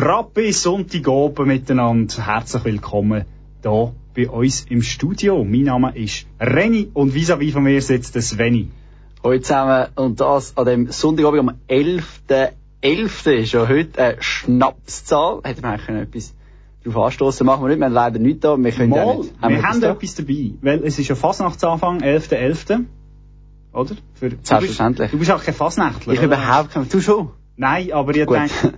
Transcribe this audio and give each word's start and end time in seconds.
Frappe 0.00 0.52
Sonntagabend 0.52 1.48
miteinander. 1.48 2.24
Herzlich 2.24 2.64
willkommen 2.64 3.24
hier 3.62 3.92
bei 4.14 4.30
uns 4.30 4.64
im 4.70 4.80
Studio. 4.80 5.42
Mein 5.42 5.62
Name 5.62 5.96
ist 5.96 6.24
Reni 6.38 6.88
und 6.94 7.14
vis-à-vis 7.14 7.52
von 7.52 7.64
mir 7.64 7.82
sitzt 7.82 8.14
der 8.14 8.22
Sveni. 8.22 8.68
Heute 9.24 9.42
zusammen 9.42 9.88
und 9.96 10.20
das 10.20 10.56
an 10.56 10.66
dem 10.66 10.92
Sonntagabend 10.92 11.40
am 11.40 11.50
11.11. 11.68 12.50
11. 12.80 13.26
ist 13.26 13.52
ja 13.54 13.68
heute 13.68 14.00
eine 14.00 14.22
Schnapszahl. 14.22 15.40
Hätten 15.42 15.62
wir 15.62 15.70
eigentlich 15.70 15.88
etwas 15.88 16.34
darauf 16.84 17.06
anstoßen 17.06 17.44
Machen 17.44 17.64
wir 17.64 17.68
nicht, 17.70 17.80
wir 17.80 17.86
haben 17.86 17.92
leider 17.92 18.20
nichts 18.20 18.42
da. 18.42 18.56
Wir 18.56 18.70
können 18.70 18.92
ja 18.94 19.04
Mal, 19.04 19.16
nicht. 19.16 19.42
wir 19.42 19.62
haben 19.64 19.80
da? 19.80 19.90
etwas 19.90 20.14
dabei, 20.14 20.50
weil 20.62 20.84
es 20.84 20.96
ist 21.00 21.08
ja 21.08 21.16
Fasnachtsanfang, 21.16 22.02
11.11. 22.02 22.84
Oder? 23.72 23.96
Für, 24.14 24.30
Selbstverständlich. 24.44 25.10
Du 25.10 25.18
bist, 25.18 25.28
du 25.28 25.34
bist 25.34 25.42
auch 25.42 25.44
kein 25.44 25.54
Fasnächtler, 25.54 26.12
Ich 26.12 26.20
oder? 26.20 26.26
überhaupt 26.28 26.70
kein... 26.70 26.88
Du 26.88 27.00
schon? 27.00 27.30
Nein, 27.56 27.92
aber 27.92 28.14
ich 28.14 28.24
denke, 28.24 28.74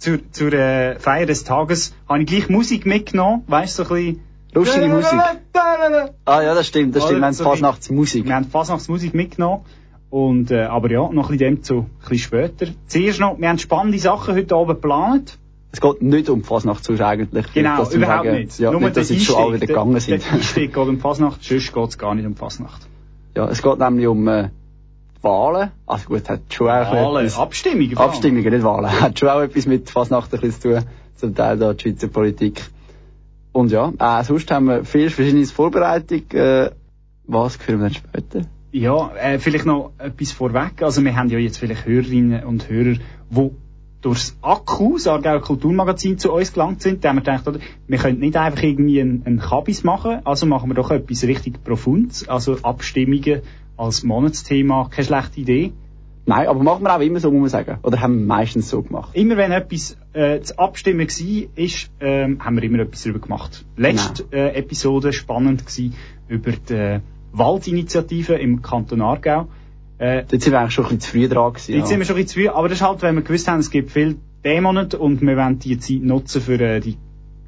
zur, 0.00 0.18
zur 0.32 0.52
äh, 0.52 0.98
Feier 0.98 1.26
des 1.26 1.44
Tages 1.44 1.94
habe 2.08 2.20
ich 2.22 2.26
gleich 2.26 2.48
Musik 2.48 2.86
mitgenommen, 2.86 3.44
weißt 3.46 3.78
du, 3.78 3.84
so 3.84 3.94
ein 3.94 4.04
bisschen... 4.04 4.20
Lustige 4.52 4.88
Musik. 4.88 5.20
Ah 6.24 6.42
ja, 6.42 6.54
das 6.54 6.66
stimmt, 6.66 6.96
das 6.96 7.04
stimmt. 7.04 7.20
Wir 7.20 7.26
haben 7.26 7.34
so 7.34 7.44
Fasnachtsmusik. 7.44 8.24
Wir 8.24 8.34
haben 8.34 8.46
Fasnachtsmusik 8.46 9.14
mitgenommen. 9.14 9.64
Und, 10.08 10.50
äh, 10.50 10.62
aber 10.62 10.90
ja, 10.90 11.08
noch 11.08 11.30
ein 11.30 11.38
bisschen 11.38 11.56
dem 11.56 11.62
zu, 11.62 11.74
ein 11.78 11.86
bisschen 12.00 12.18
später. 12.18 12.66
Zuerst 12.88 13.20
noch, 13.20 13.38
wir 13.38 13.48
haben 13.48 13.58
spannende 13.58 13.98
Sachen 14.00 14.34
heute 14.34 14.56
Abend 14.56 14.68
geplant. 14.70 15.38
Es 15.70 15.80
geht 15.80 16.02
nicht 16.02 16.28
um 16.28 16.42
Fasnacht 16.42 16.82
sonst 16.82 17.00
eigentlich. 17.00 17.52
Genau, 17.52 17.88
überhaupt 17.88 18.24
sagen. 18.24 18.32
nicht. 18.32 18.58
Ja, 18.58 18.72
nicht, 18.72 18.96
dass 18.96 19.10
jetzt 19.10 19.24
schon 19.24 19.36
alle 19.36 19.46
wieder 19.54 19.58
der- 19.58 19.68
gegangen 19.68 20.00
sind. 20.00 20.24
Der 20.24 20.32
Einstieg 20.32 20.74
geht 20.74 20.88
um 20.88 20.98
Fasnacht, 20.98 21.44
sonst 21.44 21.72
geht 21.72 21.88
es 21.88 21.96
gar 21.96 22.16
nicht 22.16 22.26
um 22.26 22.34
Fasnacht. 22.34 22.88
ja, 23.36 23.48
es 23.48 23.62
geht 23.62 23.78
nämlich 23.78 24.08
um 24.08 24.26
äh, 24.26 24.48
Wahlen. 25.22 25.70
Also 25.86 26.08
gut, 26.08 26.28
hat 26.28 26.40
schon 26.50 26.68
auch 26.68 26.92
Wahlen, 26.92 27.26
etwas... 27.26 27.38
Abstimmungen. 27.38 27.96
Abstimmungen, 27.96 28.52
nicht 28.52 28.64
Wahlen. 28.64 28.90
Hat 29.00 29.18
schon 29.18 29.28
auch 29.28 29.40
etwas 29.40 29.66
mit 29.66 29.90
Fasnacht 29.90 30.32
ein 30.32 30.40
bisschen 30.40 30.60
zu 30.60 30.74
tun. 30.74 30.84
Zum 31.16 31.34
Teil 31.34 31.58
da 31.58 31.74
die 31.74 31.82
Schweizer 31.82 32.08
Politik. 32.08 32.62
Und 33.52 33.70
ja, 33.70 33.92
äh, 33.98 34.24
sonst 34.24 34.50
haben 34.50 34.66
wir 34.66 34.84
viel 34.84 35.10
Verschiedenes 35.10 35.52
Vorbereitung. 35.52 36.22
Äh, 36.32 36.70
was 37.26 37.58
hören 37.66 37.80
wir 37.80 37.88
dann 37.88 37.94
später? 37.94 38.40
Ja, 38.72 39.10
äh, 39.16 39.38
vielleicht 39.38 39.66
noch 39.66 39.92
etwas 39.98 40.32
vorweg. 40.32 40.82
Also 40.82 41.04
wir 41.04 41.16
haben 41.16 41.28
ja 41.28 41.38
jetzt 41.38 41.58
vielleicht 41.58 41.86
Hörerinnen 41.86 42.44
und 42.44 42.68
Hörer, 42.68 42.98
die 43.30 43.50
durchs 44.00 44.36
Akku, 44.40 44.94
das 44.94 45.08
Aargauer 45.08 45.40
Kulturmagazin, 45.40 46.18
zu 46.18 46.32
uns 46.32 46.52
gelangt 46.52 46.80
sind. 46.80 47.04
Da 47.04 47.10
haben 47.10 47.16
wir 47.16 47.22
gedacht, 47.22 47.46
oder, 47.46 47.58
wir 47.86 47.98
können 47.98 48.20
nicht 48.20 48.36
einfach 48.36 48.62
irgendwie 48.62 49.00
einen, 49.00 49.26
einen 49.26 49.38
Kabis 49.38 49.84
machen, 49.84 50.20
also 50.24 50.46
machen 50.46 50.70
wir 50.70 50.74
doch 50.74 50.90
etwas 50.90 51.24
richtig 51.24 51.62
Profundes, 51.62 52.28
also 52.28 52.56
Abstimmungen 52.62 53.42
als 53.80 54.02
Monatsthema, 54.02 54.88
keine 54.90 55.06
schlechte 55.06 55.40
Idee. 55.40 55.72
Nein, 56.26 56.46
aber 56.46 56.62
machen 56.62 56.84
wir 56.84 56.94
auch 56.94 57.00
immer 57.00 57.18
so, 57.18 57.30
muss 57.30 57.40
man 57.40 57.48
sagen. 57.48 57.78
Oder 57.82 58.00
haben 58.00 58.20
wir 58.20 58.26
meistens 58.26 58.68
so 58.68 58.82
gemacht? 58.82 59.10
Immer 59.14 59.36
wenn 59.36 59.52
etwas 59.52 59.96
äh, 60.12 60.40
zu 60.40 60.58
abstimmen 60.58 61.08
war, 61.08 61.48
ist, 61.56 61.90
ähm, 62.00 62.44
haben 62.44 62.56
wir 62.56 62.62
immer 62.62 62.80
etwas 62.80 63.02
darüber 63.02 63.20
gemacht. 63.20 63.64
Letzte 63.76 64.26
äh, 64.30 64.54
Episode 64.54 65.12
spannend 65.12 65.66
gewesen 65.66 65.94
über 66.28 66.52
die 66.52 66.74
äh, 66.74 67.00
Waldinitiative 67.32 68.34
im 68.34 68.60
Kanton 68.60 69.00
Aargau. 69.00 69.48
Äh, 69.98 70.24
Dort 70.28 70.42
sind 70.42 70.52
wir 70.52 70.60
eigentlich 70.60 70.74
schon 70.74 70.84
ein 70.84 70.96
bisschen 70.96 71.00
zu 71.00 71.10
früh 71.10 71.28
dran 71.28 71.52
gewesen. 71.52 71.74
Jetzt 71.74 71.88
sind 71.88 71.98
wir 71.98 72.04
schon 72.04 72.16
ein 72.16 72.22
bisschen 72.22 72.28
zu 72.28 72.40
früh, 72.40 72.48
aber 72.48 72.68
das 72.68 72.78
ist 72.78 72.86
halt, 72.86 73.02
wenn 73.02 73.14
wir 73.14 73.22
gewusst 73.22 73.48
haben, 73.48 73.60
es 73.60 73.70
gibt 73.70 73.90
viele 73.90 74.16
Dämonen 74.44 74.92
und 74.92 75.22
wir 75.22 75.36
wollen 75.36 75.58
die 75.58 75.78
Zeit 75.78 76.02
nutzen 76.02 76.42
für 76.42 76.60
äh, 76.60 76.80
die, 76.80 76.96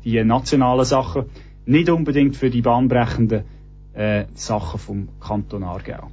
die 0.02 0.24
nationalen 0.24 0.84
Sachen, 0.84 1.26
nicht 1.66 1.90
unbedingt 1.90 2.36
für 2.36 2.50
die 2.50 2.62
bahnbrechenden 2.62 3.44
äh, 3.94 4.24
Sachen 4.34 4.80
vom 4.80 5.08
Kanton 5.20 5.62
Aargau. 5.62 6.10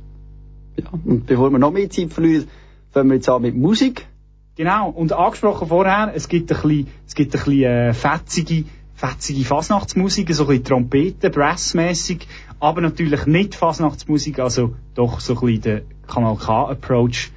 Ja. 0.83 0.99
Und 1.05 1.25
bevor 1.25 1.51
wir 1.51 1.59
noch 1.59 1.71
mehr 1.71 1.89
Zeit 1.89 2.13
verlieren, 2.13 2.47
fangen 2.91 3.09
wir 3.09 3.15
jetzt 3.15 3.29
an 3.29 3.41
mit 3.41 3.55
Musik. 3.55 4.07
Genau, 4.55 4.89
und 4.89 5.13
angesprochen 5.13 5.69
vorher, 5.69 6.11
es 6.13 6.27
gibt 6.27 6.51
ein 6.51 6.61
bisschen, 6.61 6.87
es 7.07 7.15
gibt 7.15 7.33
ein 7.33 7.39
bisschen 7.39 7.63
äh, 7.63 7.93
fetzige, 7.93 8.65
fetzige 8.93 9.45
Fasnachtsmusik, 9.45 10.33
so 10.33 10.43
ein 10.43 10.47
bisschen 10.47 10.63
Trompeten, 10.65 11.31
Brassmäßig, 11.31 12.27
aber 12.59 12.81
natürlich 12.81 13.25
nicht 13.25 13.55
Fasnachtsmusik, 13.55 14.39
also 14.39 14.75
doch 14.95 15.21
so 15.21 15.33
ein 15.35 15.39
bisschen 15.39 15.61
der 15.61 15.81
Kanal 16.07 16.35
K-Approach 16.35 17.31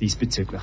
diesbezüglich. 0.00 0.62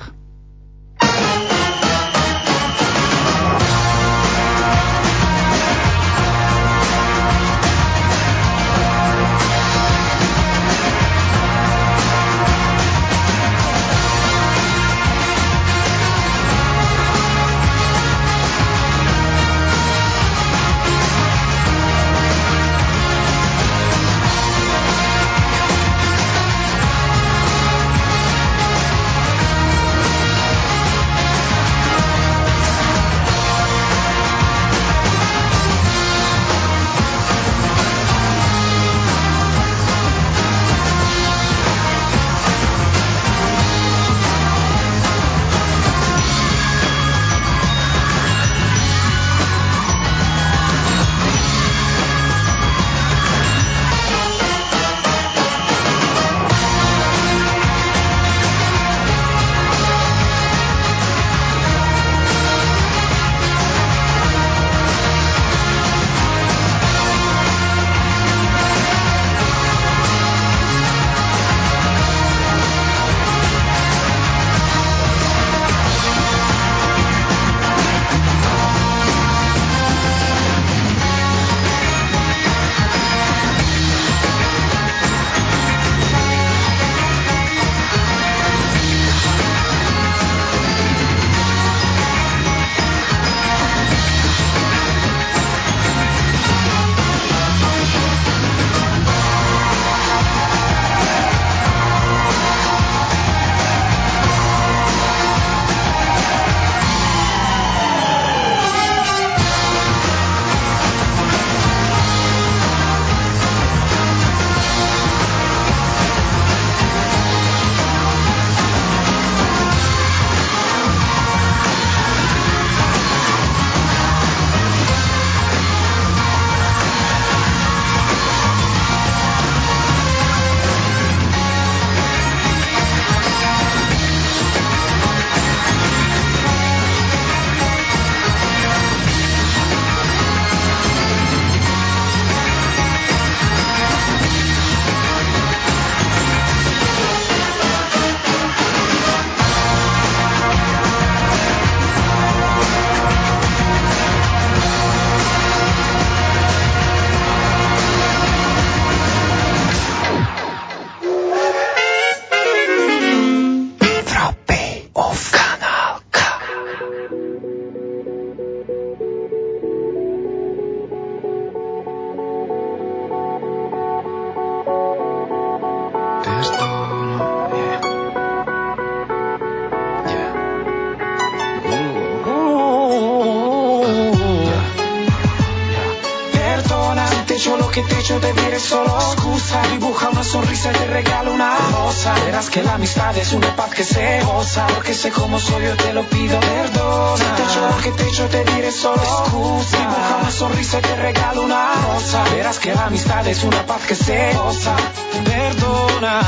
Sonrisa 190.62 190.72
te 190.72 190.86
regalo 190.86 191.32
una 191.32 191.56
rosa. 191.56 192.14
Verás 192.24 192.50
que 192.50 192.62
la 192.62 192.74
amistad 192.74 193.16
es 193.16 193.32
una 193.32 193.54
paz 193.56 193.70
que 193.70 193.84
se 193.84 194.22
goza, 194.24 194.66
porque 194.68 194.94
sé 194.94 195.10
cómo 195.10 195.38
soy 195.38 195.64
yo 195.64 195.76
te 195.76 195.92
lo 195.92 196.02
pido, 196.04 196.38
perdona. 196.40 197.16
Si 197.16 197.24
te 197.24 197.42
echo 197.42 197.68
lo 197.68 197.76
que 197.82 197.90
te 197.90 198.08
echo 198.08 198.26
te 198.26 198.44
diré 198.44 198.70
solo 198.72 199.02
excusa, 199.02 199.78
dibuja 199.78 200.16
una 200.20 200.30
sonrisa 200.30 200.78
y 200.78 200.82
te 200.82 200.96
regalo 200.96 201.42
una 201.42 201.72
rosa. 201.74 202.24
Verás 202.34 202.58
que 202.58 202.74
la 202.74 202.86
amistad 202.86 203.26
es 203.26 203.42
una 203.44 203.66
paz 203.66 203.82
que 203.86 203.94
se 203.94 204.34
goza, 204.34 204.76
perdona. 205.24 206.20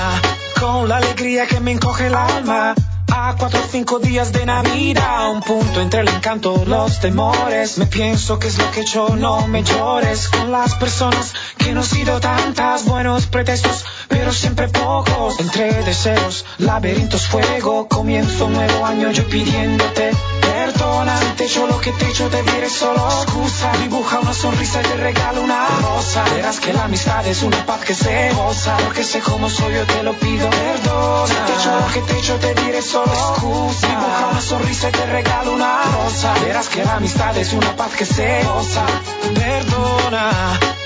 Con 0.61 0.89
la 0.89 0.97
alegría 0.97 1.47
que 1.47 1.61
me 1.61 1.73
encoge 1.73 2.07
el 2.07 2.15
alma 2.15 2.75
a 3.17 3.37
cuatro 3.39 3.61
o 3.61 3.69
cinco 3.71 3.99
días 3.99 4.33
de 4.33 4.45
Navidad, 4.45 5.31
un 5.31 5.41
punto 5.41 5.81
entre 5.81 6.01
el 6.01 6.09
encanto, 6.09 6.65
los 6.67 7.01
temores. 7.01 7.79
Me 7.79 7.87
pienso 7.87 8.39
que 8.39 8.49
es 8.49 8.59
lo 8.59 8.71
que 8.73 8.81
hecho, 8.81 9.15
no 9.17 9.47
me 9.47 9.63
llores. 9.63 10.29
Con 10.29 10.51
las 10.51 10.75
personas 10.75 11.33
que 11.59 11.73
no 11.73 11.83
he 11.83 11.85
sido 11.85 12.19
tantas, 12.21 12.85
buenos 12.85 13.27
pretextos, 13.27 13.85
pero 14.25 14.33
siempre 14.33 14.69
pocos. 14.69 15.39
Entre 15.39 15.71
deseos, 15.85 16.47
laberintos, 16.57 17.27
fuego. 17.27 17.87
Comienzo 17.89 18.49
nuevo 18.49 18.87
año 18.87 19.11
yo 19.11 19.23
pidiéndote 19.29 20.13
perdona. 20.41 21.19
Si 21.19 21.27
te 21.37 21.45
echo 21.45 21.67
lo 21.67 21.79
que 21.79 21.93
te 21.93 22.09
echo, 22.09 22.29
te 22.29 22.43
diré 22.43 22.71
solo 22.71 23.07
excusa. 23.23 23.73
Dibuja 23.83 24.21
una 24.21 24.33
sonrisa 24.33 24.81
y 24.81 24.85
te 24.85 24.97
regalo 24.97 25.43
una 25.43 25.67
rosa. 25.83 26.25
Verás 26.35 26.59
que 26.59 26.73
la 26.73 26.85
amistad 26.85 27.27
es 27.27 27.43
una 27.43 27.67
paz 27.67 27.85
que 27.85 27.95
se 27.95 28.33
goza. 28.33 28.79
Porque 28.79 29.05
sé 29.05 29.21
cómo 29.21 29.51
soy, 29.51 29.75
yo 29.75 29.85
te 29.85 30.03
lo 30.03 30.15
pido, 30.15 30.49
perdona. 30.49 31.27
Si 31.27 31.35
te 31.35 31.53
echo 31.59 31.71
lo 31.81 31.87
que 31.93 32.01
te 32.01 32.19
echo, 32.19 32.35
te 32.37 32.55
diré 32.63 32.81
solo 32.81 33.13
excusa. 33.13 33.89
Dibuja 33.89 34.29
una 34.31 34.41
sonrisa 34.41 34.89
y 34.89 34.93
te 34.93 35.05
regalo 35.05 35.53
una 35.53 35.83
rosa. 35.83 36.33
Verás 36.45 36.69
que 36.71 36.83
la 36.83 36.95
amistad 36.95 37.37
es 37.37 37.53
una 37.53 37.77
paz 37.77 37.93
que 37.95 38.07
se 38.07 38.43
goza. 38.45 38.87
Perdona. 39.35 40.84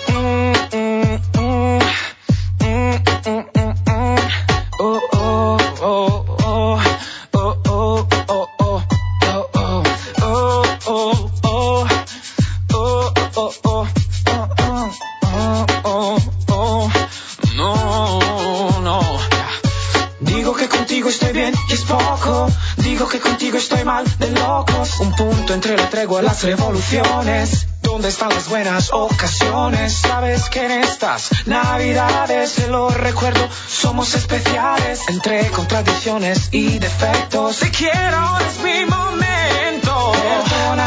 Revoluciones. 26.43 27.67
¿Dónde 27.83 28.09
están 28.09 28.29
las 28.31 28.49
buenas 28.49 28.91
ocasiones? 28.93 29.95
Sabes 29.95 30.49
que 30.51 30.65
en 30.65 30.73
estas 30.83 31.31
navidades, 31.47 32.55
te 32.55 32.69
lo 32.69 32.91
recuerdo, 32.91 33.49
somos 33.67 34.15
especiales. 34.15 35.01
Entre 35.09 35.47
contradicciones 35.49 36.49
y 36.53 36.79
defectos. 36.79 37.59
Te 37.61 37.71
quiero, 37.71 38.39
es 38.41 38.63
mi 38.63 38.85
momento. 38.85 40.13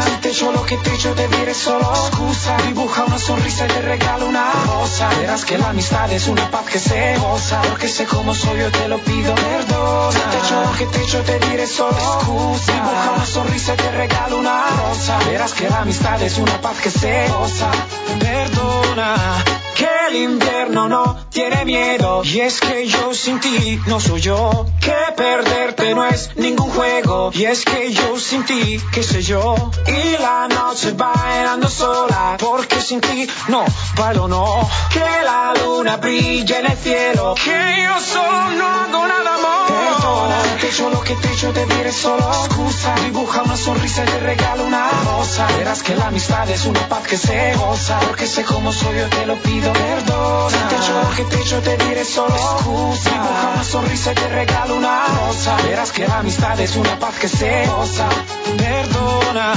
Perdona, 0.02 0.16
si 0.16 0.20
te 0.20 0.28
echo 0.30 0.52
lo 0.52 0.64
que 0.64 0.76
te 0.76 0.94
echo, 0.94 1.14
te 1.14 1.28
diré 1.28 1.54
solo 1.54 1.92
excusa. 1.92 2.56
Dibuja 2.66 3.04
una 3.04 3.18
sonrisa 3.18 3.64
y 3.64 3.68
te 3.68 3.82
regalo 3.82 4.26
una 4.26 4.50
rosa. 4.66 5.08
Verás 5.20 5.44
que 5.44 5.58
la 5.58 5.70
amistad 5.70 6.10
es 6.12 6.26
una 6.28 6.50
paz 6.50 6.66
que 6.66 6.78
se 6.78 7.16
goza. 7.18 7.60
Porque 7.62 7.88
sé 7.88 8.06
cómo 8.06 8.34
soy, 8.34 8.60
yo 8.60 8.70
te 8.70 8.88
lo 8.88 8.98
pido, 8.98 9.34
perdona. 9.34 10.30
Te 10.30 10.38
echo 10.38 10.60
lo 10.62 10.72
que 10.72 10.86
te 10.86 11.02
echo, 11.02 11.22
te 11.22 11.38
diré 11.38 11.66
solo 11.66 11.96
excusa. 11.96 12.72
Dibuja 12.72 13.12
una 13.16 13.26
sonrisa 13.26 13.74
y 13.74 13.76
te 13.76 13.92
regalo 13.92 14.38
una 14.38 14.66
rosa. 14.68 15.18
Verás 15.26 15.52
que 15.52 15.68
la 15.68 15.80
amistad 15.80 16.22
es 16.22 16.38
una 16.38 16.60
paz 16.60 16.80
que 16.80 16.90
se 16.90 17.28
goza. 17.28 17.70
Perdona. 18.18 19.44
Que 19.74 20.01
el 20.12 20.32
invierno 20.32 20.88
no 20.88 21.16
tiene 21.30 21.64
miedo. 21.64 22.22
Y 22.24 22.40
es 22.40 22.60
que 22.60 22.86
yo 22.86 23.14
sin 23.14 23.40
ti 23.40 23.80
no 23.86 23.98
soy 23.98 24.20
yo. 24.20 24.66
Que 24.80 25.12
perderte 25.16 25.94
no 25.94 26.04
es 26.04 26.36
ningún 26.36 26.70
juego. 26.70 27.30
Y 27.32 27.44
es 27.44 27.64
que 27.64 27.92
yo 27.92 28.18
sin 28.18 28.44
ti, 28.44 28.80
qué 28.92 29.02
sé 29.02 29.22
yo. 29.22 29.54
Y 29.86 30.18
la 30.20 30.48
noche 30.48 30.92
bailando 30.92 31.68
sola. 31.68 32.36
Porque 32.38 32.80
sin 32.80 33.00
ti 33.00 33.26
no 33.48 33.64
bailo, 33.96 34.28
no. 34.28 34.68
Que 34.92 35.00
la 35.00 35.54
luna 35.60 35.96
brilla 35.96 36.58
en 36.60 36.66
el 36.66 36.76
cielo. 36.76 37.34
Que 37.42 37.60
yo 37.84 38.00
solo 38.00 38.50
no 38.58 38.66
hago 38.66 39.06
nada 39.06 39.38
más. 39.38 39.70
Perdona, 39.70 40.42
te 40.60 40.68
echo 40.68 40.90
lo 40.90 41.00
que 41.00 41.14
te 41.14 41.32
echo, 41.32 41.52
te 41.52 41.64
diré 41.66 41.92
solo 41.92 42.30
excusa. 42.46 42.94
Dibuja 43.04 43.42
una 43.42 43.56
sonrisa 43.56 44.02
y 44.02 44.06
te 44.06 44.20
regalo 44.20 44.64
una 44.64 44.90
rosa. 45.04 45.46
Verás 45.56 45.82
que 45.82 45.94
la 45.96 46.08
amistad 46.08 46.48
es 46.50 46.66
una 46.66 46.86
paz 46.88 47.06
que 47.06 47.16
se 47.16 47.54
goza. 47.54 47.98
Porque 48.00 48.26
sé 48.26 48.44
cómo 48.44 48.72
soy, 48.72 48.98
yo 48.98 49.08
te 49.08 49.26
lo 49.26 49.36
pido, 49.36 49.72
perdona. 49.72 50.01
Si 50.06 50.58
te 50.68 50.76
echo 50.76 50.92
lo 51.02 51.10
que 51.16 51.24
te 51.24 51.40
echo, 51.42 51.60
te 51.60 51.76
diré 51.76 52.04
solo 52.04 52.34
excusa. 52.34 53.10
Dibuja 53.10 53.50
una 53.54 53.64
sonrisa 53.64 54.12
y 54.12 54.14
te 54.14 54.28
regalo 54.28 54.76
una 54.76 55.06
rosa. 55.06 55.56
Verás 55.64 55.92
que 55.92 56.06
la 56.06 56.18
amistad 56.18 56.58
es 56.60 56.76
una 56.76 56.98
paz 56.98 57.14
que 57.18 57.28
se 57.28 57.66
goza. 57.66 58.08
Perdona. 58.56 59.52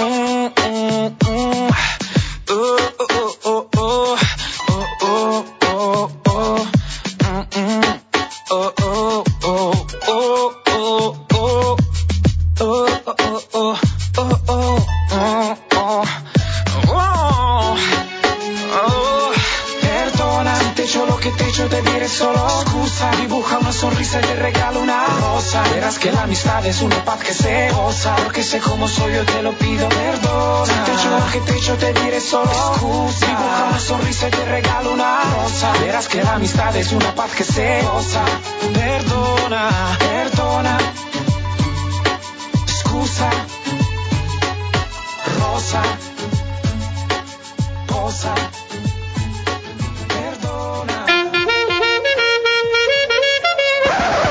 Mm, 0.00 0.46
mm, 0.46 1.16
mm. 1.28 1.70
Oh, 2.52 2.76
oh, 2.98 3.06
oh, 3.08 3.38
oh, 3.44 3.68
oh. 3.76 4.16
Oh, 4.68 4.86
oh, 5.02 5.44
oh, 5.66 6.10
oh. 6.26 6.66
Mm, 7.24 7.60
mm. 7.60 8.00
Oh, 8.52 8.72
oh, 8.82 9.24
oh, 9.44 9.86
oh, 10.08 10.52
oh, 10.52 10.59
solo 22.10 22.46
excusa. 22.62 23.10
Dibuja 23.12 23.58
una 23.58 23.72
sonrisa 23.72 24.18
y 24.18 24.22
te 24.22 24.34
regalo 24.34 24.80
una 24.80 25.06
rosa. 25.06 25.62
Verás 25.74 25.98
que 25.98 26.12
la 26.12 26.22
amistad 26.22 26.64
es 26.66 26.82
una 26.82 27.04
paz 27.04 27.20
que 27.20 27.32
se 27.32 27.70
goza. 27.70 28.16
Porque 28.16 28.42
sé 28.42 28.58
cómo 28.58 28.88
soy, 28.88 29.14
yo 29.14 29.24
te 29.24 29.42
lo 29.42 29.52
pido, 29.52 29.88
perdona. 29.88 30.66
Si 30.66 30.72
te 30.72 30.92
echo 30.92 31.10
que 31.32 31.40
te 31.40 31.58
echo, 31.58 31.76
te 31.76 31.92
diré 31.92 32.20
solo 32.20 32.50
excusa. 32.50 33.26
Dibuja 33.26 33.64
una 33.68 33.80
sonrisa 33.80 34.28
y 34.28 34.30
te 34.30 34.44
regalo 34.44 34.92
una 34.92 35.22
rosa. 35.34 35.72
Verás 35.80 36.08
que 36.08 36.22
la 36.22 36.34
amistad 36.34 36.76
es 36.76 36.92
una 36.92 37.14
paz 37.14 37.30
que 37.32 37.44
se 37.44 37.82
goza. 37.82 38.24
Perdona, 38.74 39.96
perdona. 39.98 40.78
Scusa. 42.66 43.30
Rosa. 45.38 45.82
Posa. 47.86 48.59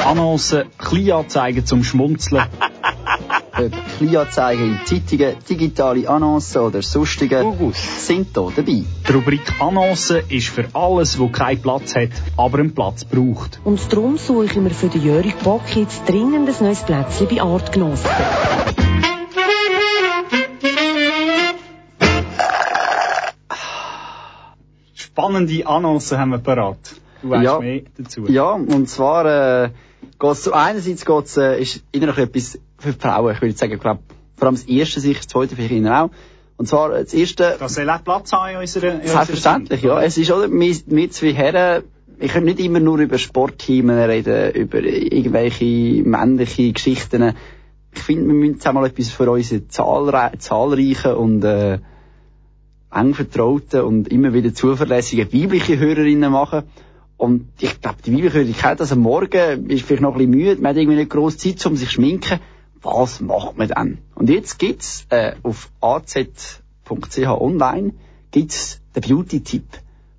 Annoncen, 0.09 0.63
Kleinanzeigen 0.79 1.67
zum 1.67 1.83
Schmunzeln. 1.83 2.41
Ob 3.59 3.71
Kleinanzeigen 3.99 4.65
in 4.79 4.79
Zeitungen, 4.83 5.35
digitale 5.47 6.09
Annoncen 6.09 6.61
oder 6.63 6.81
sonstige 6.81 7.45
sind 7.73 8.29
hier 8.33 8.51
dabei. 8.55 8.83
Die 9.07 9.11
Rubrik 9.13 9.41
Annoncen 9.59 10.21
ist 10.29 10.47
für 10.49 10.65
alles, 10.73 11.19
wo 11.19 11.27
keinen 11.27 11.61
Platz 11.61 11.95
hat, 11.95 12.09
aber 12.37 12.57
einen 12.57 12.73
Platz 12.73 13.05
braucht. 13.05 13.59
Und 13.63 13.79
darum 13.93 14.17
suche 14.17 14.45
ich 14.45 14.55
mir 14.55 14.71
für 14.71 14.87
den 14.87 15.03
Jörg 15.03 15.35
Bock 15.43 15.75
jetzt 15.75 16.09
dringend 16.09 16.49
ein 16.49 16.55
neues 16.65 16.81
Plätzchen 16.81 17.27
bei 17.27 17.43
Artgenossen. 17.43 18.09
Spannende 24.95 25.67
Annoncen 25.67 26.17
haben 26.17 26.31
wir 26.31 26.39
parat. 26.39 26.95
Du 27.21 27.29
weißt 27.29 27.43
Ja. 27.43 27.59
mehr 27.59 27.81
dazu. 27.95 28.25
Ja, 28.27 28.51
und 28.53 28.89
zwar 28.89 29.25
äh, 29.65 29.69
geht's 30.19 30.43
so 30.43 30.51
einerseits 30.53 31.05
geht's, 31.05 31.37
äh, 31.37 31.61
ist 31.61 31.83
innerlich 31.91 32.17
etwas 32.17 32.59
für 32.77 32.93
Frauen. 32.93 33.33
Ich 33.33 33.41
würde 33.41 33.57
sagen, 33.57 33.79
glaub, 33.79 33.99
vor 34.35 34.47
allem 34.47 34.55
das 34.55 34.65
erste 34.65 34.99
sicher, 34.99 35.19
das 35.19 35.27
zweite 35.27 35.55
vielleicht 35.55 35.71
ihnen 35.71 35.91
auch. 35.91 36.09
Und 36.57 36.67
zwar 36.67 36.93
äh, 36.93 37.03
das 37.03 37.13
erste, 37.13 37.55
Das 37.59 37.73
soll 37.73 37.89
auch 37.89 38.03
Platz 38.03 38.31
haben 38.31 38.51
in 38.51 38.57
unserer... 38.57 38.93
in 38.95 39.01
unserer 39.01 39.25
selbstverständlich, 39.25 39.81
ja. 39.81 39.89
Sendung. 39.89 40.07
Es 40.07 40.17
ist, 40.17 40.31
oder, 40.31 40.49
wir, 40.51 40.75
wir 40.85 41.11
zwei 41.11 41.33
Herren, 41.33 41.83
ich 42.19 42.33
kann 42.33 42.43
nicht 42.43 42.59
immer 42.59 42.81
nur 42.81 42.99
über 42.99 43.17
Sportteams 43.17 43.91
reden, 43.91 44.53
über 44.53 44.79
irgendwelche 44.79 46.03
männliche 46.03 46.73
Geschichten. 46.73 47.33
Ich 47.93 48.01
finde, 48.01 48.27
wir 48.27 48.33
müssen 48.33 48.61
auch 48.67 48.73
mal 48.73 48.85
etwas 48.85 49.09
für 49.09 49.31
unsere 49.31 49.67
zahlre 49.69 50.31
zahlreichen 50.37 51.13
und 51.13 51.43
äh, 51.45 51.79
eng 52.91 53.13
vertrauten 53.13 53.81
und 53.81 54.09
immer 54.09 54.33
wieder 54.33 54.53
zuverlässigen 54.53 55.31
weibliche 55.31 55.79
Hörerinnen 55.79 56.31
machen. 56.31 56.63
Und 57.19 57.49
ich 57.59 57.81
glaube, 57.81 57.97
die 58.05 58.11
das 58.79 58.93
am 58.93 58.99
Morgen, 58.99 59.69
ist 59.69 59.83
vielleicht 59.85 60.01
noch 60.01 60.13
ein 60.13 60.17
bisschen 60.19 60.31
müde, 60.31 60.61
man 60.61 60.69
hat 60.69 60.77
irgendwie 60.77 60.95
nicht 60.97 61.09
grosse 61.09 61.37
Zeit, 61.37 61.65
um 61.65 61.75
sich 61.75 61.89
zu 61.89 61.95
schminken. 61.95 62.39
Was 62.81 63.19
macht 63.19 63.57
man 63.57 63.67
dann? 63.67 63.97
Und 64.15 64.29
jetzt 64.29 64.57
gibt's 64.57 65.05
äh, 65.09 65.33
auf 65.43 65.69
az.ch 65.81 66.61
online 67.27 67.91
gibt's 68.31 68.79
den 68.95 69.01
Beauty-Tipp 69.01 69.65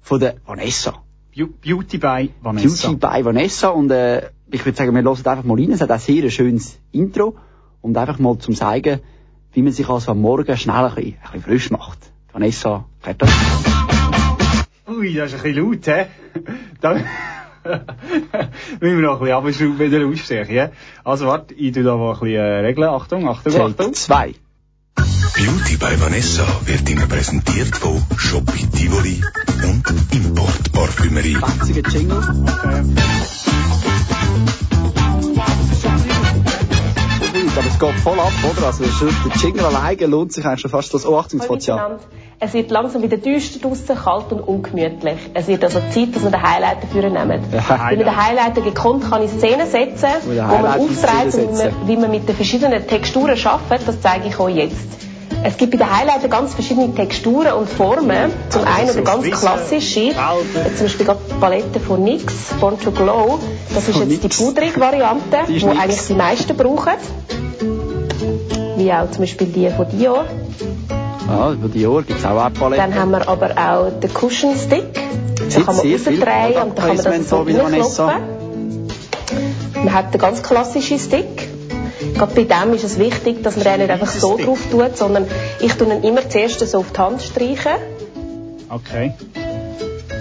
von 0.02 0.20
der 0.20 0.34
Vanessa. 0.46 1.02
Beau- 1.34 1.48
Beauty 1.64 1.96
by 1.96 2.28
Vanessa. 2.42 2.88
Beauty 2.88 2.96
bei 3.00 3.24
Vanessa 3.24 3.68
und 3.70 3.90
äh, 3.90 4.28
ich 4.50 4.62
würde 4.66 4.76
sagen, 4.76 4.94
wir 4.94 5.02
hören 5.02 5.16
einfach 5.26 5.44
mal 5.44 5.58
rein. 5.58 5.72
Es 5.72 5.80
hat 5.80 5.90
auch 5.90 5.98
sehr 5.98 6.22
ein 6.22 6.30
schönes 6.30 6.78
Intro 6.92 7.34
und 7.80 7.96
einfach 7.96 8.18
mal 8.18 8.36
zum 8.38 8.54
zeigen, 8.54 9.00
wie 9.54 9.62
man 9.62 9.72
sich 9.72 9.88
also 9.88 10.10
am 10.10 10.20
Morgen 10.20 10.54
schnell 10.58 10.74
ein 10.76 10.94
bisschen, 10.94 11.14
ein 11.14 11.20
bisschen 11.22 11.42
frisch 11.44 11.70
macht. 11.70 12.12
Vanessa, 12.30 12.84
fertig. 12.98 13.30
Ui, 15.00 15.14
das 15.14 15.32
ist 15.32 15.38
ein 15.38 15.54
bisschen 15.54 15.64
laut, 15.64 15.86
hä? 15.86 16.06
Da 16.82 16.92
müssen 18.80 18.98
wir 18.98 19.00
noch 19.00 19.22
ein 19.22 19.24
bisschen 19.24 19.34
abschrauben 19.34 19.78
mit 19.78 19.92
der 19.92 20.00
Lautstärke, 20.00 20.52
ja? 20.52 20.70
Also 21.04 21.26
warte, 21.26 21.54
ich 21.54 21.72
tu 21.72 21.82
da 21.82 21.96
mal 21.96 22.12
ein 22.12 22.20
bisschen 22.20 22.36
äh, 22.36 22.60
regeln. 22.60 22.90
Achtung, 22.90 23.26
Achtung, 23.26 23.52
Take 23.52 23.64
Achtung. 23.64 23.94
2. 23.94 24.34
Beauty 24.96 25.76
bei 25.78 25.98
Vanessa 25.98 26.46
wird 26.66 26.90
Ihnen 26.90 27.08
präsentiert 27.08 27.74
von 27.76 28.02
Shopee 28.18 28.66
Tivoli 28.76 29.22
und 29.62 29.84
Import 30.12 30.70
Parfümerie. 30.72 31.38
Einziger 31.40 31.88
Jingle. 31.88 32.18
Okay. 32.18 32.84
Aber 37.56 37.68
es 37.68 37.78
geht 37.78 38.00
voll 38.02 38.20
ab, 38.20 38.32
oder? 38.50 38.66
Also 38.66 38.84
der 38.84 39.36
Jingle 39.36 39.64
alleine 39.64 40.06
lohnt 40.06 40.32
sich 40.32 40.44
eigentlich 40.44 40.60
schon 40.60 40.70
fast 40.70 40.92
das. 40.92 41.06
Oh, 41.06 41.18
Achtung, 41.18 41.40
ja. 41.60 41.98
Es 42.42 42.54
wird 42.54 42.70
langsam 42.70 43.02
wieder 43.02 43.18
düster 43.18 43.58
draussen, 43.58 43.94
kalt 43.94 44.32
und 44.32 44.40
ungemütlich. 44.40 45.18
Es 45.34 45.46
wird 45.46 45.62
also 45.62 45.78
Zeit, 45.90 46.16
dass 46.16 46.22
wir 46.22 46.30
den 46.30 46.42
Highlighter 46.42 46.86
führen 46.90 47.12
nehmen. 47.12 47.44
Weil 47.68 47.98
mit 47.98 48.06
den 48.06 48.16
Highlighter 48.16 48.62
gekonnt 48.62 49.10
kann 49.10 49.22
ich 49.22 49.30
Szenen 49.30 49.66
setzen, 49.70 50.08
wo 50.24 50.32
man 50.32 50.66
auftreibt 50.80 51.34
und 51.34 51.50
wie 51.50 51.62
man, 51.62 51.88
wie 51.88 51.96
man 51.98 52.10
mit 52.10 52.26
den 52.26 52.34
verschiedenen 52.34 52.86
Texturen 52.86 53.36
arbeitet. 53.44 53.88
Das 53.88 54.00
zeige 54.00 54.28
ich 54.28 54.38
euch 54.40 54.56
jetzt. 54.56 54.88
Es 55.44 55.58
gibt 55.58 55.72
bei 55.72 55.84
den 55.84 55.94
Highlighter 55.94 56.28
ganz 56.28 56.54
verschiedene 56.54 56.94
Texturen 56.94 57.52
und 57.52 57.68
Formen. 57.68 58.32
Zum 58.48 58.64
einen 58.64 58.88
so 58.88 58.94
der 58.94 59.02
ganz 59.02 59.30
klassische, 59.38 60.12
zum 60.76 60.86
Beispiel 60.86 61.06
die 61.06 61.34
Palette 61.40 61.78
von 61.78 62.02
NYX, 62.02 62.54
Born 62.58 62.80
to 62.80 62.90
Glow. 62.90 63.38
Das 63.74 63.86
ist 63.86 63.98
jetzt 63.98 64.24
die 64.24 64.28
pudrige 64.28 64.80
Variante, 64.80 65.40
Die 65.46 65.58
die 65.58 65.66
eigentlich 65.66 66.06
die 66.06 66.14
meisten 66.14 66.56
brauchen. 66.56 66.94
Wie 68.78 68.90
auch 68.90 69.10
zum 69.10 69.20
Beispiel 69.20 69.46
die 69.48 69.68
von 69.68 69.86
Dior. 69.90 70.24
Ja, 71.30 71.52
über 71.52 71.68
die 71.68 71.82
Jahre 71.82 72.02
gibt 72.02 72.18
es 72.18 72.24
auch 72.24 72.42
eine 72.42 72.50
Palette. 72.50 72.82
Dann 72.82 72.94
haben 72.96 73.12
wir 73.12 73.28
aber 73.28 73.50
auch 73.56 74.00
den 74.00 74.10
Cushion 74.12 74.56
Stick. 74.56 74.92
Da 74.94 75.44
Sieht 75.48 75.64
kann 75.64 75.76
man 75.76 75.86
rausdrehen 75.86 76.16
und 76.16 76.26
dann 76.56 76.74
kann 76.74 76.96
man 76.96 76.96
das 76.96 77.28
so 77.28 77.42
reinklopfen. 77.42 78.14
Man 79.74 79.94
hat 79.94 80.12
den 80.12 80.20
ganz 80.20 80.42
klassischen 80.42 80.98
Stick. 80.98 81.48
Gerade 82.14 82.34
bei 82.34 82.42
dem 82.42 82.74
ist 82.74 82.82
es 82.82 82.98
wichtig, 82.98 83.44
dass 83.44 83.54
man 83.56 83.64
den 83.64 83.78
nicht 83.78 83.90
einfach 83.90 84.08
so 84.08 84.36
drauf 84.36 84.58
tut, 84.72 84.96
sondern 84.96 85.26
ich 85.60 85.72
tue 85.74 85.94
ihn 85.94 86.02
immer 86.02 86.28
zuerst 86.28 86.66
so 86.66 86.78
auf 86.78 86.90
die 86.92 86.98
Hand 86.98 87.22
streichen, 87.22 87.78
Okay. 88.72 89.14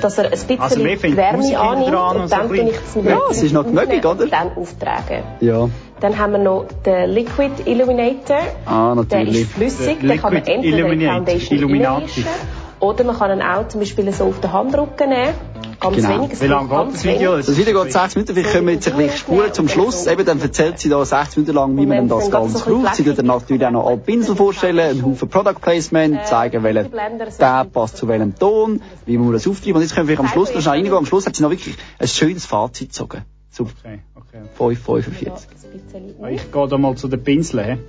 Dass 0.03 0.17
er 0.17 0.25
ein 0.25 0.31
bisschen 0.31 0.59
Also 0.59 0.83
wir 0.83 0.97
finden 0.97 1.17
Wärme 1.17 1.59
annimmt 1.59 2.21
und 2.23 2.31
dann 2.31 2.47
tue 2.47 2.57
ich 2.57 2.65
bisschen- 2.65 2.83
es 2.87 2.95
mit 2.95 3.05
Ja, 3.05 3.19
es 3.29 3.43
ist 3.43 3.53
noch 3.53 3.63
gemöglich, 3.65 4.05
oder? 4.05 4.27
Dann 4.27 4.51
auftragen. 4.55 5.23
Ja. 5.41 5.69
Dann 5.99 6.17
haben 6.17 6.31
wir 6.31 6.39
noch 6.39 6.65
den 6.85 7.09
Liquid 7.09 7.51
Illuminator. 7.65 8.37
Ah, 8.65 8.87
Der 8.87 8.95
natürlich. 8.95 9.41
ist 9.41 9.51
flüssig, 9.51 9.99
Der 9.99 10.09
den 10.09 10.21
kann 10.21 10.33
man 10.33 10.43
entweder 10.45 10.87
in 10.91 10.99
die 10.99 11.05
Foundation 11.07 11.57
Illuminati. 11.57 12.25
oder 12.79 13.03
man 13.03 13.17
kann 13.17 13.31
ihn 13.39 13.41
auch 13.43 13.67
zum 13.67 13.81
Beispiel 13.81 14.11
so 14.13 14.25
auf 14.25 14.39
den 14.39 14.51
Handrücken 14.53 15.09
nehmen. 15.09 15.33
Ganz 15.79 15.95
Genau. 15.95 16.23
wenig. 16.23 16.41
Wie 16.41 16.47
lange 16.47 16.67
geht 16.69 16.93
das 16.93 17.03
Video? 17.05 17.37
Das 17.37 17.57
Video 17.57 17.83
geht 17.83 17.93
6 17.93 18.15
Minuten, 18.15 18.33
vielleicht 18.33 18.51
können 18.51 18.67
wir 18.67 18.73
jetzt 18.73 18.87
ein 18.89 18.97
bisschen 18.97 19.17
spulen 19.17 19.53
zum 19.53 19.69
Schluss. 19.69 20.07
Eben, 20.07 20.25
dann 20.25 20.41
erzählt 20.41 20.79
sie 20.79 20.89
da 20.89 21.05
6 21.05 21.37
Minuten 21.37 21.55
lang, 21.55 21.77
wie 21.77 21.85
man 21.85 22.09
das 22.09 22.29
Ganze 22.29 22.59
braucht. 22.63 22.95
Sie 22.95 23.03
tut 23.03 23.17
dann 23.17 23.27
natürlich 23.27 23.65
auch 23.65 23.71
noch 23.71 23.87
alle 23.87 23.97
Pinsel 23.97 24.35
vorstellen, 24.35 24.79
einen 24.79 25.05
Haufen 25.05 25.29
Product 25.29 25.59
Placement, 25.61 26.25
zeigen, 26.25 26.63
welcher 26.63 26.89
Tab 27.37 27.71
passt 27.71 27.97
zu 27.97 28.07
welchem 28.07 28.35
Ton, 28.37 28.81
wie 29.05 29.17
man 29.17 29.31
das 29.31 29.47
auftreiben. 29.47 29.75
Und 29.75 29.81
jetzt 29.83 29.95
können 29.95 30.07
wir 30.07 30.17
vielleicht 30.17 30.31
am 30.31 30.33
Schluss 30.33 30.53
noch 30.53 30.61
schnell 30.61 30.75
reingehen. 30.75 30.95
Am 30.95 31.05
Schluss 31.05 31.25
hat 31.25 31.35
sie 31.35 31.43
noch 31.43 31.51
wirklich 31.51 31.77
ein 31.97 32.07
schönes 32.07 32.45
Fazit 32.45 32.89
gezogen. 32.89 33.23
Zu 33.51 33.63
Okay, 33.63 33.99
okay. 34.15 34.73
5,45. 34.83 35.25
Ja, 35.25 35.33
ein 35.33 35.81
bisschen 35.81 36.15
auf. 36.21 36.29
Ich 36.29 36.51
gehe 36.51 36.67
da 36.67 36.77
mal 36.77 36.95
zu 36.95 37.07
den 37.07 37.23
Pinseln. 37.23 37.79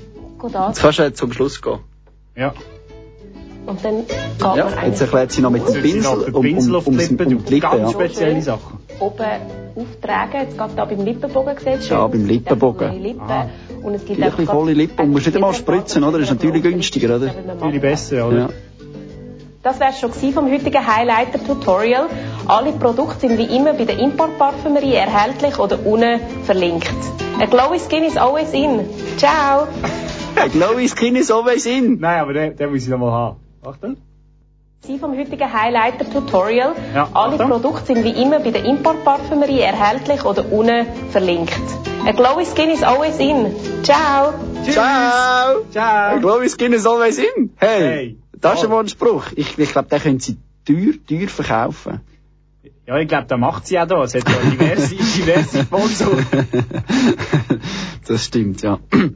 Jetzt 0.43 0.81
kannst 0.81 0.99
du 0.99 1.13
zum 1.13 1.33
Schluss 1.33 1.61
gehen. 1.61 1.81
Ja. 2.37 2.55
Und 3.71 3.85
dann 3.85 4.07
geht 4.07 4.57
Ja, 4.57 4.69
man 4.75 4.87
jetzt 4.87 5.01
erklärt 5.01 5.31
sie 5.33 5.43
noch 5.43 5.51
mit 5.51 5.67
dem 5.67 5.81
Pinsel 5.81 6.19
um, 6.33 6.43
Pinsel 6.43 6.73
um, 6.73 6.79
auf 6.79 6.87
um, 6.89 6.99
die 6.99 7.05
um, 7.05 7.17
Lippen 7.17 7.37
um 7.37 7.45
die 7.45 7.55
Lippen. 7.55 7.71
Ganz 7.71 7.83
Ja. 7.83 7.89
spezielle 7.91 8.43
Sachen. 8.43 8.79
oben 8.99 9.25
auftragen. 9.77 10.41
Jetzt 10.43 10.59
geht 10.59 10.71
da 10.77 10.85
beim 10.85 11.05
Lippenbogen 11.05 11.55
gesehen. 11.57 11.81
Ja, 11.89 12.07
beim 12.07 12.27
Lippenbogen. 12.27 13.01
Lippen. 13.03 13.21
Ah. 13.31 13.47
Und 13.83 13.95
es 13.95 14.05
gibt 14.05 14.21
Ein 14.23 14.31
bisschen 14.31 14.47
volle 14.47 14.73
Lippen. 14.73 15.01
Und 15.07 15.13
musst 15.13 15.27
nicht 15.27 15.37
einmal 15.37 15.55
spritzen, 15.55 16.03
oder? 16.05 16.19
Das 16.19 16.29
ist 16.31 16.35
natürlich 16.35 16.63
günstiger, 16.63 17.17
oder? 17.17 17.31
Natürlich 17.47 17.81
besser, 17.81 18.27
oder? 18.27 18.39
Ja. 18.39 18.49
Das 19.63 19.79
wäre 19.79 19.93
schon 19.93 20.13
vom 20.33 20.51
heutigen 20.51 20.87
Highlighter-Tutorial. 20.87 22.07
Alle 22.49 22.73
Produkte 22.73 23.29
sind 23.29 23.39
wie 23.39 23.57
immer 23.57 23.75
bei 23.75 23.85
der 23.85 23.99
Import-Parfümerie 23.99 24.95
erhältlich 24.95 25.59
oder 25.59 25.79
unten 25.85 26.19
verlinkt. 26.45 26.91
A 27.41 27.47
glowy 27.47 27.79
skin 27.79 28.05
is 28.05 28.17
always 28.17 28.53
in. 28.53 28.81
Ciao! 29.19 29.69
A 30.37 30.49
glowy 30.49 30.89
skin 30.89 31.15
is 31.15 31.31
always 31.31 31.67
in. 31.67 32.01
Nein, 32.01 32.21
aber 32.21 32.33
den, 32.33 32.57
den 32.57 32.71
muss 32.71 32.83
ich 32.83 32.89
noch 32.89 32.99
mal 32.99 33.13
haben. 33.13 33.37
Achtung. 33.63 33.97
Sie 34.83 34.99
vom 34.99 35.15
heutigen 35.17 35.53
Highlighter-Tutorial. 35.53 36.75
Ja, 36.95 37.09
Alle 37.13 37.35
Achtung. 37.35 37.51
Produkte 37.51 37.87
sind 37.95 38.05
wie 38.05 38.23
immer 38.23 38.41
bei 38.41 38.51
der 38.51 38.65
Import-Parfümerie 38.65 39.61
erhältlich 39.61 40.25
oder 40.25 40.51
unten 40.51 40.87
verlinkt. 41.11 41.53
A 42.07 42.13
glowy 42.13 42.47
skin 42.47 42.71
is 42.71 42.83
always 42.83 43.19
in. 43.19 43.55
Ciao! 43.83 44.33
Ciao. 44.71 44.83
A 44.85 45.71
Ciao. 45.71 46.19
glowy 46.21 46.49
skin 46.49 46.73
is 46.73 46.87
always 46.87 47.19
in. 47.19 47.51
Hey. 47.57 47.81
Hey. 47.83 48.17
Das 48.41 48.63
ist 48.63 48.71
mal 48.71 48.81
ein 48.81 48.89
Spruch. 48.89 49.25
Ich, 49.37 49.59
ich 49.59 49.73
glaube, 49.73 49.89
den 49.89 50.01
können 50.01 50.21
sie 50.21 50.39
teuer, 50.65 50.95
teuer 51.07 51.29
verkaufen. 51.29 52.01
Ja, 52.87 52.97
ich 52.97 53.07
glaube, 53.07 53.27
da 53.27 53.37
macht 53.37 53.67
sie 53.67 53.79
auch 53.79 53.87
da. 53.87 54.03
Es 54.03 54.15
hat 54.15 54.25
ja 54.27 54.51
diverse, 54.51 54.95
diverse 55.19 55.63
Sponsoren. 55.63 56.27
das 58.09 58.25
stimmt, 58.25 58.63
ja. 58.63 58.79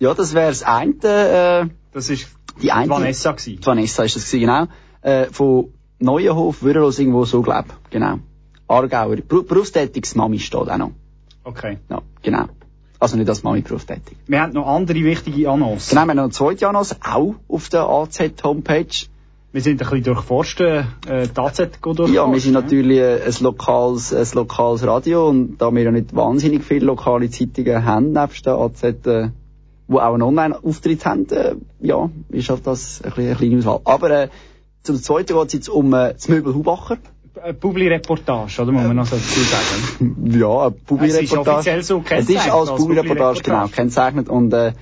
Ja, 0.00 0.14
das 0.14 0.32
wäre 0.32 0.46
das 0.50 0.62
eine, 0.62 1.64
äh, 1.64 1.66
Das 1.92 2.08
ist 2.08 2.28
die 2.62 2.72
eine. 2.72 2.88
Vanessa 2.90 3.32
gewesen. 3.32 3.58
Vanessa 3.64 4.02
ist 4.04 4.16
das 4.16 4.24
gewesen, 4.30 4.40
genau. 4.40 4.64
Äh, 5.02 5.26
von 5.32 5.72
Neuenhof, 6.00 6.62
Würelos 6.62 6.98
irgendwo 6.98 7.24
so, 7.24 7.42
glaub. 7.42 7.66
Genau. 7.90 8.18
Aargauer. 8.68 9.16
Beru- 9.16 9.42
Berufstätiges 9.44 10.14
Mami 10.14 10.38
steht 10.38 10.68
auch 10.68 10.76
noch. 10.76 10.92
Okay. 11.44 11.78
Ja, 11.88 12.02
genau. 12.22 12.44
Also 13.00 13.16
nicht 13.16 13.28
als 13.28 13.42
Mami 13.42 13.60
berufstätig. 13.62 14.16
Wir 14.26 14.42
haben 14.42 14.52
noch 14.52 14.66
andere 14.66 14.98
wichtige 15.04 15.48
Annoncen. 15.50 15.90
Genau, 15.90 16.04
wir 16.06 16.10
haben 16.10 16.16
noch 16.16 16.22
eine 16.24 16.32
zweite 16.32 16.68
Annonce, 16.68 16.96
auch 17.02 17.34
auf 17.48 17.68
der 17.68 17.88
AZ-Homepage. 17.88 19.06
Wir 19.50 19.62
sind 19.62 19.80
ein 19.80 19.88
bisschen 19.88 20.02
durchforscht, 20.02 20.60
äh, 20.60 20.82
die 21.08 21.40
AZ 21.40 21.56
durchforscht. 21.80 22.12
Ja, 22.12 22.30
wir 22.30 22.40
sind 22.40 22.52
natürlich 22.52 22.98
äh, 22.98 23.22
ein 23.24 23.34
lokales, 23.40 24.12
ein 24.12 24.26
lokales 24.34 24.86
Radio 24.86 25.28
und 25.28 25.56
da 25.58 25.70
wir 25.72 25.82
ja 25.84 25.90
nicht 25.90 26.14
wahnsinnig 26.14 26.64
viele 26.64 26.84
lokale 26.86 27.30
Zeitungen 27.30 27.84
haben, 27.84 28.12
nebst 28.12 28.44
der 28.44 28.54
AZ, 28.56 28.82
äh, 28.82 29.30
wo 29.88 29.98
auch 29.98 30.12
einen 30.14 30.22
Online-Auftritt 30.22 31.04
haben, 31.06 31.28
äh, 31.30 31.54
ja, 31.80 32.08
ist 32.28 32.48
halt 32.50 32.66
das 32.66 33.00
ein 33.02 33.12
eine 33.12 33.34
kleine 33.34 33.58
Auswahl. 33.58 33.80
Aber 33.84 34.10
äh, 34.10 34.28
zum 34.82 34.96
Zweiten 35.02 35.34
geht 35.34 35.46
es 35.48 35.52
jetzt 35.54 35.68
um 35.68 35.92
äh, 35.94 36.12
das 36.12 36.28
Möbel 36.28 36.54
Hubacher. 36.54 36.98
Eine 37.42 37.54
Publi-Reportage, 37.54 38.62
oder? 38.62 38.72
Muss 38.72 38.84
man 38.84 38.96
noch 38.96 39.06
so 39.06 39.16
dazu 39.16 39.40
sagen. 39.40 40.16
Ja, 40.38 40.62
eine 40.66 40.70
Publi-Reportage. 40.72 41.50
offiziell 41.50 41.82
so 41.82 42.02
Es 42.08 42.28
ist 42.28 42.50
als 42.50 42.70
als 42.70 42.80
Publi-Reportage, 42.80 43.42
genau, 43.42 43.66
kennzeichnet 43.68 44.28
und 44.28 44.52
äh, 44.52 44.72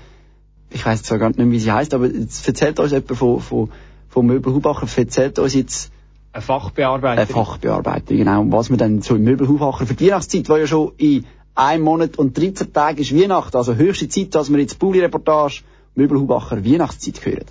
ich 0.71 0.85
weiss 0.85 1.03
zwar 1.03 1.19
gar 1.19 1.29
nicht 1.29 1.39
mehr, 1.39 1.51
wie 1.51 1.61
sie 1.61 1.71
heißt, 1.71 1.95
aber 1.95 2.07
jetzt 2.07 2.47
erzählt 2.47 2.81
uns 2.81 2.91
jemand 2.93 3.17
von, 3.17 3.41
von, 3.41 3.71
von 4.09 4.27
Möbel 4.27 4.53
Hubacher, 4.53 4.87
erzählt 4.97 5.39
uns 5.39 5.55
jetzt 5.55 5.93
Eine 6.33 6.43
Fachbearbeiter. 6.43 7.23
eine 7.23 7.27
Fachbearbeitung, 7.27 8.17
genau. 8.17 8.41
Und 8.41 8.53
was 8.53 8.69
wir 8.71 8.77
dann 8.77 9.01
so 9.03 9.15
im 9.17 9.25
Möbelhaufacher 9.25 9.87
für 9.87 9.95
die 9.95 10.07
Weihnachtszeit, 10.07 10.49
wo 10.49 10.57
ja 10.57 10.67
schon 10.67 10.93
in 10.97 11.25
einem 11.57 11.85
Monat 11.85 12.19
und 12.19 12.39
13 12.39 12.73
Tagen 12.73 12.99
ist 12.99 13.15
Weihnachten, 13.15 13.57
also 13.57 13.75
höchste 13.75 14.09
Zeit, 14.09 14.35
dass 14.35 14.51
wir 14.51 14.59
jetzt 14.61 14.79
Publi-Reportage 14.79 15.63
Möbelhaubacher 15.95 16.65
Weihnachtszeit 16.65 17.25
hören. 17.25 17.45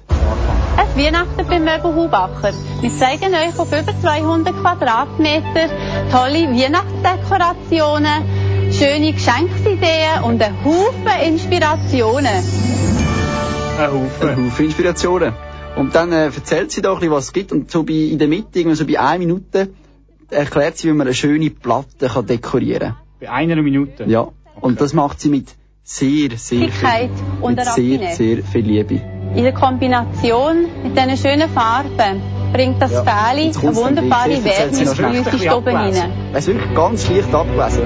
Es 0.78 0.96
Weihnachten 0.96 1.48
beim 1.48 1.64
Möbel 1.64 1.96
Hubacher. 1.96 2.54
Wir 2.82 2.92
zeigen 2.92 3.34
euch 3.34 3.58
auf 3.58 3.72
über 3.72 4.00
200 4.00 4.54
Quadratmeter 4.54 5.70
tolle 6.12 6.50
Weihnachtsdekorationen, 6.54 8.72
schöne 8.72 9.14
Geschenksideen 9.14 10.24
und 10.24 10.44
einen 10.44 10.64
Haufen 10.64 11.22
Inspirationen. 11.26 12.44
Ein 13.80 13.92
Haufen. 13.92 14.30
Ein 14.30 14.46
Haufen 14.46 14.66
Inspirationen. 14.66 15.34
Und 15.76 15.96
dann 15.96 16.12
äh, 16.12 16.26
erzählt 16.26 16.72
sie 16.72 16.86
ein 16.86 16.94
bisschen, 16.94 17.12
was 17.12 17.26
es 17.26 17.34
gibt. 17.34 17.52
Und 17.52 17.72
so 17.72 17.84
bei, 17.84 17.94
in 17.94 18.20
der 18.20 18.28
Mitte, 18.28 18.60
irgendwie 18.60 18.76
so 18.76 18.86
bei 18.86 19.00
einer 19.00 19.18
Minute, 19.18 19.70
erklärt 20.30 20.78
sie, 20.78 20.88
wie 20.88 20.94
man 20.94 21.08
eine 21.08 21.14
schöne 21.14 21.50
Platte 21.50 22.08
kann 22.08 22.28
dekorieren 22.28 22.94
kann. 22.94 23.05
Bei 23.20 23.30
einer 23.32 23.62
Minute. 23.62 24.06
Ja. 24.06 24.28
Und 24.60 24.82
das 24.82 24.94
macht 24.94 25.20
sie 25.20 25.30
mit 25.30 25.56
sehr, 25.84 26.32
sehr 26.38 26.70
viel, 26.70 27.10
und 27.42 27.58
mit 27.58 27.66
sehr, 27.66 28.16
sehr 28.16 28.44
viel 28.44 28.66
Liebe. 28.66 29.02
In 29.36 29.44
der 29.44 29.54
Kombination 29.54 30.66
mit 30.84 30.98
diesen 30.98 31.18
schönen 31.18 31.50
Farben 31.50 32.22
bringt 32.54 32.82
das 32.82 32.92
Ja. 32.92 33.04
Fähli 33.04 33.52
eine 33.54 33.76
wunderbare 33.76 34.44
Wärme 34.44 34.78
in 34.80 34.88
unsere 34.88 34.96
Stube 34.96 35.06
Ein 35.08 35.24
bisschen 35.24 35.94
hinein. 35.94 36.12
Es 36.34 36.48
ist 36.48 36.56
wirklich 36.56 36.76
ganz 36.76 37.10
leicht 37.10 37.34
abgelesen. 37.34 37.84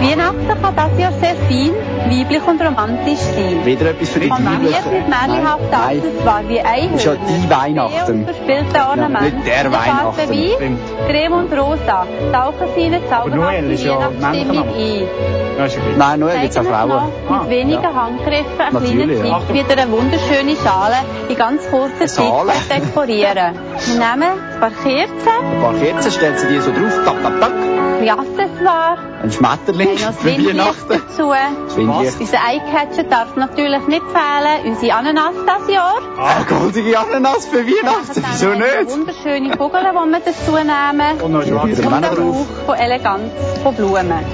Weihnachten 0.00 0.46
kann 0.62 0.76
das 0.76 0.98
Jahr 0.98 1.12
sehr 1.20 1.34
fein, 1.48 1.72
weiblich 2.08 2.46
und 2.46 2.60
romantisch 2.62 3.18
sein. 3.18 3.64
Wieder 3.64 3.90
etwas 3.90 4.08
für 4.10 4.20
die 4.20 4.28
Von 4.28 4.42
mir 4.44 4.50
Weiblichen. 4.50 4.82
sind 4.84 5.08
märchenhafte 5.08 5.64
Nein, 5.70 6.02
Accessoires 6.02 6.48
wie 6.48 6.94
Ist 6.96 7.04
ja 7.04 7.12
die 7.14 7.50
Weihnachten. 7.50 8.24
verspielte 8.24 8.88
Ornamente, 8.88 9.26
Ja, 9.26 9.34
nicht 9.34 9.46
der 9.46 9.72
Weihnachten. 9.72 10.34
Stimmt. 10.56 10.80
Creme 11.08 11.32
und 11.32 11.52
Rosa, 11.52 12.06
tauchen 12.32 12.68
sie 12.76 12.82
in 12.82 12.94
eine 12.94 13.02
Noel 13.36 13.76
zauberhafte 13.76 14.22
Weihnachtsstimmung 14.22 14.68
ein. 14.68 15.98
Nein, 15.98 16.20
nur 16.20 16.30
gibt 16.30 16.50
es 16.50 16.56
auch 16.56 16.62
Frauen. 16.62 16.88
noch 16.88 17.10
Ah, 17.28 17.40
mit 17.42 17.50
wenigen 17.50 17.82
ja. 17.82 17.94
Handgriffen 17.94 18.60
einen 18.60 18.72
Natürlich, 18.74 19.18
kleinen 19.20 19.26
ja. 19.26 19.40
Tipp, 19.40 19.56
ihr 19.68 19.78
eine 19.78 19.90
wunderschöne 19.90 20.54
Schale 20.62 20.96
in 21.28 21.36
ganz 21.36 21.68
kurzer 21.68 22.06
Zeit 22.06 22.32
dekorieren 22.70 23.54
Wir 23.86 23.94
nehmen 23.94 24.32
ein 24.60 24.72
paar 24.72 24.82
Kerzen, 24.82 25.28
Ein 25.54 25.60
paar 25.62 25.74
Kerzen 25.74 26.10
stellt 26.10 26.38
sie 26.38 26.48
dir 26.48 26.62
so 26.62 26.70
drauf, 26.72 26.92
tak, 27.04 27.22
tak, 27.22 27.40
tak. 27.40 27.52
ein 28.00 28.08
Accessoire, 28.10 28.98
Ein 29.22 29.30
Schmetterling 29.32 29.96
für 29.98 30.26
Weihnachten. 30.26 30.88
dazu. 30.88 31.32
Das 31.66 31.76
Windlicht. 31.76 32.20
Unser 32.20 32.38
Eyecatcher 32.48 33.04
darf 33.04 33.36
natürlich 33.36 33.86
nicht 33.88 34.02
fehlen, 34.02 34.72
unsere 34.72 34.94
Ananas 34.94 35.34
das 35.46 35.68
Jahr. 35.72 35.94
Ah, 36.16 36.42
goldige 36.48 36.98
Ananas 36.98 37.46
für 37.46 37.64
Weihnachten. 37.66 38.24
Wieso 38.30 38.48
nicht? 38.50 38.90
Wunderschöne 38.90 39.56
Kugeln, 39.56 39.86
die 39.90 40.10
wir 40.12 40.20
dazu 40.20 40.52
nehmen. 40.52 41.20
Und 41.22 41.32
noch 41.32 41.42
Ja, 41.42 41.48
schwarze 41.48 41.78
wieder 41.78 41.86
Und 41.88 41.94
Männer 41.94 42.08
der 42.14 42.24
drauf. 42.24 42.46
Von 42.66 42.74
Eleganz 42.76 43.32
von 43.62 43.74
Blumen. 43.74 44.24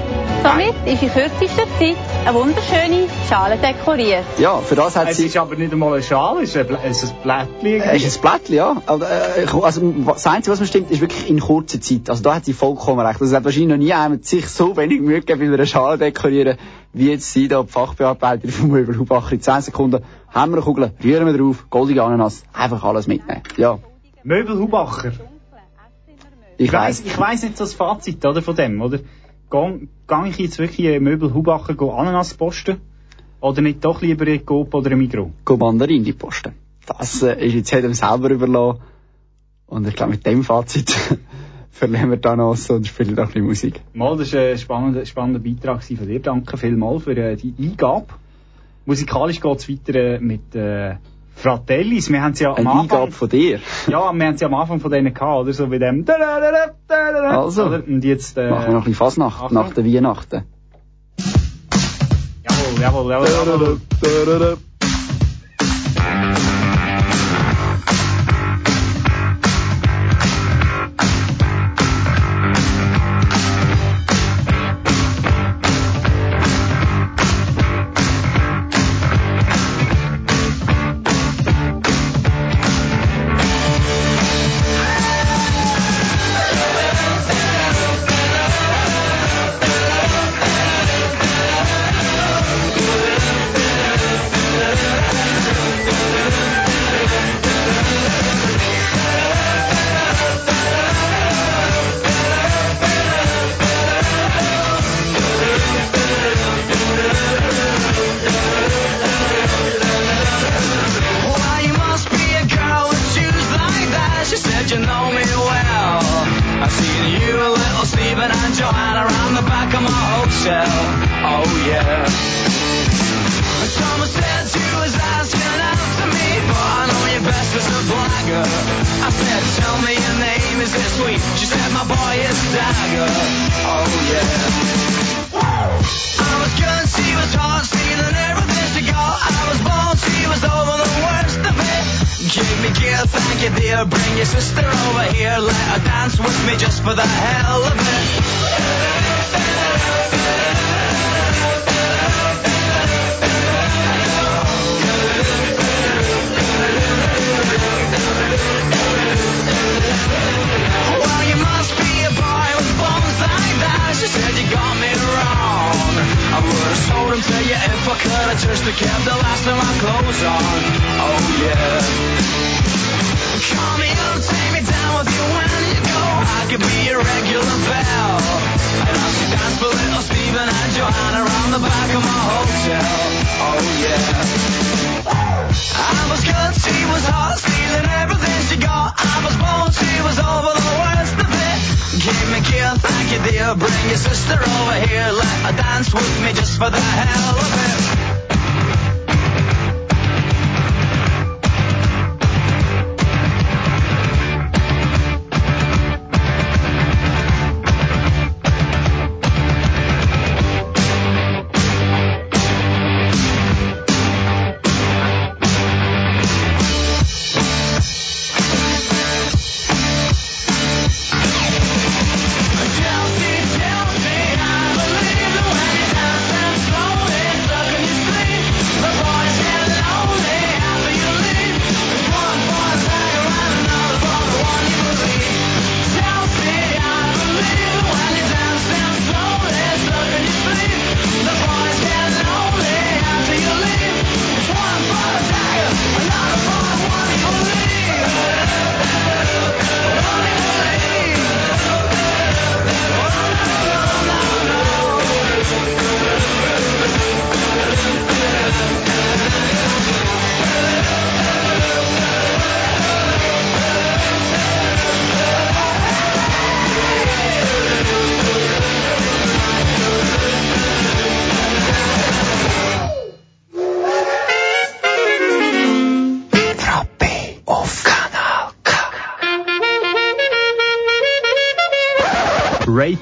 Somit 0.45 0.75
ist 0.85 1.01
in 1.01 1.09
kürzester 1.09 1.63
Zeit 1.79 1.95
eine 2.23 2.37
wunderschöne 2.37 3.07
Schale 3.27 3.57
dekoriert. 3.57 4.25
Ja, 4.37 4.59
für 4.59 4.75
das 4.75 4.95
hat 4.95 5.09
Es 5.09 5.17
sie... 5.17 5.25
ist 5.25 5.37
aber 5.37 5.55
nicht 5.55 5.73
einmal 5.73 5.93
eine 5.93 6.03
Schale, 6.03 6.43
es 6.43 6.49
ist 6.49 6.57
ein, 6.57 6.67
Blä 6.67 6.77
es 6.83 7.01
ist 7.01 7.15
ein 7.15 7.21
Blättchen. 7.23 7.81
Es 7.81 8.03
ist 8.05 8.17
ein 8.17 8.21
Blättchen, 8.21 8.55
ja. 8.55 8.81
Aber, 8.85 9.09
äh, 9.09 9.47
also, 9.63 9.81
das 10.05 10.27
Einzige, 10.27 10.51
was 10.51 10.59
mir 10.59 10.67
stimmt, 10.67 10.91
ist 10.91 11.01
wirklich 11.01 11.27
in 11.31 11.39
kurzer 11.39 11.81
Zeit. 11.81 12.11
Also 12.11 12.21
da 12.21 12.35
hat 12.35 12.45
sie 12.45 12.53
vollkommen 12.53 12.99
recht. 12.99 13.19
Also, 13.19 13.25
es 13.25 13.33
hat 13.33 13.43
wahrscheinlich 13.43 13.69
noch 13.69 13.77
nie 13.77 13.85
jemand 13.85 14.23
sich 14.27 14.47
so 14.47 14.77
wenig 14.77 15.01
Mühe 15.01 15.21
gegeben 15.21 15.49
bei 15.49 15.55
einer 15.55 15.65
Schale 15.65 15.97
dekorieren, 15.97 16.57
wie 16.93 17.09
jetzt 17.09 17.33
sie 17.33 17.47
da, 17.47 17.63
die 17.63 17.71
Fachbearbeiterin 17.71 18.51
vom 18.51 18.69
Möbel 18.69 18.99
Hubacher. 18.99 19.31
In 19.31 19.41
10 19.41 19.61
Sekunden 19.61 20.03
haben 20.31 20.51
wir 20.51 20.57
eine 20.57 20.63
Kugel, 20.63 20.91
rühren 21.03 21.25
wir 21.25 21.35
drauf, 21.35 21.65
goldige 21.71 22.03
Ananas, 22.03 22.43
einfach 22.53 22.83
alles 22.83 23.07
mitnehmen. 23.07 23.41
Ja, 23.57 23.79
Möbel 24.23 24.59
Hubacher. 24.59 25.11
ich 26.57 26.71
weiss. 26.71 26.99
ich 27.03 27.17
weiss 27.17 27.41
nicht 27.41 27.57
so 27.57 27.63
das 27.63 27.73
Fazit, 27.73 28.23
oder, 28.23 28.43
von 28.43 28.55
dem, 28.55 28.79
oder? 28.79 28.99
Gang 30.07 30.27
ich 30.27 30.37
jetzt 30.37 30.59
wirklich 30.59 30.87
in 30.87 31.03
Möbel 31.03 31.33
Hubacher 31.33 31.79
Ananas 31.79 32.33
posten? 32.33 32.81
Oder 33.39 33.61
nicht 33.61 33.85
doch 33.85 34.01
lieber 34.01 34.27
in 34.27 34.45
Coop 34.45 34.73
oder 34.73 34.91
in 34.91 34.97
Migros? 34.97 35.29
Go 35.45 35.55
Mandarini 35.55 36.13
posten. 36.13 36.53
Das 36.85 37.23
äh, 37.23 37.45
ist 37.45 37.53
jetzt 37.53 37.71
jedem 37.71 37.93
selber 37.93 38.29
überlassen. 38.31 38.81
Und 39.67 39.87
ich 39.87 39.95
glaube, 39.95 40.11
mit 40.11 40.25
dem 40.25 40.43
Fazit 40.43 40.93
verlieren 41.71 42.09
wir 42.09 42.17
dann 42.17 42.41
aus 42.41 42.69
und 42.69 42.85
spielen 42.85 43.15
noch 43.15 43.23
ein 43.23 43.27
bisschen 43.27 43.45
Musik. 43.45 43.81
Mal, 43.93 44.17
das 44.17 44.33
war 44.33 44.41
ein 44.41 44.57
spannender, 44.57 45.05
spannender 45.05 45.39
Beitrag 45.39 45.83
von 45.83 46.07
dir. 46.07 46.19
Danke 46.19 46.57
vielmals 46.57 47.03
für 47.03 47.15
äh, 47.15 47.35
die 47.35 47.53
Eingabe. 47.57 48.07
Musikalisch 48.85 49.39
geht's 49.39 49.69
weiter 49.69 49.95
äh, 49.95 50.19
mit 50.19 50.53
äh, 50.53 50.95
Fratellis. 51.35 52.09
Wir 52.11 52.21
haben 52.23 52.33
sie 52.33 52.45
ja 52.45 52.51
am 52.51 52.57
Eine 52.57 52.69
Anfang... 52.69 52.81
Eingabe 52.81 53.11
von 53.11 53.29
dir. 53.29 53.59
Ja, 53.87 54.13
wir 54.13 54.25
haben 54.27 54.37
sie 54.37 54.45
am 54.45 54.53
Anfang 54.53 54.79
von 54.79 54.89
denen 54.91 55.13
gehabt, 55.13 55.41
oder? 55.41 55.53
So 55.53 55.71
wie 55.71 55.79
dem... 55.79 56.05
Also. 56.89 57.65
Oder? 57.65 57.83
Und 57.85 58.03
jetzt... 58.03 58.37
Äh, 58.37 58.49
Machen 58.49 58.67
wir 58.67 58.73
noch 58.73 58.81
ein 58.81 58.85
bisschen 58.85 58.95
Fasnacht, 58.95 59.41
Achtung. 59.43 59.53
nach 59.53 59.73
der 59.73 59.85
Weihnachten. 59.85 60.43
Jawohl, 62.79 63.11
jawohl, 63.11 63.11
jawohl, 63.11 63.79
jawohl. 64.01 64.57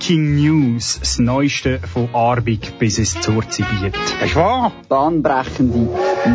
Breaking 0.04 0.36
News, 0.36 1.00
das 1.00 1.18
Neueste 1.18 1.80
von 1.80 2.10
Arbig 2.14 2.78
bis 2.78 3.00
es 3.00 3.22
zur 3.22 3.48
Zibiet. 3.50 3.96
Ist 4.22 4.36
wahr? 4.36 4.74
Bahnbrechende 4.90 5.88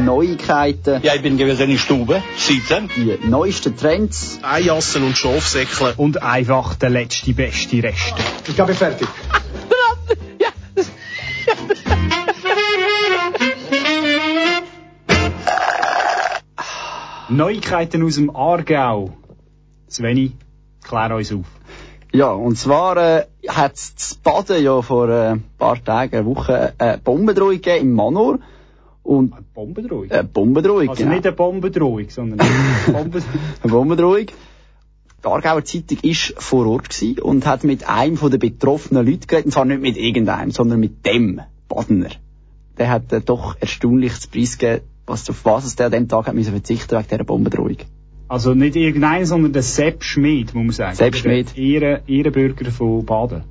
Neuigkeiten, 0.07 1.03
Ja, 1.03 1.15
ich 1.15 1.21
bin 1.21 1.37
gewesen 1.37 1.65
in 1.65 1.71
der 1.73 1.77
Stube, 1.77 2.23
seitdem. 2.39 2.89
die 2.97 3.19
neuesten 3.29 3.77
Trends. 3.77 4.39
Eijassen 4.41 5.03
und 5.03 5.19
Schafsäckle. 5.19 5.93
Und 5.99 6.23
einfach 6.23 6.77
der 6.77 6.89
letzte 6.89 7.35
beste 7.35 7.83
Rest. 7.83 8.15
Ich 8.47 8.55
glaube, 8.55 8.73
ich 8.73 8.79
fertig. 8.79 9.07
Neuigkeiten 17.29 18.03
aus 18.03 18.15
dem 18.15 18.35
Aargau. 18.35 19.13
Sveni, 19.91 20.33
klär 20.83 21.15
uns 21.15 21.33
auf. 21.33 21.45
Ja, 22.13 22.31
und 22.31 22.57
zwar 22.57 22.97
äh, 22.97 23.27
hat 23.49 23.75
es 23.75 23.97
zu 23.97 24.17
Baden 24.23 24.63
ja 24.63 24.81
vor 24.83 25.09
äh, 25.09 25.31
ein 25.33 25.45
paar 25.59 25.83
Tagen, 25.83 26.17
eine 26.17 26.27
Woche, 26.27 26.75
eine 26.79 26.99
Bombendrohung 26.99 27.53
gegeben 27.53 27.81
im 27.83 27.93
Manor. 27.95 28.39
Und 29.03 29.33
Eine 29.33 29.43
Bombendrohung. 29.55 30.11
eine 30.11 30.25
Bombendrohung, 30.25 30.89
also 30.91 31.03
genau. 31.03 31.15
nicht 31.15 31.27
eine 31.27 31.35
Bombendrohung, 31.35 32.11
sondern 32.11 32.41
eine 32.41 32.51
Bomben 32.93 33.23
eine 33.63 33.73
Bombendrohung. 33.73 34.27
Die 34.27 35.27
Aargauer 35.27 35.65
Zeitung 35.65 35.99
ist 36.03 36.35
vor 36.37 36.67
Ort 36.67 36.91
gewesen 36.91 37.19
und 37.21 37.47
hat 37.47 37.65
mit 37.65 37.89
einem 37.89 38.17
von 38.17 38.31
den 38.31 38.39
betroffenen 38.39 39.07
Leuten 39.07 39.27
geredet, 39.27 39.47
und 39.47 39.53
zwar 39.53 39.65
nicht 39.65 39.81
mit 39.81 39.97
irgendeinem, 39.97 40.51
sondern 40.51 40.79
mit 40.79 41.07
dem 41.07 41.41
Badener. 41.69 42.11
Der 42.77 42.91
hat 42.91 43.13
äh, 43.13 43.21
doch 43.21 43.57
erstaunliches 43.59 44.27
Preis 44.27 44.59
gegeben, 44.59 44.85
was, 45.07 45.29
auf 45.31 45.45
was 45.45 45.65
es 45.65 45.77
der 45.77 45.87
an 45.87 45.93
dem 45.93 46.09
Tag 46.09 46.27
hat 46.27 46.35
müssen 46.35 46.53
verzichten 46.53 46.97
wegen 46.97 47.09
dieser 47.09 47.25
Bombendrohung. 47.25 47.79
Also 48.29 48.53
nicht 48.53 48.77
irgendein, 48.77 49.25
sondern 49.25 49.55
der 49.55 49.63
Sepp 49.63 50.05
Schmid, 50.05 50.55
muss 50.55 50.65
man 50.65 50.73
sagen. 50.73 50.95
Sepp 50.97 51.17
Schmid. 51.17 51.57
Ehre, 51.57 52.03
Ehrenbürger 52.07 52.71
von 52.71 53.05
Baden. 53.05 53.45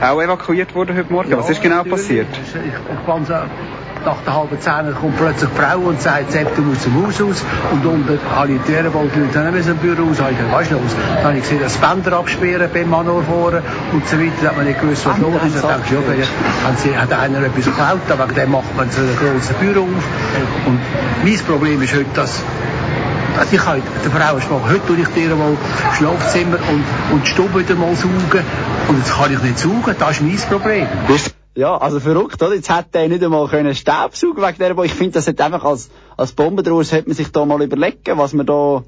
Auch 0.00 0.22
evakuiert 0.22 0.74
worden 0.74 0.96
heute 0.96 1.12
Morgen. 1.12 1.32
Was 1.36 1.50
ist 1.50 1.62
genau 1.62 1.82
passiert? 1.82 2.28
Ich, 2.30 2.54
ich 2.54 3.06
fand 3.06 3.26
so, 3.26 3.32
nach 3.32 4.22
der 4.24 4.34
halben 4.34 4.60
Zehn 4.60 4.94
kommt 4.94 5.16
plötzlich 5.16 5.50
die 5.50 5.60
Frau 5.60 5.78
und 5.78 6.00
sagt, 6.00 6.30
Sepp, 6.30 6.54
du 6.54 6.62
musst 6.62 6.82
zum 6.82 7.04
Haus 7.04 7.20
aus. 7.20 7.44
Und 7.72 7.84
unten 7.84 8.18
habe 8.30 8.52
ich 8.52 8.60
die 8.68 8.72
Ehrenwald 8.72 9.16
Leute 9.16 9.28
dann 9.32 9.52
müssen 9.52 9.72
im 9.72 9.78
Büro 9.78 10.06
raus. 10.06 10.18
Ich 10.20 10.36
gesagt, 10.38 10.52
was 10.52 10.62
ist 10.62 10.70
los? 10.70 10.96
Dann 11.16 11.24
habe 11.24 11.36
ich 11.38 11.42
gesehen, 11.42 11.60
das 11.62 11.76
Bänder 11.78 12.12
absperren 12.12 12.70
beim 12.72 12.88
Manor 12.90 13.24
vorne 13.24 13.62
und 13.92 14.06
so 14.06 14.16
weiter. 14.20 14.32
Da 14.40 14.48
hat 14.50 14.56
man 14.56 14.66
nicht 14.66 14.80
gewusst, 14.80 15.04
was 15.04 15.18
los 15.18 15.34
ist. 15.46 15.56
Dann 15.56 15.62
dachte 15.62 15.82
ich, 15.86 16.20
ja, 16.20 16.26
haben 16.64 16.76
sie, 16.76 16.96
hat 16.96 17.12
einer 17.12 17.42
etwas 17.42 17.64
geklaut, 17.64 18.08
aber 18.08 18.28
wegen 18.28 18.36
dem 18.36 18.50
macht 18.52 18.76
man 18.76 18.88
so 18.88 19.00
ein 19.00 19.16
grosses 19.16 19.56
Büro 19.56 19.82
auf. 19.82 20.66
Und 20.66 20.78
mein 21.24 21.38
Problem 21.38 21.82
ist 21.82 21.94
heute, 21.94 22.06
dass 22.14 22.40
also 23.38 23.54
ich 23.54 23.66
habe 23.66 23.82
der 24.04 24.10
Frau 24.10 24.34
gesprochen, 24.34 24.70
heute 24.70 24.86
tue 24.86 24.96
ich 24.96 25.08
dir 25.08 25.34
mal 25.34 25.56
Schlafzimmer 25.96 26.58
und, 26.70 26.84
und 27.12 27.26
die 27.26 27.30
Stube 27.30 27.60
wieder 27.60 27.74
mal 27.74 27.94
saugen. 27.94 28.44
Und 28.88 28.98
jetzt 28.98 29.12
kann 29.12 29.32
ich 29.32 29.42
nicht 29.42 29.58
saugen, 29.58 29.94
das 29.98 30.10
ist 30.10 30.22
mein 30.22 30.36
Problem. 30.36 30.86
Ja, 31.54 31.76
also 31.76 32.00
verrückt, 32.00 32.42
oder? 32.42 32.54
Jetzt 32.54 32.70
hätte 32.70 32.98
er 32.98 33.08
nicht 33.08 33.24
einmal 33.24 33.48
können 33.48 33.74
Staubsaugen 33.74 34.42
wegen 34.42 34.58
der 34.58 34.68
Bombe. 34.68 34.86
Ich 34.86 34.92
finde, 34.92 35.12
das 35.12 35.26
hat 35.26 35.40
einfach 35.40 35.64
als, 35.64 35.90
als 36.16 36.32
Bombendroher 36.32 36.84
sollte 36.84 37.08
man 37.08 37.16
sich 37.16 37.32
da 37.32 37.46
mal 37.46 37.62
überlegen, 37.62 38.18
was 38.18 38.34
man 38.34 38.44
da, 38.44 38.84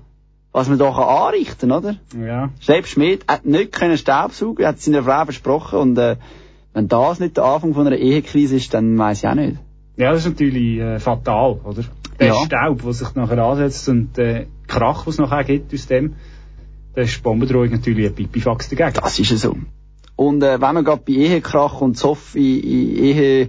was 0.53 0.69
man 0.69 0.79
da 0.79 0.91
kann 0.91 1.05
anrichten, 1.05 1.73
oder? 1.73 1.97
Ja. 2.19 2.51
Sepp 2.61 2.87
Schmidt 2.87 3.25
hat 3.27 3.47
nicht 3.47 3.73
können 3.73 3.97
Staubsaugen, 3.97 4.67
hat 4.67 4.81
seiner 4.81 5.03
Frau 5.03 5.25
versprochen 5.25 5.79
und, 5.79 5.99
äh, 5.99 6.17
wenn 6.75 6.89
das 6.89 7.21
nicht 7.21 7.37
der 7.37 7.45
Anfang 7.45 7.75
von 7.75 7.87
einer 7.87 7.97
Ehekrise 7.97 8.57
ist, 8.57 8.75
dann 8.75 8.99
weiss 8.99 9.23
ich 9.23 9.29
auch 9.29 9.35
nicht. 9.35 9.57
Ja, 9.97 10.13
das 10.13 10.21
ist 10.21 10.33
natürlich 10.33 10.79
äh, 10.79 11.01
fatal, 11.01 11.59
oder? 11.65 11.83
Der 12.19 12.29
Ja. 12.29 12.45
Staub, 12.45 12.83
der 12.83 12.93
sich 12.93 13.15
nachher 13.15 13.39
ansetzt 13.39 13.89
und 13.89 14.17
der 14.17 14.47
Krach, 14.67 15.05
den 15.05 15.11
es 15.11 15.19
nachher 15.19 15.45
gibt 15.45 15.73
aus 15.73 15.87
dem, 15.87 16.15
da 16.95 17.03
ist 17.03 17.23
Bombendrohung 17.23 17.71
natürlich 17.71 18.07
ein 18.09 18.15
Pipifax 18.15 18.69
dagegen. 18.69 18.93
Das 18.95 19.19
ist 19.19 19.31
ja 19.31 19.37
so. 19.37 19.57
Und 20.17 20.43
äh, 20.43 20.61
wenn 20.61 20.75
wir 20.75 20.83
gerade 20.83 21.03
bei 21.07 21.13
Ehekrach 21.13 21.81
und 21.81 21.97
Zoff 21.97 22.35
in, 22.35 22.61
in 22.61 22.97
Ehe, 22.97 23.49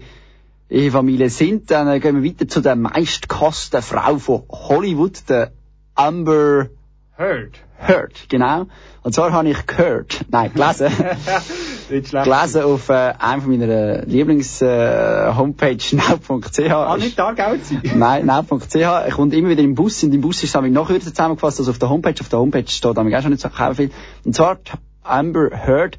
Ehefamilie 0.70 1.30
sind, 1.32 1.72
dann 1.72 1.88
äh, 1.88 2.00
gehen 2.00 2.22
wir 2.22 2.30
weiter 2.30 2.48
zu 2.48 2.62
der 2.62 2.76
meistgehassten 2.76 3.82
Frau 3.82 4.20
von 4.20 4.44
Hollywood, 4.50 5.28
der 5.28 5.52
Amber 5.96 6.70
Heard. 7.18 7.56
Heard, 7.82 8.28
genau. 8.30 8.66
Und 9.04 9.14
zwar 9.14 9.32
habe 9.32 9.50
ich 9.50 9.66
gehört, 9.66 10.26
nein, 10.30 10.52
gelesen, 10.54 10.92
gelesen 11.90 12.64
auf 12.64 12.90
äh, 12.90 13.14
einem 13.18 13.42
von 13.42 13.58
meiner 13.58 14.06
Lieblings-Homepage, 14.06 15.72
äh, 15.72 15.96
now.ch. 15.96 16.60
Ah, 16.72 16.98
nicht 16.98 17.18
da 17.18 17.34
sein. 17.36 17.82
Nein, 17.96 18.26
now.ch. 18.26 18.76
Ich 18.76 19.14
komme 19.14 19.34
immer 19.34 19.50
wieder 19.50 19.64
im 19.64 19.76
Bus 19.76 20.04
und 20.04 20.14
im 20.14 20.22
Bus 20.22 20.44
ist 20.44 20.54
es 20.54 20.62
noch 20.62 20.88
kürzer 20.88 21.10
zusammengefasst 21.10 21.60
als 21.60 21.70
auf 21.70 21.80
der 21.80 21.90
Homepage. 21.90 22.16
Auf 22.20 22.28
der 22.28 22.40
Homepage 22.40 22.68
steht 22.68 22.98
nämlich 22.98 23.16
auch 23.16 23.22
schon 23.22 23.32
nicht 23.32 23.42
so 23.42 23.50
viel. 23.74 23.92
Und 24.26 24.36
zwar 24.36 24.58
Amber 25.04 25.50
Heard, 25.52 25.98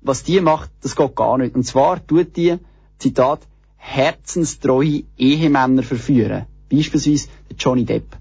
was 0.00 0.22
die 0.22 0.40
macht, 0.40 0.70
das 0.82 0.94
geht 0.94 1.16
gar 1.16 1.36
nicht. 1.38 1.56
Und 1.56 1.64
zwar 1.64 2.06
tut 2.06 2.36
die, 2.36 2.58
Zitat, 2.98 3.40
herzenstreue 3.76 5.02
Ehemänner 5.16 5.82
verführen. 5.82 6.46
Beispielsweise 6.70 7.28
Johnny 7.58 7.84
Depp. 7.84 8.16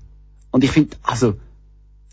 Und 0.51 0.63
ich 0.63 0.71
finde, 0.71 0.97
also, 1.03 1.35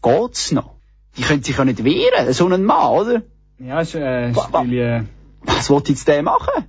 geht's 0.02 0.52
noch? 0.52 0.73
Die 1.16 1.22
können 1.22 1.42
sich 1.42 1.56
ja 1.56 1.64
nicht 1.64 1.84
wehren, 1.84 2.32
so 2.32 2.48
ein 2.48 2.64
Mann, 2.64 2.90
oder? 2.92 3.22
Ja, 3.58 3.80
ist, 3.80 3.94
äh, 3.94 4.30
ist 4.30 4.52
natürlich, 4.52 4.78
äh, 4.80 5.02
Was 5.42 5.70
will 5.70 5.82
jetzt 5.86 6.08
der 6.08 6.22
machen? 6.22 6.64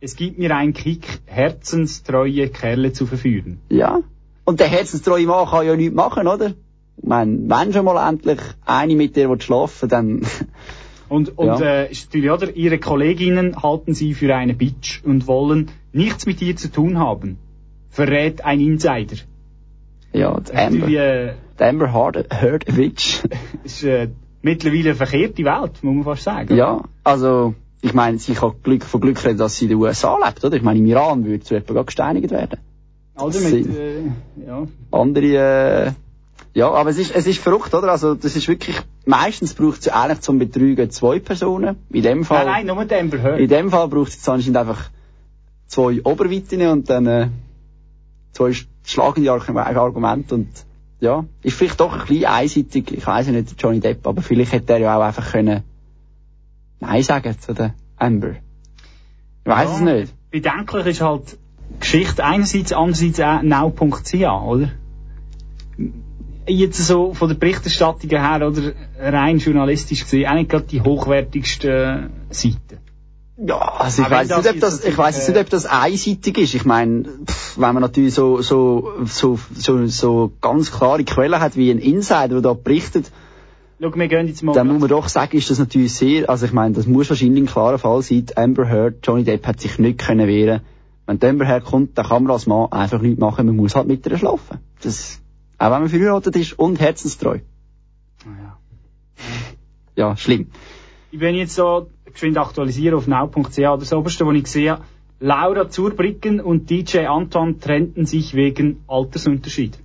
es 0.00 0.14
gibt 0.14 0.38
mir 0.38 0.54
einen 0.54 0.72
Kick, 0.72 1.20
herzenstreue 1.26 2.48
Kerle 2.48 2.92
zu 2.92 3.06
verführen. 3.06 3.60
Ja. 3.70 4.00
Und 4.44 4.60
der 4.60 4.68
herzenstreue 4.68 5.26
Mann 5.26 5.48
kann 5.48 5.66
ja 5.66 5.74
nichts 5.74 5.94
machen, 5.94 6.28
oder? 6.28 6.52
Ich 6.98 7.04
meine, 7.04 7.38
wenn 7.48 7.72
schon 7.72 7.84
mal 7.84 8.08
endlich 8.08 8.38
eine 8.64 8.94
mit 8.94 9.16
dir 9.16 9.34
schlafen 9.40 9.88
dann... 9.88 10.22
Und, 11.08 11.38
und 11.38 11.46
Ja. 11.46 11.60
äh, 11.60 11.92
ist 11.92 12.06
natürlich, 12.06 12.30
oder? 12.32 12.56
Ihre 12.56 12.80
Kolleginnen 12.80 13.62
halten 13.62 13.94
sie 13.94 14.12
für 14.12 14.34
eine 14.34 14.54
Bitch 14.54 15.04
und 15.04 15.28
wollen 15.28 15.70
nichts 15.92 16.26
mit 16.26 16.42
ihr 16.42 16.56
zu 16.56 16.68
tun 16.68 16.98
haben. 16.98 17.38
Verrät 17.90 18.44
ein 18.44 18.58
Insider. 18.58 19.14
Ja, 20.18 20.32
Das 20.34 20.50
die 20.50 20.56
Amber, 20.56 20.88
äh, 20.88 21.32
die 21.58 21.62
Amber 21.64 21.92
Heard, 21.92 22.26
Heard 22.32 22.76
Witch. 22.76 23.22
ist 23.64 23.82
äh, 23.84 24.08
mittlerweile 24.42 24.90
eine 24.90 24.94
verkehrte 24.94 25.44
Welt, 25.44 25.82
muss 25.82 25.94
man 25.94 26.04
fast 26.04 26.22
sagen. 26.24 26.56
ja, 26.56 26.82
also, 27.04 27.54
ich 27.82 27.94
meine, 27.94 28.18
sie 28.18 28.34
kann 28.34 28.52
Glück, 28.62 28.84
von 28.84 29.00
Glück 29.00 29.24
reden, 29.24 29.38
dass 29.38 29.56
sie 29.56 29.66
in 29.66 29.70
den 29.70 29.78
USA 29.78 30.18
lebt, 30.24 30.44
oder? 30.44 30.56
Ich 30.56 30.62
meine, 30.62 30.78
im 30.78 30.86
Iran 30.86 31.24
würde 31.24 31.40
zu 31.44 31.54
jemandem 31.54 31.86
gesteinigt 31.86 32.30
werden. 32.30 32.58
Also 33.14 33.40
Das 33.40 33.50
mit, 33.50 33.66
äh, 33.76 34.00
ja. 34.46 34.66
Andere, 34.90 35.26
äh, 35.86 35.92
ja, 36.52 36.70
aber 36.70 36.90
es 36.90 36.98
ist, 36.98 37.14
es 37.14 37.26
ist 37.26 37.38
verrückt, 37.38 37.72
oder? 37.74 37.88
Also, 37.90 38.14
das 38.14 38.34
ist 38.36 38.48
wirklich, 38.48 38.76
meistens 39.04 39.54
braucht 39.54 39.80
es 39.80 39.88
eigentlich 39.88 40.20
zum 40.20 40.38
Betrügen 40.38 40.90
zwei 40.90 41.18
Personen. 41.18 41.76
In 41.90 42.02
dem 42.02 42.24
Fall, 42.24 42.44
Nein, 42.46 42.66
nein, 42.66 42.76
nur 42.76 42.84
den 42.84 43.00
Amber 43.00 43.22
Heard. 43.22 43.40
in 43.40 43.48
dem 43.48 43.70
Fall 43.70 43.88
braucht 43.88 44.08
es 44.12 44.28
anscheinend 44.28 44.56
einfach 44.58 44.90
zwei 45.66 46.00
Oberweitinnen 46.02 46.68
und 46.70 46.88
dann, 46.90 47.06
äh, 47.06 47.28
zwei 48.32 48.50
sch- 48.50 48.66
schlagende 48.84 49.30
Arg- 49.32 49.48
Argumente 49.76 50.34
und, 50.34 50.48
ja, 51.00 51.24
ist 51.42 51.56
vielleicht 51.56 51.80
doch 51.80 51.92
ein 51.92 52.06
bisschen 52.06 52.24
einseitig, 52.26 52.92
ich 52.92 53.06
weiss 53.06 53.26
ja 53.26 53.32
nicht, 53.32 53.60
Johnny 53.60 53.80
Depp, 53.80 54.06
aber 54.06 54.22
vielleicht 54.22 54.52
hätte 54.52 54.74
er 54.74 54.78
ja 54.78 54.96
auch 54.96 55.02
einfach 55.02 55.32
können, 55.32 55.62
Nein 56.80 57.02
sagen 57.02 57.38
zu 57.38 57.54
der 57.54 57.74
Amber. 57.96 58.32
Ich 58.32 58.36
weiss 59.44 59.70
es 59.76 59.80
nicht. 59.80 60.14
Bedenklich 60.30 60.86
ist 60.86 61.00
halt 61.00 61.38
Geschichte 61.80 62.24
einerseits, 62.24 62.72
andererseits 62.72 63.20
auch 63.20 63.42
now.ch, 63.42 64.14
oder? 64.14 64.70
Jetzt 66.48 66.78
so 66.86 67.12
von 67.12 67.28
der 67.28 67.36
Berichterstattung 67.36 68.10
her, 68.10 68.46
oder 68.46 68.72
rein 68.98 69.38
journalistisch 69.38 70.02
gesehen, 70.02 70.28
auch 70.28 70.34
nicht 70.34 70.50
gerade 70.50 70.66
die 70.66 70.80
hochwertigste 70.80 72.10
Seite. 72.30 72.78
Ja, 73.38 73.58
also 73.58 74.02
ich 74.02 74.10
weiß 74.10 74.28
nicht, 74.28 74.48
ob 74.48 74.60
das, 74.60 74.84
ich 74.84 74.96
weiß 74.96 75.16
natürlich, 75.16 75.34
nicht, 75.34 75.44
ob 75.44 75.50
das 75.50 75.66
einseitig 75.66 76.38
ist. 76.38 76.54
Ich 76.54 76.64
meine, 76.64 77.04
pff, 77.26 77.58
wenn 77.58 77.74
man 77.74 77.82
natürlich 77.82 78.14
so, 78.14 78.40
so, 78.40 78.92
so, 79.04 79.38
so, 79.54 79.86
so 79.86 80.32
ganz 80.40 80.72
klare 80.72 81.04
Quellen 81.04 81.38
hat 81.38 81.54
wie 81.56 81.70
ein 81.70 81.78
Insider, 81.78 82.28
der 82.28 82.40
da 82.40 82.54
berichtet, 82.54 83.10
Schau, 83.78 83.94
wir 83.94 84.08
gehen 84.08 84.26
jetzt 84.26 84.42
mal... 84.42 84.54
dann 84.54 84.68
muss 84.68 84.80
man 84.80 84.88
doch 84.88 85.08
sagen, 85.08 85.36
ist 85.36 85.50
das 85.50 85.58
natürlich 85.58 85.94
sehr, 85.94 86.30
also 86.30 86.46
ich 86.46 86.52
meine, 86.52 86.74
das 86.74 86.86
muss 86.86 87.10
wahrscheinlich 87.10 87.44
ein 87.44 87.46
klarer 87.46 87.78
Fall 87.78 88.00
sein. 88.00 88.24
Amber 88.34 88.66
Heard, 88.66 89.06
Johnny 89.06 89.24
Depp 89.24 89.46
hat 89.46 89.60
sich 89.60 89.78
nicht 89.78 89.98
können 89.98 90.26
wehren. 90.26 90.62
Wenn 91.04 91.18
die 91.18 91.26
Amber 91.26 91.46
Heard 91.46 91.66
kommt, 91.66 91.98
dann 91.98 92.06
kann 92.06 92.22
man 92.22 92.32
als 92.32 92.46
Mann 92.46 92.72
einfach 92.72 93.02
nichts 93.02 93.20
machen, 93.20 93.44
man 93.46 93.56
muss 93.56 93.76
halt 93.76 93.86
mit 93.86 94.06
ihr 94.06 94.16
schlafen. 94.16 94.60
Das, 94.82 95.20
auch 95.58 95.70
wenn 95.70 95.80
man 95.80 95.88
verheiratet 95.90 96.36
ist 96.36 96.58
und 96.58 96.80
herzenstreu. 96.80 97.40
ja. 98.24 98.58
Ja, 99.94 100.16
schlimm. 100.16 100.50
Ich 101.10 101.18
bin 101.18 101.34
jetzt 101.34 101.54
so 101.54 101.88
geschwind 102.16 102.38
aktualisieren 102.38 102.96
auf 102.96 103.06
now.ch, 103.06 103.56
das 103.56 103.92
oberste, 103.92 104.26
was 104.26 104.34
ich 104.34 104.46
sehe, 104.46 104.78
Laura 105.20 105.68
Zurbriggen 105.68 106.40
und 106.40 106.68
DJ 106.68 107.06
Anton 107.06 107.60
trennten 107.60 108.06
sich 108.06 108.34
wegen 108.34 108.82
Altersunterschied. 108.86 109.78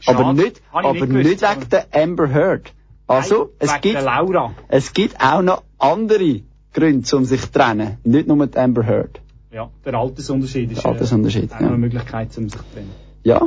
Schade. 0.00 0.18
aber 0.18 0.32
nicht, 0.34 0.62
aber 0.70 0.92
gewusst, 0.92 1.12
nicht 1.12 1.42
wegen 1.42 1.68
der 1.70 1.86
Amber 1.92 2.32
Heard. 2.32 2.72
Also, 3.06 3.36
Nein, 3.36 3.50
es 3.58 3.80
gibt, 3.80 3.94
der 3.94 4.02
Laura. 4.02 4.54
Es 4.68 4.92
gibt 4.92 5.20
auch 5.20 5.42
noch 5.42 5.62
andere 5.78 6.40
Gründe, 6.72 7.16
um 7.16 7.24
sich 7.24 7.42
zu 7.42 7.52
trennen. 7.52 7.98
Nicht 8.04 8.28
nur 8.28 8.36
mit 8.36 8.56
Amber 8.56 8.86
Heard. 8.86 9.20
Ja, 9.50 9.70
der 9.84 9.94
Altersunterschied 9.94 10.72
ist 10.72 10.84
Der 10.84 10.90
Altersunterschied, 10.90 11.50
äh, 11.50 11.54
auch 11.54 11.60
ja. 11.60 11.68
eine 11.68 11.78
Möglichkeit, 11.78 12.36
um 12.36 12.48
sich 12.48 12.60
zu 12.60 12.66
trennen. 12.72 12.90
Ja. 13.22 13.46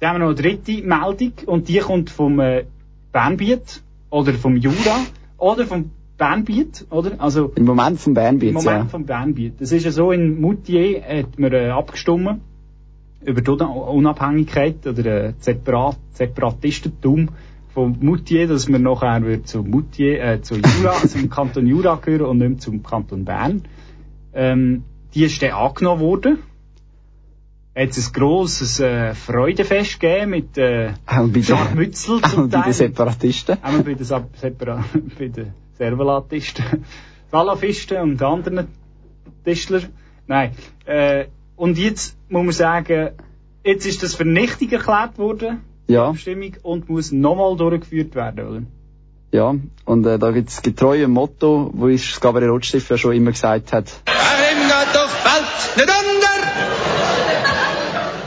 Dann 0.00 0.08
haben 0.08 0.16
wir 0.16 0.26
noch 0.26 0.38
eine 0.38 0.42
dritte 0.42 0.82
Meldung 0.82 1.32
und 1.46 1.68
die 1.68 1.78
kommt 1.78 2.10
vom 2.10 2.40
äh, 2.40 2.64
Bernbiet 3.12 3.82
oder 4.10 4.32
vom 4.34 4.56
Jura 4.56 4.98
oder 5.38 5.66
vom 5.66 5.90
Bernbiet, 6.18 6.86
oder? 6.90 7.12
Also, 7.18 7.52
Im 7.56 7.64
Moment 7.64 8.00
vom 8.00 8.14
Bernbiet, 8.14 8.48
Im 8.50 8.54
Moment 8.54 8.84
ja. 8.84 8.88
vom 8.88 9.04
Bernbiet. 9.04 9.60
Das 9.60 9.72
ist 9.72 9.84
ja 9.84 9.90
so, 9.90 10.12
in 10.12 10.40
Moutier 10.40 11.02
hat 11.02 11.38
man 11.38 11.52
äh, 11.52 11.68
abgestimmt 11.68 12.40
über 13.24 13.40
die 13.40 13.50
Una- 13.50 13.66
Unabhängigkeit 13.66 14.86
oder 14.86 15.04
äh, 15.04 15.32
Separat 15.40 15.96
Separatistentum 16.12 17.28
von 17.74 17.96
Moutier, 18.00 18.46
dass 18.48 18.68
man 18.68 18.82
nachher 18.82 19.22
wird 19.22 19.46
zu 19.48 19.62
Moutier, 19.62 20.22
äh, 20.24 20.40
zu 20.40 20.54
Jura, 20.54 20.92
zum 21.06 21.28
Kanton 21.28 21.66
Jura 21.66 21.96
gehören 21.96 22.26
und 22.26 22.38
nicht 22.38 22.48
mehr 22.48 22.58
zum 22.58 22.82
Kanton 22.82 23.24
Bern. 23.24 23.62
Ähm, 24.32 24.84
die 25.14 25.24
ist 25.24 25.42
dann 25.42 25.50
angenommen 25.52 26.00
worden. 26.00 26.38
Hat 27.74 27.90
es 27.90 28.08
ein 28.08 28.12
grosses 28.14 28.80
äh, 28.80 29.12
Freudefest 29.14 30.00
gegeben 30.00 30.30
mit 30.30 30.56
äh, 30.56 30.92
Scharmützel 31.42 32.22
zum 32.22 32.48
bei 32.48 32.56
den 32.56 32.62
Teil. 32.62 32.72
Separatisten. 32.72 33.58
Auch 33.62 33.82
bei 33.82 33.92
den, 33.94 34.04
Sep- 34.06 34.34
Separa 34.40 34.82
bei 35.18 35.28
den 35.28 35.52
Servalatisten, 35.78 36.84
Salafisten 37.30 37.98
und 38.02 38.22
anderen 38.22 38.68
Tischler. 39.44 39.82
Nein. 40.26 40.52
Äh, 40.84 41.26
und 41.56 41.78
jetzt 41.78 42.16
muss 42.28 42.44
man 42.44 42.52
sagen, 42.52 43.10
jetzt 43.64 43.86
ist 43.86 44.02
das 44.02 44.14
vernichtig 44.14 44.72
erklärt 44.72 45.18
worden, 45.18 45.60
die 45.88 45.94
Ja. 45.94 46.08
Abstimmung, 46.08 46.54
und 46.62 46.88
muss 46.88 47.12
nochmal 47.12 47.56
durchgeführt 47.56 48.14
werden, 48.14 48.48
oder? 48.48 48.62
Ja, 49.32 49.54
und 49.84 50.06
äh, 50.06 50.18
da 50.18 50.30
gibt's 50.30 50.62
getreu 50.62 51.02
ein 51.04 51.10
Motto, 51.10 51.70
wo 51.74 51.88
ich 51.88 52.10
das 52.10 52.20
Gabriel 52.20 52.48
Rotstift 52.50 52.90
ja 52.90 52.96
schon 52.96 53.12
immer 53.14 53.32
gesagt 53.32 53.72
hat. 53.72 54.00
Warum 54.06 54.68
geht 54.68 54.94
doch 54.94 55.10
bald 55.24 55.76
nicht 55.76 55.88
unter? 55.88 56.36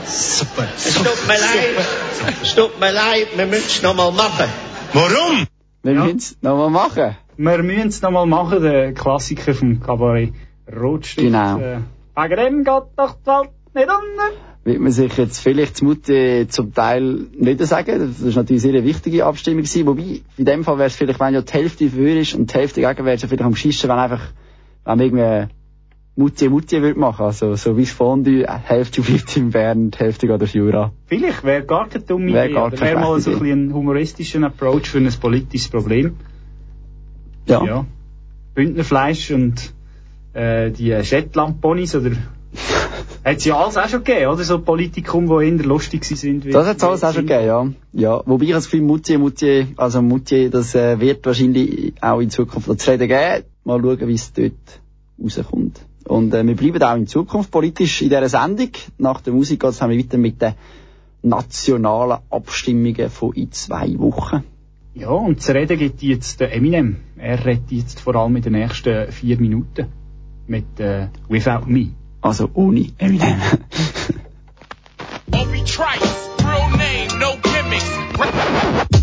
Super. 0.06 0.68
Es 0.76 0.94
tut 0.94 1.26
mir 1.26 1.38
leid. 1.38 1.86
Es 2.42 2.54
tut 2.54 2.78
mir 2.80 2.92
leid, 2.92 3.28
wir 3.36 3.46
müssen 3.46 3.66
es 3.66 3.82
noch 3.82 3.94
mal 3.94 4.12
machen. 4.12 4.46
Warum? 4.92 5.46
Wir 5.82 5.94
müssen 5.94 6.18
es 6.18 6.36
nochmal 6.42 6.70
machen. 6.70 7.16
Wir 7.42 7.62
müssen 7.62 7.88
es 7.88 8.02
nochmal 8.02 8.26
machen, 8.26 8.60
der 8.60 8.92
Klassiker 8.92 9.54
vom 9.54 9.80
Kabarett 9.80 10.34
Rotstift. 10.70 11.26
Genau. 11.26 11.58
Äh, 11.58 11.78
wegen 12.14 12.36
dem 12.36 12.64
geht 12.64 12.82
doch 12.96 13.14
die 13.14 13.30
Welt 13.30 13.50
nicht 13.74 13.88
unter. 13.88 14.36
Wird 14.64 14.78
man 14.78 14.92
sich 14.92 15.16
jetzt 15.16 15.40
vielleicht 15.40 15.78
zu 15.78 15.86
Mutti 15.86 16.46
zum 16.50 16.74
Teil 16.74 17.28
nicht 17.32 17.64
sagen. 17.64 17.98
Das 17.98 18.20
ist 18.20 18.36
natürlich 18.36 18.62
eine 18.62 18.72
sehr 18.72 18.84
wichtige 18.84 19.24
Abstimmung 19.24 19.62
gewesen. 19.62 19.86
Wobei, 19.86 20.20
in 20.36 20.44
dem 20.44 20.64
Fall 20.64 20.76
wäre 20.76 20.88
es 20.88 20.96
vielleicht, 20.96 21.18
wenn 21.18 21.32
ja 21.32 21.40
die 21.40 21.50
Hälfte 21.50 21.88
für 21.88 22.10
ist 22.10 22.34
und 22.34 22.52
die 22.52 22.58
Hälfte 22.58 22.82
gegen 22.82 23.06
wäre 23.06 23.16
es 23.16 23.22
ja 23.22 23.28
vielleicht 23.28 23.42
am 23.42 23.56
Schischen, 23.56 23.88
wenn 23.88 23.98
einfach, 23.98 24.22
wenn 24.84 24.98
man 24.98 25.00
irgendwie 25.00 25.54
Mutti 26.16 26.50
Mutti 26.50 26.82
würde 26.82 27.00
machen. 27.00 27.24
Also, 27.24 27.54
so 27.54 27.74
wie 27.78 27.84
das 27.84 27.92
Fondue, 27.92 28.42
die 28.42 28.46
Hälfte 28.46 29.00
bleibt 29.00 29.34
in 29.38 29.48
Bern, 29.48 29.90
die 29.90 29.98
Hälfte 29.98 30.26
geht 30.26 30.42
auf 30.42 30.52
Jura. 30.52 30.92
Vielleicht 31.06 31.42
wäre 31.42 31.64
gar 31.64 31.88
keine 31.88 32.04
dumme 32.04 32.34
Wär 32.34 32.50
Idee. 32.50 32.80
wäre 32.82 33.00
mal 33.00 33.18
so 33.18 33.30
ein, 33.30 33.38
bisschen 33.38 33.68
ein 33.68 33.72
humoristischer 33.72 34.42
Approach 34.42 34.90
für 34.90 34.98
ein 34.98 35.10
politisches 35.18 35.70
Problem. 35.70 36.16
Ja. 37.50 37.64
ja. 37.64 37.86
Bündnerfleisch 38.54 39.30
und 39.30 39.72
äh, 40.32 40.70
die 40.70 40.96
Shetland-Ponys 41.02 41.94
oder 41.96 42.10
hat 43.24 43.44
ja 43.44 43.56
alles 43.56 43.76
auch 43.76 43.88
schon 43.88 44.04
gegeben, 44.04 44.32
oder? 44.32 44.44
So 44.44 44.60
Politikum, 44.60 45.26
die 45.26 45.46
eher 45.46 45.64
lustig 45.64 46.04
sind. 46.04 46.52
Das 46.52 46.66
hat 46.66 46.78
es 46.78 46.84
alles 46.84 47.04
auch 47.04 47.12
schon 47.12 47.26
gegeben, 47.26 47.46
ja. 47.46 47.66
ja. 47.92 48.22
Wobei 48.26 48.46
ich 48.46 48.52
das 48.52 48.64
Gefühl, 48.64 48.82
Moutier, 48.82 49.18
Moutier, 49.18 49.68
also 49.76 50.02
Moutier, 50.02 50.50
das 50.50 50.74
äh, 50.74 50.98
wird 51.00 51.24
wahrscheinlich 51.26 51.94
auch 52.00 52.20
in 52.20 52.30
Zukunft 52.30 52.80
zu 52.80 52.90
reden 52.90 53.08
geben. 53.08 53.44
Mal 53.64 53.80
schauen, 53.80 54.08
wie 54.08 54.14
es 54.14 54.32
dort 54.32 54.80
rauskommt. 55.22 55.80
Und 56.06 56.34
äh, 56.34 56.46
wir 56.46 56.56
bleiben 56.56 56.82
auch 56.82 56.96
in 56.96 57.06
Zukunft 57.06 57.50
politisch 57.50 58.02
in 58.02 58.08
dieser 58.08 58.28
Sendung. 58.28 58.70
Nach 58.98 59.20
der 59.20 59.32
Musik 59.32 59.60
geht 59.60 59.70
es 59.70 59.80
weiter 59.80 60.18
mit 60.18 60.40
den 60.40 60.54
nationalen 61.22 62.18
Abstimmungen 62.30 63.10
von 63.10 63.32
in 63.34 63.52
zwei 63.52 63.98
Wochen. 63.98 64.42
Ja, 64.92 65.10
und 65.10 65.40
zu 65.40 65.54
reden 65.54 65.78
gibt 65.78 66.02
jetzt 66.02 66.40
der 66.40 66.52
Eminem. 66.52 66.96
Er 67.16 67.44
redet 67.44 67.70
jetzt 67.70 68.00
vor 68.00 68.16
allem 68.16 68.34
in 68.36 68.42
den 68.42 68.54
nächsten 68.54 69.12
vier 69.12 69.38
Minuten 69.38 69.86
mit 70.48 70.80
äh, 70.80 71.06
Without 71.28 71.66
Me. 71.66 71.90
Also 72.20 72.50
ohne 72.54 72.88
Eminem. 72.98 73.40
Obi 75.32 75.62
Trice, 75.64 76.28
real 76.44 76.70
name, 76.70 77.18
no 77.20 77.36
gimmicks. 77.40 78.99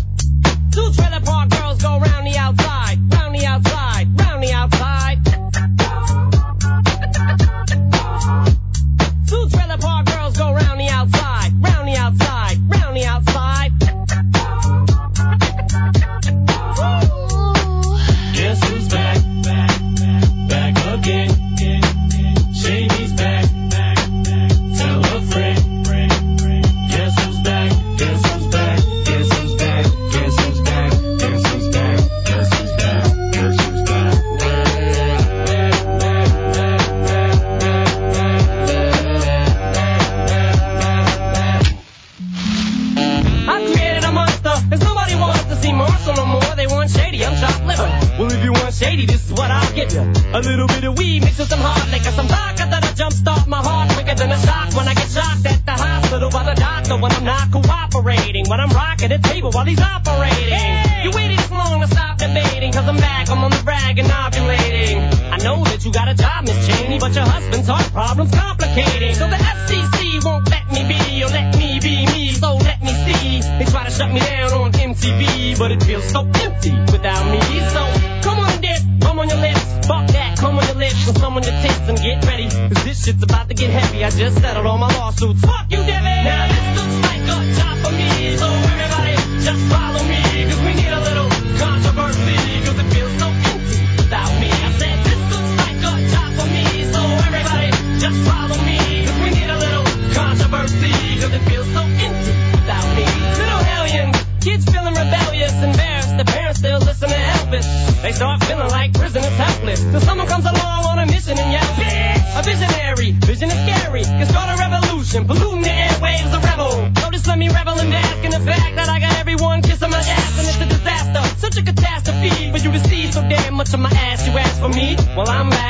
Is 113.98 114.06
can 114.06 114.26
start 114.26 114.48
a 114.54 114.56
revolution, 114.58 115.26
polluting 115.26 115.62
the 115.62 115.68
airwaves, 115.68 116.32
a 116.32 116.40
rebel. 116.40 116.90
Just 117.12 117.26
let 117.26 117.38
me 117.38 117.48
revel 117.48 117.78
and 117.78 117.90
bask 117.90 118.24
in 118.24 118.30
the 118.30 118.40
fact 118.40 118.76
that 118.76 118.88
I 118.88 119.00
got 119.00 119.14
everyone 119.18 119.62
kissing 119.62 119.90
my 119.90 119.98
ass, 119.98 120.38
and 120.38 120.46
it's 120.46 120.60
a 120.60 120.66
disaster, 120.66 121.22
such 121.38 121.56
a 121.58 121.62
catastrophe 121.62 122.52
for 122.52 122.58
you 122.58 122.78
see 122.78 123.10
so 123.10 123.20
damn 123.22 123.54
much 123.54 123.74
of 123.74 123.80
my 123.80 123.90
ass. 123.90 124.26
You 124.26 124.32
ask 124.38 124.60
for 124.60 124.68
me, 124.68 124.96
well 125.16 125.28
I'm 125.28 125.50
back. 125.50 125.67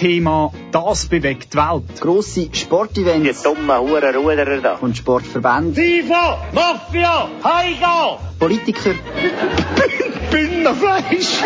Monatsthema 0.00 0.52
Das 0.72 1.06
bewegt 1.06 1.52
die 1.52 1.58
Welt. 1.58 2.00
Grosse 2.00 2.48
Sportevents. 2.52 3.42
Die 3.42 3.44
dummen 3.44 3.78
Hurenruderer 3.78 4.60
da. 4.60 4.74
Und 4.76 4.96
Sportverbände. 4.96 5.74
FIFA, 5.74 6.38
Mafia, 6.52 7.28
Heiga! 7.44 8.18
Politiker. 8.38 8.94
Bündnerfleisch! 10.30 11.42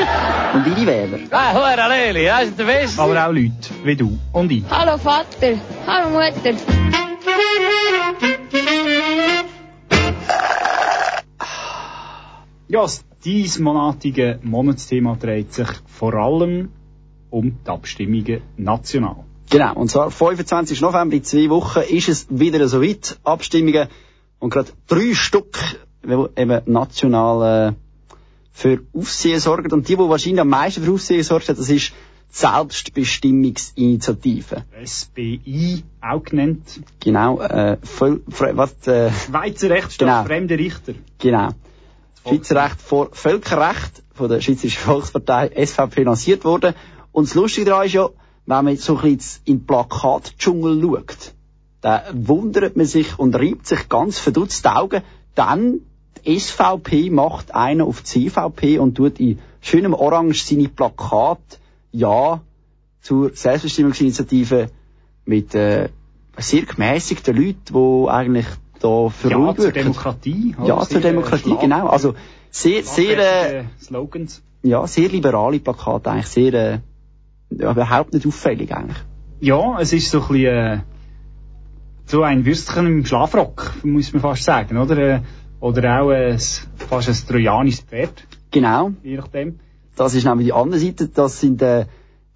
Und 0.55 0.67
ihre 0.67 0.87
Wähler. 0.87 1.19
Ah, 1.31 1.53
Hure 1.55 1.89
Leli, 1.89 2.27
das 2.27 2.49
ist 2.49 2.59
der 2.59 2.65
Beste. 2.65 3.03
Aber 3.03 3.27
auch 3.27 3.33
Leute 3.33 3.53
wie 3.83 3.97
du 3.97 4.19
und 4.33 4.53
ich. 4.53 4.63
Hallo 4.71 4.99
Vater, 4.99 5.59
hallo 5.87 6.11
Mutter. 6.11 6.55
Ja, 12.69 12.83
das 12.83 13.05
diesmonatige 13.25 14.39
Monatsthema 14.43 15.17
dreht 15.17 15.53
sich 15.53 15.69
vor 15.87 16.15
allem 16.15 16.69
um 17.35 17.59
die 17.67 17.69
Abstimmungen 17.69 18.41
national. 18.57 19.25
Genau, 19.51 19.75
und 19.75 19.91
zwar 19.91 20.11
25. 20.11 20.81
November, 20.81 21.15
in 21.17 21.25
zwei 21.25 21.51
Wochen, 21.51 21.81
ist 21.81 22.09
es 22.09 22.27
wieder 22.31 22.67
so 22.69 22.81
weit. 22.81 23.19
Abstimmungen. 23.25 23.89
Und 24.39 24.51
gerade 24.51 24.71
drei 24.87 25.13
Stück, 25.15 25.59
die 26.05 26.27
eben 26.37 26.63
national 26.67 27.71
äh, 27.71 27.73
für 28.53 28.81
Aufsehen 28.95 29.41
sorgen. 29.41 29.73
Und 29.73 29.89
die, 29.89 29.97
die 29.97 29.99
wahrscheinlich 29.99 30.41
am 30.41 30.49
meisten 30.49 30.85
für 30.85 30.93
Aufsehen 30.93 31.25
sorgen, 31.25 31.47
das 31.49 31.69
ist 31.69 31.91
die 31.91 31.95
Selbstbestimmungsinitiative. 32.31 34.65
SBI, 34.85 35.83
auch 36.01 36.23
genannt. 36.23 36.81
Genau, 37.01 37.41
äh, 37.41 37.79
voll, 37.83 38.23
was, 38.27 38.75
äh, 38.87 39.11
Schweizer 39.11 39.71
Recht 39.71 39.93
statt 39.93 40.09
Genau. 40.09 40.25
fremde 40.25 40.57
Richter. 40.59 40.95
Genau. 41.19 41.49
Schweizer 42.27 42.65
Recht 42.65 42.81
vor 42.81 43.11
Völkerrecht 43.13 44.03
von 44.15 44.29
der 44.29 44.41
Schweizerischen 44.41 44.83
Volkspartei 44.83 45.51
SVP 45.67 46.05
lanciert 46.05 46.45
worden. 46.45 46.75
Und 47.15 47.29
das 47.29 47.35
Lustige 47.37 47.67
daran 47.71 47.87
ist 47.87 47.93
ja, 47.93 48.09
wenn 48.47 48.65
man 48.65 48.77
so 48.77 48.97
ein 48.99 49.17
bisschen 49.17 49.41
in 49.45 49.59
den 49.59 49.67
Plakatdschungel 49.67 50.83
schaut, 50.83 51.33
dann 51.81 52.03
wundert 52.27 52.77
man 52.77 52.87
sich 52.87 53.19
und 53.19 53.35
reibt 53.37 53.67
sich 53.69 53.89
ganz 53.89 54.19
verdutzt 54.19 54.65
die 54.65 54.69
Augen, 54.69 55.03
dann 55.37 55.81
die 56.27 56.41
SVP 56.41 57.11
macht 57.11 57.55
einen 57.55 57.83
auf 57.83 58.03
die 58.03 58.27
CVP 58.29 58.79
und 58.79 58.97
tut 58.97 59.21
in 59.21 59.39
schönem 59.61 59.95
Orange 59.95 60.43
seine 60.45 60.69
Plakat 60.69 61.39
Ja 61.93 62.41
zur 63.01 63.31
Selbstbestimmungsinitiative 63.35 64.71
mit 65.27 65.55
äh, 65.55 65.89
sehr 66.39 66.63
gemäßigten 66.63 67.37
Leuten, 67.37 67.75
die 67.75 68.09
eigentlich 68.11 68.47
da 68.81 69.09
für 69.09 69.31
Ja, 69.31 69.55
zur 69.55 69.65
wirken. 69.67 69.75
Demokratie. 69.85 70.57
oder? 70.59 70.67
Ja, 70.69 70.81
zur 70.81 70.99
äh, 70.99 71.03
Demokratie, 71.03 71.51
schlag- 71.51 71.61
genau. 71.61 71.87
Also 71.89 72.15
sehr, 72.51 72.83
sehr, 72.83 73.19
äh, 73.61 73.65
Slogans. 73.81 74.43
ja, 74.63 74.87
sehr 74.87 75.09
liberale 75.11 75.61
Plakate 75.61 76.11
eigentlich, 76.11 76.27
sehr, 76.29 76.55
äh, 76.55 76.79
überhaupt 77.59 78.13
nicht 78.15 78.27
auffällig 78.27 78.75
eigentlich. 78.75 78.97
Ja, 79.41 79.79
es 79.81 79.93
ist 79.93 80.11
so 80.11 80.21
ein 80.23 80.29
bisschen, 80.29 80.45
äh, 80.57 80.79
so 82.07 82.23
ein 82.23 82.45
Würstchen 82.45 82.87
im 82.87 83.05
Schlafrock, 83.07 83.75
muss 83.83 84.13
man 84.13 84.23
fast 84.23 84.45
sagen, 84.45 84.77
oder? 84.79 84.97
Äh, 84.99 85.21
Oder 85.61 86.03
auch 86.03 86.11
s- 86.13 86.69
fast 86.77 87.09
ein 87.09 87.17
trojanisches 87.27 87.81
Pferd, 87.81 88.27
Genau. 88.51 88.91
je 89.03 89.17
nachdem. 89.17 89.61
Das 89.97 90.15
ist 90.15 90.25
nämlich 90.27 90.49
die 90.49 90.53
andere 90.53 90.79
Seite, 90.79 91.09
das 91.09 91.41
sind 91.41 91.63
äh, 91.63 91.87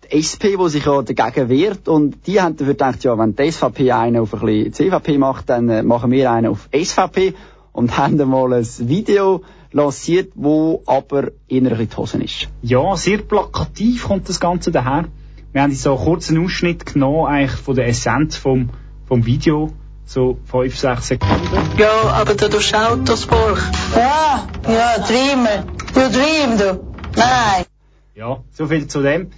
die 0.04 0.16
SP, 0.16 0.56
die 0.56 0.68
sich 0.70 0.86
ja 0.86 1.02
dagegen 1.02 1.50
wehrt 1.50 1.88
und 1.88 2.26
die 2.26 2.40
haben 2.40 2.56
dafür 2.56 2.72
gedacht, 2.72 3.04
ja, 3.04 3.18
wenn 3.18 3.36
die 3.36 3.50
SVP 3.52 3.92
einen 3.92 4.16
auf 4.22 4.32
ein 4.32 4.40
bisschen 4.40 4.72
CVP 4.72 5.18
macht, 5.18 5.50
dann 5.50 5.68
äh, 5.68 5.82
machen 5.82 6.10
wir 6.10 6.30
einen 6.32 6.46
auf 6.46 6.70
SVP 6.74 7.34
und 7.72 7.98
haben 7.98 8.16
dann 8.16 8.30
mal 8.30 8.50
ein 8.54 8.66
Video 8.78 9.42
lanciert, 9.72 10.32
wo 10.34 10.82
aber 10.86 11.30
eher 11.48 11.62
ein 11.62 11.68
bisschen 11.68 11.88
die 11.88 11.96
Hosen 11.96 12.20
ist. 12.22 12.48
Ja, 12.62 12.96
sehr 12.96 13.18
plakativ 13.18 14.04
kommt 14.04 14.28
das 14.28 14.40
Ganze 14.40 14.70
daher. 14.70 15.04
Wir 15.52 15.62
haben 15.62 15.72
so 15.72 15.96
einen 15.96 16.04
kurzen 16.04 16.44
Ausschnitt 16.44 16.86
genommen, 16.86 17.26
eigentlich 17.26 17.60
von 17.60 17.74
der 17.74 17.86
Essenz 17.86 18.36
vom, 18.36 18.70
vom 19.06 19.24
Video, 19.24 19.72
so 20.04 20.38
5, 20.50 20.76
6 20.76 21.08
Sekunden. 21.08 21.78
Ja, 21.78 22.10
aber 22.12 22.34
du 22.34 22.48
tust 22.48 22.74
Autosport. 22.74 23.58
Ja, 23.94 24.46
ja, 24.66 24.98
Dreamer. 24.98 25.64
Du 25.94 26.00
Dream, 26.10 26.58
du. 26.58 26.80
Nein. 27.16 27.64
Ja, 28.14 28.42
so 28.52 28.66
viel 28.66 28.86
zu 28.86 29.02
dem. 29.02 29.30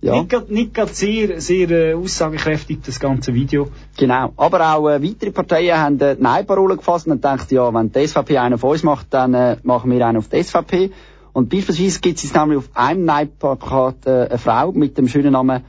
Ja. 0.00 0.22
Nicht, 0.22 0.50
nicht 0.50 0.74
gerade 0.74 0.92
sehr, 0.92 1.40
sehr 1.40 1.70
äh, 1.70 1.94
aussagekräftig, 1.94 2.78
das 2.84 3.00
ganze 3.00 3.34
Video. 3.34 3.68
Genau. 3.96 4.32
Aber 4.36 4.74
auch 4.74 4.88
äh, 4.88 5.02
weitere 5.02 5.30
Parteien 5.30 5.78
haben 5.78 6.00
äh, 6.00 6.16
Nein-Parole 6.18 6.76
gefasst 6.76 7.06
und 7.06 7.14
gedacht, 7.14 7.50
ja, 7.52 7.72
wenn 7.72 7.92
die 7.92 8.06
SVP 8.06 8.38
einen 8.38 8.54
auf 8.54 8.64
uns 8.64 8.82
macht, 8.82 9.06
dann 9.10 9.34
äh, 9.34 9.56
machen 9.62 9.90
wir 9.90 10.06
einen 10.06 10.18
auf 10.18 10.28
die 10.28 10.42
SVP. 10.42 10.90
Und 11.32 11.50
beispielsweise 11.50 12.00
gibt 12.00 12.16
es 12.16 12.24
jetzt 12.24 12.34
nämlich 12.34 12.58
auf 12.58 12.70
einem 12.74 13.04
Nein-Plakat 13.04 14.06
äh, 14.06 14.10
eine 14.10 14.38
Frau 14.38 14.72
mit 14.72 14.96
dem 14.96 15.08
schönen 15.08 15.32
Namen 15.32 15.62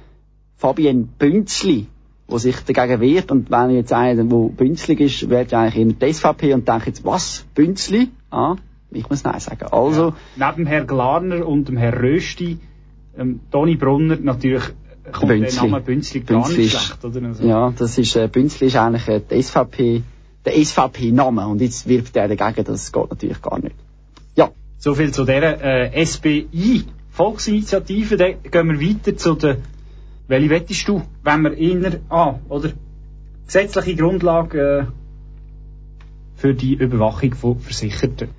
Fabienne 0.55 1.07
Bünzli, 1.19 1.87
die 2.31 2.39
sich 2.39 2.55
dagegen 2.61 3.01
wehrt. 3.01 3.31
Und 3.31 3.51
wenn 3.51 3.69
jetzt 3.71 3.93
einer, 3.93 4.23
der 4.23 4.23
bünzlig 4.23 4.99
ist, 4.99 5.21
ja 5.23 5.39
eigentlich 5.39 5.75
eher 5.75 5.85
die 5.85 6.13
SVP 6.13 6.53
und 6.53 6.67
denkt 6.67 6.87
jetzt, 6.87 7.05
was? 7.05 7.45
Bünzli? 7.53 8.09
Ah, 8.31 8.55
ich 8.91 9.09
muss 9.09 9.23
Nein 9.23 9.39
sagen. 9.39 9.67
Also, 9.71 10.13
Neben 10.35 10.65
Herrn 10.65 10.87
Glarner 10.87 11.45
und 11.45 11.67
dem 11.67 11.77
Herrn 11.77 11.97
Rösti, 11.97 12.59
ähm, 13.17 13.39
Toni 13.51 13.75
Brunner, 13.75 14.17
natürlich 14.17 14.63
äh, 14.63 15.11
kommt 15.11 15.31
der 15.31 15.37
Bünzli. 15.37 15.69
Name 15.69 15.81
Bünzli 15.81 16.19
gar 16.21 16.41
Bünzli 16.43 16.57
nicht 16.63 16.73
ist- 16.73 16.81
schlecht, 16.81 17.05
oder? 17.05 17.27
Also, 17.27 17.47
ja, 17.47 17.73
das 17.77 17.97
ist, 17.97 18.15
äh, 18.15 18.27
Bünzli 18.27 18.67
ist 18.67 18.75
eigentlich 18.75 19.07
äh, 19.07 19.21
die 19.29 19.41
SVP, 19.41 20.03
der 20.45 20.53
SVP-Name. 20.65 21.47
Und 21.47 21.61
jetzt 21.61 21.87
wirft 21.87 22.15
er 22.15 22.27
dagegen, 22.27 22.65
das 22.65 22.91
geht 22.91 23.09
natürlich 23.09 23.41
gar 23.41 23.59
nicht. 23.59 23.75
So 24.79 24.93
viel 24.93 25.11
zu 25.11 25.23
dieser 25.25 25.59
äh, 25.91 26.05
SBI 26.05 26.83
Volksinitiative. 27.09 28.15
Dann 28.15 28.35
gehen 28.43 28.69
wir 28.69 28.79
weiter 28.79 29.17
zu 29.17 29.33
der. 29.33 29.57
Welche 30.27 30.49
wettest 30.51 30.87
du, 30.87 31.01
wenn 31.23 31.41
wir 31.41 31.53
inner 31.57 31.93
ah 32.09 32.35
oder 32.47 32.73
gesetzliche 33.47 33.95
Grundlage 33.95 34.87
äh, 34.87 36.39
für 36.39 36.53
die 36.53 36.75
Überwachung 36.75 37.33
von 37.33 37.59
Versicherten? 37.59 38.29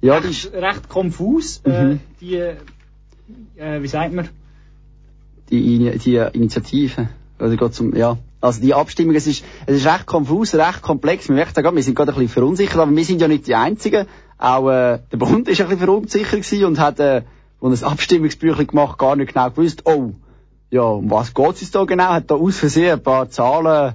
Ja, 0.00 0.18
recht, 0.18 0.52
recht 0.52 0.88
konfus. 0.88 1.62
Äh, 1.64 1.84
Mhm. 1.84 2.00
die, 2.20 2.36
äh, 3.56 3.82
wie 3.82 3.88
sagt 3.88 4.12
man? 4.12 4.28
die, 5.50 5.98
die 5.98 6.16
Initiative. 6.16 7.08
Oder 7.38 7.56
geht 7.56 7.74
zum, 7.74 7.94
ja. 7.94 8.18
Also 8.40 8.60
die 8.60 8.74
Abstimmung, 8.74 9.14
es 9.14 9.26
ist, 9.26 9.44
es 9.66 9.76
ist 9.76 9.86
recht 9.86 10.06
konfus, 10.06 10.54
recht 10.54 10.82
komplex. 10.82 11.28
Wir 11.28 11.44
da 11.52 11.62
gerade, 11.62 11.76
wir 11.76 11.82
sind 11.82 11.94
gerade 11.94 12.12
ein 12.12 12.14
bisschen 12.14 12.28
verunsichert, 12.28 12.78
aber 12.78 12.94
wir 12.94 13.04
sind 13.04 13.20
ja 13.20 13.28
nicht 13.28 13.46
die 13.46 13.54
Einzigen. 13.54 14.06
Auch 14.38 14.68
äh, 14.68 15.00
der 15.10 15.16
Bund 15.16 15.48
ist 15.48 15.60
ein 15.60 15.68
bisschen 15.68 15.78
verunsichert 15.78 16.42
gewesen 16.42 16.64
und 16.64 16.78
hat, 16.78 17.00
äh, 17.00 17.22
als 17.60 17.82
ein 17.82 17.90
Abstimmungsbüchlein 17.90 18.66
gemacht, 18.66 18.98
gar 18.98 19.16
nicht 19.16 19.34
genau 19.34 19.50
gewusst, 19.50 19.82
oh, 19.86 20.12
ja, 20.70 20.82
um 20.82 21.10
was 21.10 21.34
geht 21.34 21.62
es 21.62 21.70
da 21.70 21.84
genau? 21.84 22.10
Hat 22.10 22.30
da 22.30 22.36
aus 22.36 22.58
Versehen 22.58 22.92
ein 22.92 23.02
paar 23.02 23.30
Zahlen, 23.30 23.94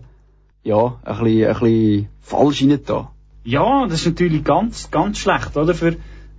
ja, 0.63 0.99
ein 1.03 1.23
bisschen, 1.23 1.47
ein 1.47 1.59
bisschen 1.59 2.09
falsch 2.21 2.61
rein 2.61 2.79
da. 2.85 3.11
Ja, 3.45 3.85
das 3.85 4.01
ist 4.01 4.07
natürlich 4.07 4.43
ganz, 4.43 4.91
ganz 4.91 5.19
schlecht, 5.19 5.55
oder? 5.55 5.73
Für, 5.73 5.95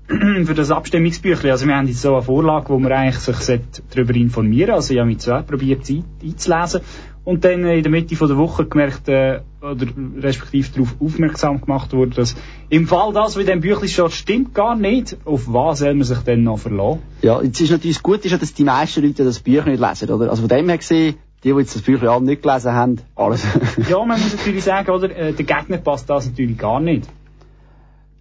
für 0.44 0.54
das 0.54 0.70
Abstimmungsbüchlein. 0.70 1.52
Also 1.52 1.66
wir 1.66 1.76
haben 1.76 1.86
jetzt 1.86 2.02
so 2.02 2.12
eine 2.14 2.22
Vorlage, 2.22 2.68
wo 2.68 2.78
man 2.78 2.92
eigentlich 2.92 3.16
sich 3.16 3.60
darüber 3.90 4.14
informieren 4.14 4.68
sollte. 4.68 4.74
Also 4.74 4.94
ich 4.94 5.00
habe 5.00 5.08
mich 5.08 5.18
zuerst 5.18 5.46
probiert, 5.46 5.88
einzulesen. 6.22 6.80
Und 7.24 7.42
dann 7.46 7.64
in 7.64 7.82
der 7.82 7.90
Mitte 7.90 8.16
von 8.16 8.28
der 8.28 8.36
Woche 8.36 8.66
gemerkt, 8.66 9.08
äh, 9.08 9.40
oder 9.62 9.86
respektive 10.18 10.68
darauf 10.72 10.94
aufmerksam 11.00 11.58
gemacht 11.58 11.94
wurde, 11.94 12.16
dass 12.16 12.36
im 12.68 12.86
Fall 12.86 13.14
das, 13.14 13.34
was 13.34 13.40
in 13.40 13.46
dem 13.46 13.60
Büchlein 13.60 13.88
steht, 13.88 14.12
stimmt 14.12 14.54
gar 14.54 14.76
nicht. 14.76 15.16
Auf 15.24 15.50
was 15.50 15.78
soll 15.78 15.94
man 15.94 16.04
sich 16.04 16.18
denn 16.18 16.42
noch 16.42 16.58
verlassen? 16.58 17.00
Ja, 17.22 17.40
jetzt 17.40 17.62
ist 17.62 17.70
natürlich 17.70 18.02
Gute, 18.02 18.26
ist 18.26 18.32
ja, 18.32 18.36
dass 18.36 18.52
die 18.52 18.64
meisten 18.64 19.02
Leute 19.02 19.24
das 19.24 19.40
Buch 19.40 19.64
nicht 19.64 19.80
lesen, 19.80 20.10
oder? 20.10 20.28
Also 20.28 20.42
von 20.42 20.50
dem 20.50 20.68
her 20.68 20.76
gesehen, 20.76 21.14
die, 21.42 21.52
die 21.52 21.58
jetzt 21.58 21.74
das 21.74 21.80
Büchlein 21.82 22.10
alle 22.10 22.24
nicht 22.24 22.42
gelesen 22.42 22.72
haben, 22.72 22.98
alles. 23.16 23.42
ja, 23.88 24.04
man 24.04 24.20
muss 24.20 24.32
natürlich 24.36 24.64
sagen, 24.64 24.90
oder, 24.90 25.16
äh, 25.16 25.32
der 25.32 25.46
Gegner 25.46 25.78
passt 25.78 26.10
das 26.10 26.26
natürlich 26.26 26.58
gar 26.58 26.80
nicht. 26.80 27.08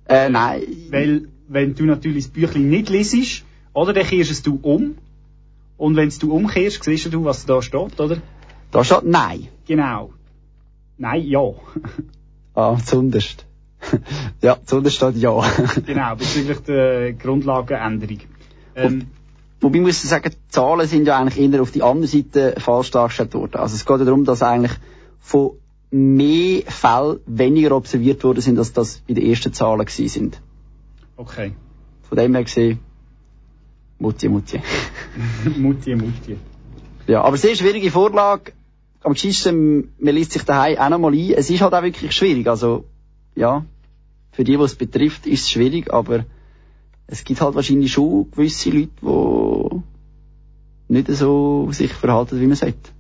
Äh, 0.08 0.30
nein. 0.30 0.62
Weil, 0.90 1.28
wenn 1.54 1.76
du 1.76 1.86
natürlich 1.86 2.26
das 2.26 2.34
Büchlein 2.34 2.70
nicht 2.70 2.90
liest, 2.90 3.44
oder, 3.74 3.94
dann 3.94 4.06
kehrst 4.06 4.32
es 4.32 4.44
du 4.44 4.60
um. 4.62 4.96
Und 5.78 5.96
wenn 5.96 6.10
du 6.10 6.34
umkehrst, 6.34 6.84
siehst 6.84 7.12
du, 7.12 7.26
was 7.26 7.46
da 7.46 7.62
steht, 7.62 8.00
oder? 8.00 8.18
Da 8.72 8.84
steht 8.84 9.04
Nein. 9.04 9.48
Genau. 9.68 10.14
Nein, 10.98 11.26
ja. 11.26 11.42
ah, 12.54 12.78
zunderst. 12.84 13.46
ja, 14.42 14.58
zunderst 14.66 14.98
steht 14.98 15.18
Ja. 15.18 15.44
genau, 15.86 16.16
bezüglich 16.16 16.60
der 16.60 17.14
Grundlagenänderung. 17.14 18.20
Ähm, 18.76 19.08
Wobei 19.60 19.80
muss 19.80 20.04
ich 20.04 20.10
sagen, 20.10 20.30
die 20.30 20.50
Zahlen 20.50 20.88
sind 20.88 21.08
ja 21.08 21.18
eigentlich 21.18 21.40
eher 21.40 21.62
auf 21.62 21.72
die 21.72 21.84
andere 21.84 22.08
Seite 22.08 22.56
falsch 22.58 22.92
dargestellt 22.92 23.34
worden. 23.34 23.56
Also 23.56 23.76
es 23.76 23.86
geht 23.86 23.98
ja 23.98 24.04
darum, 24.04 24.26
dass 24.26 24.44
eigentlich 24.44 24.74
von 25.22 25.52
mehr 25.90 26.64
Fällen 26.68 27.20
weniger 27.26 27.76
observiert 27.76 28.24
worden 28.26 28.42
sind, 28.42 28.60
als 28.60 28.74
das 28.74 29.02
bei 29.08 29.14
den 29.14 29.26
ersten 29.26 29.54
Zahlen 29.54 29.86
gewesen 29.86 30.10
sind. 30.10 30.42
Okay. 31.16 31.54
Von 32.04 32.18
dem 32.18 32.34
her 32.34 32.44
gesehen, 32.44 32.80
Mutti, 34.00 34.28
Mutti. 34.28 34.60
Mutti, 35.58 35.96
Mutti. 35.96 36.38
Ja, 37.08 37.22
aber 37.22 37.38
sehr 37.38 37.56
schwierige 37.56 37.92
Vorlage. 37.92 38.54
Am 39.02 39.14
gescheitsten, 39.14 39.94
man 40.00 40.16
liest 40.16 40.32
sich 40.32 40.44
daheim 40.44 40.78
auch 40.78 40.90
nochmal 40.90 41.14
ein. 41.14 41.32
Es 41.32 41.50
ist 41.50 41.62
halt 41.62 41.74
auch 41.74 41.84
wirklich 41.84 42.14
schwierig. 42.14 42.48
Also, 42.48 42.86
ja, 43.36 43.66
für 44.32 44.44
die, 44.44 44.58
die 44.58 44.64
es 44.64 44.76
betrifft, 44.76 45.28
ist 45.28 45.42
es 45.42 45.52
schwierig, 45.52 45.94
aber 45.94 46.26
es 47.08 47.24
gibt 47.24 47.42
halt 47.42 47.56
wahrscheinlich 47.56 47.92
schon 47.92 48.32
gewisse 48.32 48.72
Leute, 48.72 48.90
die 49.02 50.94
nicht 50.94 51.08
so 51.10 51.70
sich 51.72 51.94
verhalten, 51.94 52.40
wie 52.40 52.48
man 52.48 52.56
sagt. 52.56 52.92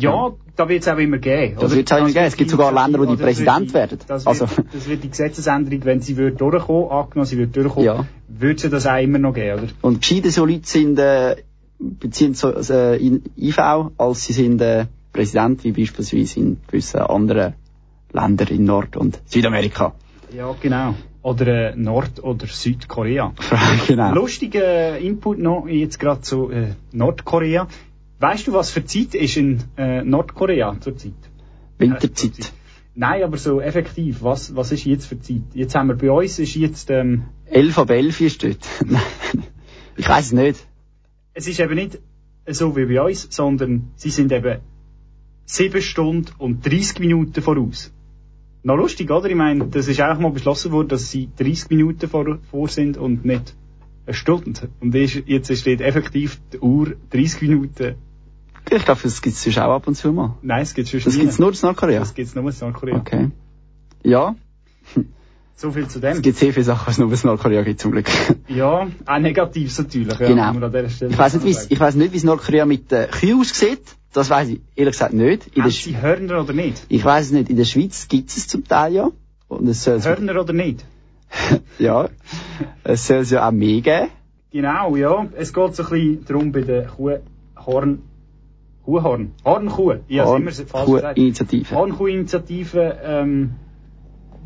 Ja, 0.00 0.32
da 0.54 0.68
wird 0.68 0.82
es 0.82 0.88
auch 0.88 0.98
immer 0.98 1.18
geben. 1.18 1.56
Das 1.60 1.74
wird 1.74 1.90
es 1.90 1.92
auch 1.92 1.98
immer 1.98 2.12
geben. 2.12 2.24
Es 2.24 2.36
gibt 2.36 2.50
sogar 2.50 2.72
Länder, 2.72 3.00
wo 3.00 3.04
die 3.04 3.16
Präsident 3.16 3.74
werden. 3.74 3.98
Das 4.06 4.26
also. 4.26 4.48
wird, 4.48 4.66
das 4.72 4.88
wird 4.88 5.02
die 5.02 5.10
Gesetzesänderung, 5.10 5.84
wenn 5.84 6.00
sie 6.00 6.16
wird 6.16 6.40
durchkommen, 6.40 6.90
angenommen, 6.90 7.26
sie 7.26 7.38
wird 7.38 7.56
durchkommen, 7.56 7.84
Ja. 7.84 8.06
wird 8.28 8.60
sie 8.60 8.70
das 8.70 8.86
auch 8.86 9.02
immer 9.02 9.18
noch 9.18 9.34
geben, 9.34 9.58
oder? 9.58 9.72
Und 9.82 10.00
gescheiter 10.00 10.30
so 10.30 10.44
Leute 10.44 10.68
sind, 10.68 10.98
äh, 10.98 11.36
beziehen 11.78 12.34
so, 12.34 12.52
äh, 12.52 12.96
in 12.96 13.22
IV, 13.36 13.58
als 13.96 14.24
sie 14.24 14.32
sind 14.32 14.60
äh, 14.60 14.86
Präsident, 15.12 15.64
wie 15.64 15.72
beispielsweise 15.72 16.40
in 16.40 16.58
gewissen 16.66 17.00
anderen 17.00 17.54
Ländern 18.12 18.48
in 18.48 18.64
Nord- 18.64 18.96
und 18.96 19.20
Südamerika. 19.26 19.94
Ja, 20.36 20.54
genau. 20.60 20.94
Oder 21.22 21.72
äh, 21.72 21.76
Nord- 21.76 22.22
oder 22.22 22.46
Südkorea. 22.46 23.32
genau. 23.88 24.12
Lustiger 24.14 24.98
Input 24.98 25.38
noch 25.38 25.66
jetzt 25.66 25.98
gerade 25.98 26.20
zu 26.20 26.50
äh, 26.50 26.74
Nordkorea. 26.92 27.66
Weißt 28.20 28.46
du, 28.46 28.52
was 28.52 28.70
für 28.70 28.84
Zeit 28.84 29.14
ist 29.14 29.36
in 29.36 29.62
äh, 29.76 30.02
Nordkorea 30.02 30.76
zurzeit? 30.80 31.12
Winterzeit. 31.78 32.52
Nein, 32.94 33.22
aber 33.22 33.36
so 33.36 33.60
effektiv. 33.60 34.22
Was, 34.22 34.56
was 34.56 34.72
ist 34.72 34.84
jetzt 34.84 35.06
für 35.06 35.20
Zeit? 35.20 35.42
Jetzt 35.54 35.74
haben 35.76 35.88
wir 35.88 35.94
bei 35.94 36.10
uns 36.10 36.38
ist 36.40 36.56
jetzt 36.56 36.90
ähm, 36.90 37.26
11 37.46 37.78
ab 37.78 37.90
11 37.90 38.20
ist 38.20 38.42
dort. 38.42 38.58
ich 39.96 40.08
weiß 40.08 40.26
es 40.26 40.32
nicht. 40.32 40.66
es 41.38 41.46
ist 41.46 41.60
eben 41.60 41.76
nicht 41.76 42.00
so 42.48 42.76
wie 42.76 42.86
bei 42.86 43.00
uns, 43.00 43.28
sondern 43.30 43.92
sie 43.94 44.10
sind 44.10 44.32
eben 44.32 44.58
7 45.44 45.80
Stunden 45.80 46.32
und 46.38 46.66
30 46.66 46.98
Minuten 46.98 47.40
voraus. 47.40 47.92
Noch 48.64 48.76
lustig, 48.76 49.10
oder? 49.12 49.28
Ich 49.30 49.36
meine, 49.36 49.68
das 49.68 49.86
ist 49.86 50.00
auch 50.00 50.18
mal 50.18 50.32
beschlossen 50.32 50.72
worden, 50.72 50.88
dass 50.88 51.10
sie 51.12 51.28
30 51.38 51.70
Minuten 51.70 52.08
vor, 52.08 52.38
vor 52.50 52.68
sind 52.68 52.96
und 52.96 53.24
nicht 53.24 53.54
eine 54.06 54.14
Stunde. 54.14 54.68
Und 54.80 54.94
jetzt 54.94 55.56
steht 55.56 55.80
effektiv 55.80 56.40
die 56.52 56.58
Uhr 56.58 56.96
30 57.10 57.42
Minuten. 57.42 57.94
Ich 58.70 58.84
glaube, 58.84 59.00
das 59.02 59.22
gibt 59.22 59.36
es 59.36 59.58
auch 59.58 59.74
ab 59.74 59.86
und 59.86 59.94
zu 59.94 60.12
mal. 60.12 60.36
Nein, 60.42 60.62
es 60.62 60.74
gibt 60.74 60.88
schon 60.88 61.00
Das 61.02 61.16
gibt's 61.16 61.38
nur 61.38 61.52
in 61.52 61.58
Nordkorea? 61.62 62.00
Das 62.00 62.14
gibt's 62.14 62.34
nur 62.34 62.50
in 62.50 62.56
Nordkorea. 62.60 62.96
Okay. 62.96 63.30
Ja, 64.04 64.34
So 65.56 65.72
viel 65.72 65.88
zu 65.88 65.98
es 65.98 66.14
dem. 66.14 66.22
gibt 66.22 66.38
sehr 66.38 66.52
viele 66.52 66.64
Sachen, 66.64 66.86
was 66.86 66.94
es 66.94 66.98
nur 66.98 67.12
in 67.12 67.18
Nordkorea 67.24 67.62
gibt, 67.62 67.80
zum 67.80 67.90
Glück. 67.92 68.06
Ja, 68.48 68.86
auch 69.06 69.18
Negatives 69.18 69.78
natürlich. 69.78 70.18
Ja, 70.18 70.52
Genau. 70.52 70.88
Stelle 70.88 71.10
Ich 71.10 71.18
weiß 71.18 71.42
nicht, 71.42 71.70
ich 71.70 71.80
weiß 71.80 71.94
nicht, 71.96 72.12
wie 72.12 72.16
es 72.16 72.24
Nordkorea 72.24 72.64
mit 72.64 72.90
den 72.92 73.10
Kühen 73.10 73.40
aussieht. 73.40 73.82
Das 74.12 74.30
weiß 74.30 74.48
ich 74.48 74.60
ehrlich 74.76 74.92
gesagt 74.92 75.12
nicht. 75.12 75.48
In 75.56 75.62
Haben 75.64 75.70
Sch 75.72 75.84
sie 75.84 76.00
Hörner 76.00 76.40
oder 76.42 76.52
nicht? 76.52 76.86
ich 76.88 77.04
weiß 77.04 77.26
es 77.26 77.32
nicht. 77.32 77.50
In 77.50 77.56
der 77.56 77.64
Schweiz 77.64 78.08
gibt 78.08 78.30
es 78.30 78.46
zum 78.46 78.64
Teil 78.66 78.94
ja. 78.94 79.10
Und 79.48 79.68
es 79.68 79.86
Hörner 79.86 80.40
oder 80.40 80.52
nicht? 80.52 80.84
ja, 81.78 82.08
es 82.84 83.06
soll 83.06 83.18
es 83.18 83.30
ja 83.30 83.46
auch 83.46 83.52
mehr 83.52 83.80
geben. 83.80 84.08
Genau, 84.50 84.96
ja. 84.96 85.26
Es 85.36 85.52
geht 85.52 85.74
so 85.74 85.82
ein 85.82 85.88
bisschen 85.90 86.24
darum 86.24 86.52
bei 86.52 86.62
der 86.62 86.86
Kuh, 86.86 87.18
Horn, 87.66 87.98
Kuhhorn, 88.88 89.32
Hornkuh. 89.44 89.96
Ich 90.08 90.18
habe 90.18 90.30
Horn- 90.30 90.42
immer 90.42 90.50
falsch 90.50 90.86
gesagt. 90.86 91.16
Kuh-Initiative. 91.16 91.76
Hornkuh-Initiative, 91.76 92.96
ähm, 93.04 93.50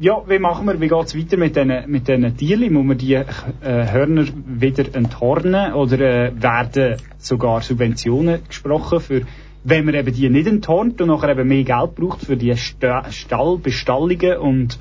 ja, 0.01 0.21
wie 0.27 0.41
machen 0.41 0.67
wir, 0.67 0.81
wie 0.81 0.89
geht's 0.89 1.17
weiter 1.17 1.37
mit 1.37 1.55
diesen, 1.55 1.89
mit 1.89 2.09
diesen 2.09 2.37
Tierchen? 2.37 2.73
Muss 2.73 2.85
man 2.85 2.99
die 2.99 3.15
äh, 3.15 3.25
Hörner 3.63 4.25
wieder 4.47 4.85
enthornen 4.97 5.75
oder 5.75 6.01
äh, 6.01 6.33
werden 6.43 6.97
sogar 7.19 7.61
Subventionen 7.61 8.41
gesprochen 8.49 8.99
für, 8.99 9.21
wenn 9.63 9.85
man 9.85 9.95
eben 9.95 10.13
die 10.13 10.29
nicht 10.29 10.49
enthornt 10.49 11.01
und 11.01 11.07
nachher 11.07 11.29
eben 11.29 11.47
mehr 11.47 11.63
Geld 11.63 11.95
braucht 11.95 12.25
für 12.25 12.37
die 12.37 12.57
Sta 12.57 13.13
Stallbestallungen 13.13 14.39
und 14.39 14.77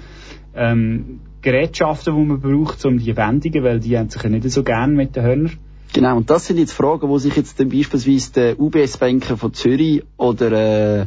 ähm, 0.56 1.20
Gerätschaften, 1.44 2.16
die 2.16 2.26
man 2.26 2.42
braucht, 2.42 2.84
um 2.84 2.98
die 2.98 3.16
Wendungen, 3.16 3.64
weil 3.64 3.80
die 3.80 3.96
haben 3.96 4.10
sich 4.10 4.24
ja 4.24 4.30
nicht 4.30 4.50
so 4.50 4.64
gern 4.64 4.96
mit 4.96 5.16
den 5.16 5.24
Hörnern. 5.24 5.52
Genau, 5.94 6.18
und 6.18 6.30
das 6.30 6.46
sind 6.48 6.58
jetzt 6.58 6.72
Fragen, 6.74 7.10
wo 7.10 7.18
sich 7.18 7.36
jetzt 7.36 7.60
dann 7.60 7.70
beispielsweise 7.70 8.32
der 8.34 8.60
UBS-Banker 8.60 9.38
von 9.38 9.54
Zürich 9.54 10.04
oder 10.18 11.02
äh, 11.02 11.06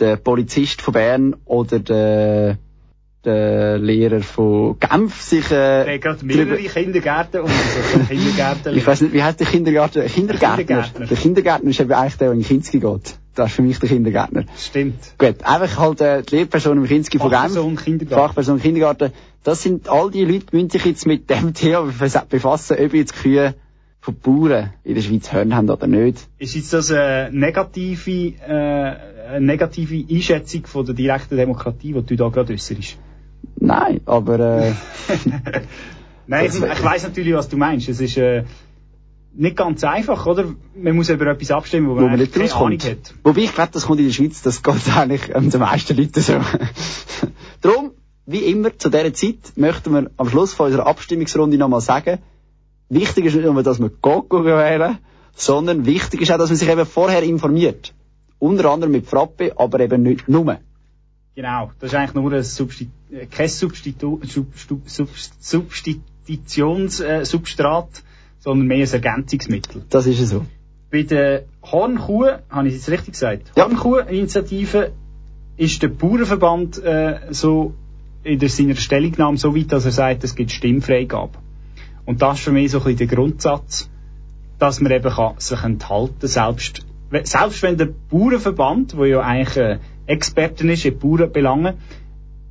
der 0.00 0.16
Polizist 0.16 0.82
von 0.82 0.94
Bern 0.94 1.36
oder 1.44 1.78
der, 1.78 2.58
der 3.24 3.78
Lehrer 3.78 4.20
von 4.20 4.76
Genf 4.80 5.20
sich 5.20 5.50
äh, 5.52 5.94
hat 5.94 6.00
gerade 6.02 6.24
mehrere 6.24 6.56
Kindergärten 6.56 7.42
und 7.42 7.50
so 7.50 7.98
Kindergärten. 8.08 8.76
Ich 8.76 8.86
weiß 8.86 9.02
nicht, 9.02 9.12
wie 9.12 9.22
heißt 9.22 9.38
der 9.38 9.46
Kindergarten? 9.46 10.06
Kindergärtner. 10.06 10.56
Kindergärtner. 10.64 11.06
Der 11.06 11.16
Kindergärtner 11.16 11.70
ist 11.70 11.80
eben 11.80 11.92
eigentlich 11.92 12.16
der, 12.16 12.28
der 12.28 12.36
in 12.36 12.44
Kinski 12.44 12.80
geht. 12.80 13.14
Das 13.34 13.50
ist 13.50 13.56
für 13.56 13.62
mich 13.62 13.78
der 13.78 13.88
Kindergärtner. 13.90 14.44
Stimmt. 14.58 15.14
Gut, 15.18 15.44
einfach 15.44 15.78
halt 15.78 16.00
äh, 16.00 16.22
die 16.22 16.36
Lehrperson 16.36 16.78
im 16.78 16.86
Kinski 16.86 17.18
von 17.18 17.30
Genf. 17.30 17.42
Fachperson 17.42 17.76
Kindergarten. 17.76 18.26
Fachperson 18.26 18.60
Kindergarten. 18.60 19.12
Das 19.44 19.62
sind 19.62 19.88
all 19.88 20.10
die 20.10 20.24
Leute, 20.24 20.46
die 20.50 20.56
müssen 20.56 20.70
sich 20.70 20.84
jetzt 20.84 21.06
mit 21.06 21.30
dem 21.30 21.54
Thema 21.54 21.82
befas- 21.82 22.24
befassen, 22.26 22.76
ob 22.80 22.92
jetzt 22.92 23.14
Kühe 23.14 23.54
von 24.00 24.16
Bauern 24.18 24.72
in 24.82 24.94
der 24.94 25.02
Schweiz 25.02 25.32
Hörner 25.32 25.56
haben 25.56 25.70
oder 25.70 25.86
nicht. 25.86 26.26
Ist 26.38 26.54
jetzt 26.54 26.72
das 26.72 26.90
eine 26.90 27.30
negative, 27.32 28.10
äh, 28.10 28.96
eine 29.34 29.46
negative 29.46 30.04
Einschätzung 30.12 30.66
von 30.66 30.86
der 30.86 30.94
direkten 30.94 31.36
Demokratie, 31.36 31.92
die 31.92 32.02
du 32.02 32.16
da 32.16 32.28
gerade 32.28 32.52
äußerst? 32.54 32.96
Nein, 33.56 34.00
aber 34.06 34.40
äh, 34.40 34.72
Nein, 36.26 36.46
ich, 36.46 36.54
ich 36.54 36.84
weiss 36.84 37.02
natürlich, 37.02 37.34
was 37.34 37.48
du 37.48 37.56
meinst. 37.56 37.88
Es 37.88 38.00
ist 38.00 38.16
äh, 38.16 38.44
nicht 39.34 39.56
ganz 39.56 39.84
einfach, 39.84 40.26
oder? 40.26 40.54
Man 40.74 40.96
muss 40.96 41.10
über 41.10 41.26
etwas 41.26 41.50
abstimmen, 41.50 41.88
wo 41.88 41.94
man, 41.94 42.04
wo 42.04 42.08
man 42.08 42.20
eigentlich 42.20 42.36
nicht 42.36 42.52
keine 42.52 42.66
Ahnung 42.66 42.78
hat. 42.78 43.14
Wobei 43.22 43.40
ich 43.42 43.54
glaube, 43.54 43.70
das 43.72 43.86
kommt 43.86 44.00
in 44.00 44.06
der 44.06 44.12
Schweiz, 44.12 44.40
das 44.42 44.62
geht 44.62 44.96
eigentlich 44.96 45.34
ähm, 45.34 45.50
den 45.50 45.60
meisten 45.60 45.96
Leuten 45.96 46.20
so. 46.20 46.40
Darum, 47.60 47.92
wie 48.26 48.44
immer, 48.44 48.76
zu 48.78 48.90
dieser 48.90 49.12
Zeit 49.12 49.52
möchten 49.56 49.92
wir 49.92 50.10
am 50.16 50.28
Schluss 50.28 50.54
von 50.54 50.66
unserer 50.66 50.86
Abstimmungsrunde 50.86 51.58
nochmal 51.58 51.80
sagen, 51.80 52.18
wichtig 52.90 53.24
ist 53.24 53.34
nicht 53.34 53.44
nur, 53.44 53.62
dass 53.62 53.78
man 53.78 53.90
geht 53.90 54.30
wählen, 54.30 54.98
sondern 55.34 55.86
wichtig 55.86 56.20
ist 56.20 56.30
auch, 56.30 56.38
dass 56.38 56.50
man 56.50 56.56
sich 56.56 56.68
eben 56.68 56.84
vorher 56.84 57.22
informiert. 57.22 57.94
Unter 58.38 58.70
anderem 58.70 58.92
mit 58.92 59.06
Frappe, 59.06 59.54
aber 59.56 59.80
eben 59.80 60.02
nicht 60.02 60.28
nur. 60.28 60.58
Genau, 61.34 61.70
das 61.80 61.92
ist 61.92 61.98
eigentlich 61.98 62.14
nur 62.14 62.32
ein 62.32 62.42
Substi 62.42 62.90
äh, 63.10 63.26
kein 63.26 63.48
Substitu 63.48 64.20
Sub 64.24 64.46
Sub 64.56 64.80
Sub 64.86 65.08
Substitutionssubstrat, 65.38 68.02
sondern 68.38 68.66
mehr 68.66 68.86
ein 68.86 68.92
Ergänzungsmittel. 68.92 69.84
Das 69.88 70.06
ist 70.06 70.28
so. 70.28 70.44
Bei 70.90 71.02
der 71.02 71.44
Hornkuh, 71.62 72.26
habe 72.50 72.68
ich 72.68 72.74
es 72.74 72.80
jetzt 72.80 72.90
richtig 72.90 73.14
gesagt? 73.14 73.52
Hornkuh-Initiative 73.56 74.92
ist 75.56 75.82
der 75.82 75.88
Bauernverband 75.88 76.82
äh, 76.82 77.20
so 77.30 77.74
in 78.22 78.48
seiner 78.48 78.74
Stellungnahme 78.74 79.36
so 79.36 79.54
weit, 79.54 79.70
dass 79.72 79.84
er 79.84 79.92
sagt, 79.92 80.24
es 80.24 80.34
gibt 80.34 80.50
Stimmfreigabe. 80.50 81.38
Und 82.10 82.20
das 82.22 82.38
ist 82.38 82.44
für 82.44 82.50
mich 82.50 82.72
so 82.72 82.78
ein 82.78 82.82
bisschen 82.82 82.98
der 82.98 83.06
Grundsatz, 83.06 83.88
dass 84.58 84.80
man 84.80 84.90
eben 84.90 85.12
kann 85.12 85.34
sich 85.38 85.62
enthalten 85.62 86.26
selbst, 86.26 86.84
selbst 87.22 87.62
wenn 87.62 87.78
der 87.78 87.88
Bauernverband, 88.10 88.96
wo 88.96 89.04
ja 89.04 89.20
eigentlich 89.20 89.56
äh, 89.56 89.78
Experten 90.06 90.68
ist 90.70 90.84
in 90.84 90.98
Bauernbelangen 90.98 91.74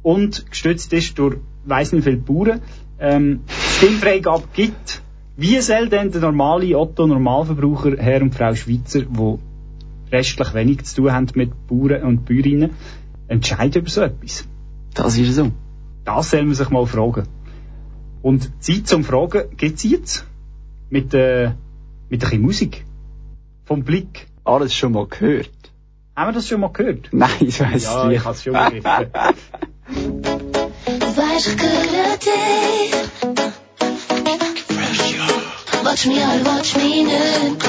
und 0.01 0.49
gestützt 0.49 0.93
ist 0.93 1.19
durch 1.19 1.35
weiss 1.65 1.91
nicht 1.91 2.05
viele 2.05 2.15
Bauern, 2.15 2.61
ähm, 3.01 3.41
Stimmfreigabe 3.49 4.45
gibt, 4.53 5.01
wie 5.35 5.59
soll 5.59 5.89
denn 5.89 6.09
der 6.11 6.21
normale 6.21 6.77
Otto-Normalverbraucher, 6.77 7.97
Herr 7.97 8.21
und 8.21 8.33
Frau 8.33 8.55
Schweizer, 8.55 9.01
wo 9.09 9.39
restlich 10.09 10.53
wenig 10.53 10.85
zu 10.85 11.01
tun 11.01 11.11
haben 11.11 11.27
mit 11.35 11.51
Bauern 11.67 12.03
und 12.03 12.23
Bäuerinnen, 12.23 12.69
entscheiden 13.27 13.81
über 13.81 13.89
so 13.89 14.03
etwas? 14.03 14.47
Das 14.93 15.17
ist 15.17 15.35
so. 15.35 15.51
Das 16.05 16.29
soll 16.29 16.45
man 16.45 16.55
sich 16.55 16.69
mal 16.69 16.85
fragen. 16.85 17.27
Und 18.21 18.63
Zeit 18.63 18.87
zum 18.87 19.03
Fragen 19.03 19.55
gibt's 19.55 19.83
jetzt. 19.83 20.25
Mit, 20.89 21.13
äh, 21.13 21.51
mit 22.09 22.23
ein 22.23 22.29
bisschen 22.29 22.41
Musik. 22.41 22.85
Vom 23.65 23.83
Blick. 23.83 24.27
Alles 24.43 24.73
schon 24.73 24.93
mal 24.93 25.07
gehört. 25.07 25.49
Haben 26.15 26.29
wir 26.29 26.33
das 26.33 26.47
schon 26.47 26.61
mal 26.61 26.69
gehört? 26.69 27.09
Nein, 27.11 27.29
ich 27.39 27.59
weiss 27.59 27.83
ja, 27.83 28.07
nicht. 28.07 28.17
ich 28.17 28.25
hab's 28.25 28.43
schon. 28.43 28.53
Weiß 28.53 28.73
ich 28.73 28.83
gehört 31.57 32.25
Watch 35.83 36.05
me 36.05 36.21
all, 36.21 36.45
watch 36.45 36.75
me 36.75 37.03
nicht. 37.03 37.65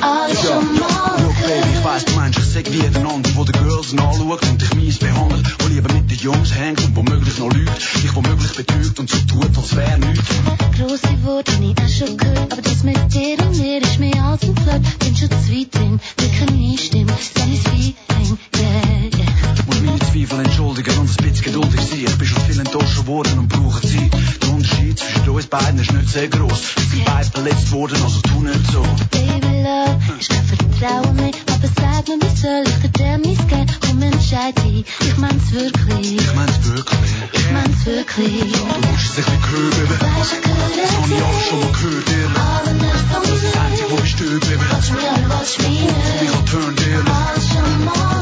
Alles 0.00 0.42
schon 0.42 0.78
mal 0.78 1.20
Look, 1.22 1.36
Baby, 1.42 1.68
ich 1.74 1.84
weiss, 1.84 2.04
du 2.04 2.12
meinst, 2.14 2.38
ich 2.38 2.46
sag 2.46 2.72
wie 2.72 2.80
ein 2.80 2.96
anderer, 2.96 3.36
wo 3.36 3.44
die 3.44 3.52
Girls 3.52 3.92
anschaut 3.92 4.42
und 4.48 4.62
dich 4.62 4.74
mies 4.74 4.98
behandelt, 4.98 5.57
lieber 5.78 5.94
mit 5.94 6.10
den 6.10 6.18
Jungs 6.18 6.54
hängt 6.54 6.80
und 6.84 6.96
womöglich 6.96 7.38
noch 7.38 7.52
lügt, 7.52 8.02
dich 8.02 8.14
womöglich 8.14 8.52
betrügt 8.52 8.98
und 8.98 9.08
so 9.08 9.18
tut, 9.28 9.56
als 9.56 9.76
wär 9.76 9.98
nichts. 9.98 10.28
Grosse 10.76 11.24
Worte, 11.24 11.52
nie 11.60 11.74
auch 11.80 11.88
schon 11.88 12.16
gehört. 12.16 12.52
Aber 12.52 12.62
das 12.62 12.82
mit 12.82 12.98
dir 13.12 13.38
und 13.40 13.56
mir 13.58 13.82
ist 13.82 14.00
mehr 14.00 14.24
als 14.24 14.42
ein 14.42 14.56
Flirt. 14.56 14.98
Bin 14.98 15.16
schon 15.16 15.30
zu 15.30 15.52
weit 15.52 15.74
drin, 15.74 16.00
wir 16.16 16.28
können 16.38 16.58
nie 16.58 16.78
stimmen. 16.78 17.14
Dann 17.34 17.52
ist 17.52 17.68
Feeling, 17.68 18.38
yeah, 18.56 19.07
Zweifel 20.18 20.44
entschuldigen 20.44 20.98
und 20.98 21.08
ein 21.08 21.30
bisschen 21.30 21.44
geduldig 21.44 21.80
sein. 21.80 22.04
Ich 22.04 22.18
bin 22.18 22.26
schon 22.26 22.42
viel 22.42 22.58
enttäuscht 22.58 23.06
worden 23.06 23.38
und 23.38 23.48
brauche 23.48 23.80
Zeit. 23.82 24.10
Der 24.42 24.50
Unterschied 24.50 24.98
zwischen 24.98 25.28
uns 25.28 25.46
beiden 25.46 25.78
ist 25.78 25.92
nicht 25.92 26.08
sehr 26.08 26.26
groß. 26.26 26.60
Wir 26.76 26.84
sind 26.90 27.04
beide 27.04 27.30
verletzt 27.30 27.70
worden, 27.70 28.02
also 28.02 28.20
tu 28.22 28.40
nicht 28.42 28.72
so. 28.72 28.82
Baby 29.12 29.62
Love, 29.62 29.98
ich 30.18 30.28
kann 30.28 30.44
vertrauen 30.44 31.14
mir. 31.16 31.30
Aber 31.54 31.68
sag 31.76 32.08
mir, 32.08 32.18
wie 32.18 32.36
soll 32.36 32.64
ich 32.66 32.90
dir 32.92 33.18
mein 33.18 33.22
geben? 33.22 33.66
Komm, 33.80 34.02
entscheid 34.02 34.54
dich. 34.64 34.84
Ich 35.00 35.16
mein's 35.18 35.52
wirklich. 35.52 36.16
Ich 36.16 36.34
mein's 36.34 36.64
wirklich. 36.64 37.10
Ich 37.32 37.50
mein's 37.52 37.86
wirklich. 37.86 38.52
Du 38.52 38.88
musst 38.90 39.18
es 39.18 39.24
ein 39.24 39.38
bisschen 39.38 39.50
hören, 39.50 39.70
Baby. 39.70 39.96
Weiß 40.02 40.32
ich 40.34 40.42
gehört 40.42 40.74
Das 40.82 40.96
hab 40.98 41.06
ich 41.06 41.22
alles 41.22 41.46
schon 41.46 41.60
mal 41.60 41.72
gehört, 41.78 42.08
ehrlich. 42.10 42.38
Aber 42.38 42.72
nicht 42.72 43.04
von 43.06 43.22
ist 43.22 43.44
das 43.44 43.62
Einzige, 43.62 43.90
wo 43.90 43.96
ich 44.02 44.10
störe, 44.10 44.40
Baby. 44.40 44.66
Watch 44.66 44.90
me 44.90 44.98
watch 45.30 45.58
me 45.58 46.26
ich 46.26 46.34
hab 46.34 46.46
turned, 46.50 46.80
ehrlich. 46.80 47.06
Alles 47.06 47.46
schon 47.46 47.84
mal, 47.84 48.17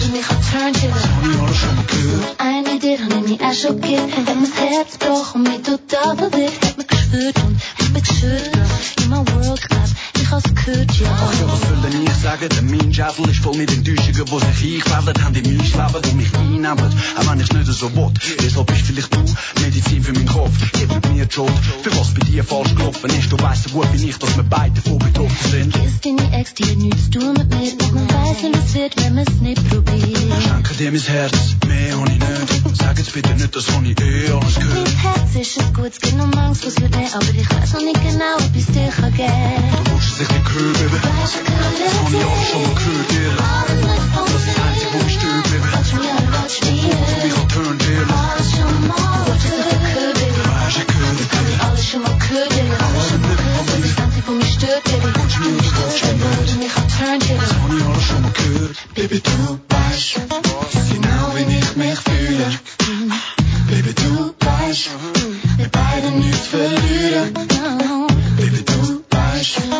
schon 0.00 1.76
mal 1.76 1.84
gehört. 1.86 2.34
Eine 2.38 2.74
Idee 2.76 2.98
habe 2.98 3.14
ich 3.14 3.30
mich 3.30 3.40
auch 3.40 3.52
schon 3.52 3.80
gegeben. 3.80 4.12
Hat 4.14 4.36
mir 4.36 4.46
das 4.46 4.60
Herz 4.60 4.98
gebrochen, 4.98 5.42
mich 5.42 5.62
total 5.62 6.16
verwirrt. 6.16 6.64
Hat 6.64 6.76
mir 6.78 6.84
geschwört 6.84 7.36
und 7.44 7.60
hat 7.78 7.92
mir 7.92 8.00
geschüttelt. 8.00 8.50
In 9.02 9.08
my 9.10 9.16
world 9.16 9.60
class, 9.60 9.94
ich 10.38 10.64
gehört, 10.64 10.92
ja. 10.98 11.08
Ach 11.10 11.40
ja, 11.40 11.46
was 11.48 11.90
denn 11.90 12.02
ich 12.02 12.12
sagen? 12.14 12.48
Der 12.48 12.62
mein 12.62 12.92
Schädel 12.94 13.30
ist 13.30 13.42
voll 13.42 13.56
mit 13.56 13.72
Enttäuschungen, 13.72 14.24
die 14.24 14.62
sich 14.62 14.84
eingefädelt 14.84 15.22
haben 15.22 15.34
in 15.34 15.56
mein 15.56 15.66
Leben, 15.66 16.02
die 16.04 16.14
mich 16.14 16.34
einnehmen. 16.34 16.94
Auch 17.18 17.30
wenn 17.30 17.40
ich 17.40 17.52
nicht 17.52 17.66
so 17.66 17.94
will. 17.94 18.12
Deshalb 18.40 18.66
bist 18.66 18.82
vielleicht 18.82 19.14
du 19.14 19.24
Medizin 19.60 20.02
für 20.02 20.12
meinen 20.12 20.26
Kopf. 20.26 20.52
Gib 20.72 20.90
mir 21.12 21.26
die 21.26 21.34
Schuld, 21.34 21.52
für 21.82 21.90
was 21.98 22.14
bei 22.14 22.20
dir 22.26 22.44
falsch 22.44 22.74
gelaufen 22.74 23.10
ist. 23.10 23.32
Du 23.32 23.38
weißt 23.38 23.64
so 23.64 23.70
gut 23.70 23.86
wie 23.92 24.08
ich, 24.08 24.18
dass 24.18 24.36
wir 24.36 24.44
beide 24.44 24.80
davon 24.80 24.98
betroffen 24.98 25.50
sind. 25.50 25.76
Ist 25.76 26.04
deine 26.04 26.38
Ex, 26.38 26.54
die 26.54 26.64
hat 26.64 26.76
nichts 26.76 27.04
zu 27.10 27.18
tun 27.18 27.34
mit 27.34 27.48
mir. 27.50 27.72
Und 27.72 27.94
man 27.94 28.08
weiß, 28.08 28.42
wie 28.42 28.58
es 28.58 28.74
wird, 28.74 28.96
wenn 28.96 29.14
man's 29.14 29.40
nicht 29.40 29.68
probiert. 29.68 30.42
Schenke 30.42 30.74
dir 30.74 30.92
mein 30.92 31.00
Herz, 31.00 31.32
mehr 31.66 31.98
hab 31.98 32.08
ich 32.08 32.18
nicht. 32.18 32.76
Sag 32.76 32.98
jetzt 32.98 33.12
bitte 33.12 33.34
nicht, 33.34 33.54
das 33.54 33.68
hab 33.70 33.82
ich 33.84 34.00
eh 34.00 34.30
alles 34.30 34.54
gehört. 34.54 34.88
Mein 34.88 34.96
Herz 34.96 35.34
ist 35.34 35.60
es 35.60 35.72
gut, 35.72 35.90
es 35.92 36.00
gibt 36.00 36.16
noch 36.16 36.32
Angst, 36.36 36.66
was 36.66 36.80
wird 36.80 36.94
mehr. 36.96 37.08
Aber 37.14 37.28
ich 37.28 37.50
weiß 37.50 37.72
noch 37.74 37.82
nicht 37.82 38.02
genau, 38.02 38.36
ob 38.38 38.50
ich's 38.54 38.66
dir 38.66 38.88
kann 38.88 39.14
geben. 39.14 39.84
Du 39.84 39.92
musst 39.92 40.20
es 40.20 40.23
nicht 40.28 40.50
hören, 40.52 40.72
Baby. 40.74 40.98
Weiß 41.02 41.34
ich 41.34 41.44
gehört, 41.44 41.74
Das 41.84 41.94
hab 41.94 42.12
ich 42.12 42.24
alles 42.24 42.48
schon 42.50 42.62
mal 42.62 42.74
gehört, 42.74 43.08
von 43.10 43.80
Das 44.14 44.30
ist 44.34 44.46
das 44.48 44.58
Einzige, 44.64 44.88
wo 44.92 44.98
mich 45.04 45.18
Baby. 45.50 45.68
Ich 47.24 47.36
hab 47.36 47.48
turned, 47.48 47.82
ehrlich. 47.82 48.14
Alles 48.14 48.50
schon 48.50 48.88
mal, 48.88 49.26
watch 49.26 49.44
es 49.44 49.54
nicht 49.54 49.80
gehört, 49.84 50.14
baby. 50.14 50.40
Weisst, 50.44 50.78
ich 50.78 50.86
gehöre 50.86 51.14
dir. 51.14 51.64
Alles 51.64 51.84
schon 51.84 52.02
mal 52.02 52.18
gehört, 52.18 52.48
baby. 52.50 52.72
Alles 52.84 53.08
schon 53.08 53.20
mal 53.22 53.36
gehört, 53.36 53.66
das 53.68 53.78
ist 53.78 53.96
das 53.96 54.04
Einzige, 54.04 54.26
wo 54.26 54.32
mich 54.32 54.52
stört, 54.54 54.84
baby. 54.84 55.08
Du 55.14 55.22
du 55.24 56.56
mich 56.58 56.72
abturnt, 56.76 57.20
baby. 57.20 57.38
Das 57.40 57.52
hab 57.54 57.72
ich 57.72 57.84
alles 57.84 58.04
schon 58.04 58.22
mal 58.22 58.32
gehört. 58.32 58.76
Baby, 58.94 59.20
du 59.20 59.60
weißt 59.68 60.14
genau, 60.90 61.24
wie 61.34 61.58
ich 61.58 61.76
mich 61.76 61.98
fühle. 62.00 62.46
Baby, 63.68 63.94
du 63.94 64.34
weißt, 64.40 64.90
wir 65.56 65.68
beide 65.68 66.10
nichts 66.10 66.46
verlieren. 66.48 67.34
Baby, 68.36 68.64
du 68.64 69.04
weißt 69.10 69.73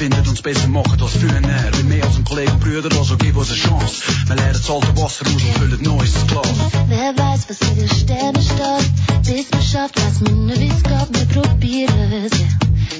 und 0.00 0.28
es 0.28 0.42
besser 0.42 0.68
machen 0.68 1.00
als 1.00 1.12
früher. 1.12 1.40
Wie 1.78 1.82
mehr 1.84 2.04
als 2.04 2.16
ein 2.16 2.24
Kollege 2.24 2.52
und 2.52 2.60
Brüder, 2.60 2.96
also 2.98 3.16
gib 3.16 3.36
uns 3.36 3.50
eine 3.50 3.58
Chance. 3.58 4.02
Wir 4.26 4.36
lernen 4.36 4.52
das 4.52 4.70
alte 4.70 4.88
Wasser 4.96 5.26
aus 5.26 5.32
und 5.32 5.40
füllen 5.40 5.82
neues 5.82 6.26
Glas. 6.26 6.48
Wer 6.88 7.16
weiß, 7.16 7.46
was 7.48 7.60
in 7.70 7.76
den 7.76 7.88
Sternen 7.88 8.42
steht. 8.42 9.34
Bis 9.34 9.50
man 9.50 9.62
schafft, 9.62 9.96
weiß 9.98 10.20
man 10.20 10.46
nicht, 10.46 10.60
wie's 10.60 10.82
geht. 10.82 11.32
Wir 11.32 11.42
probieren 11.42 12.12
es, 12.12 12.38
ja. 12.38 12.46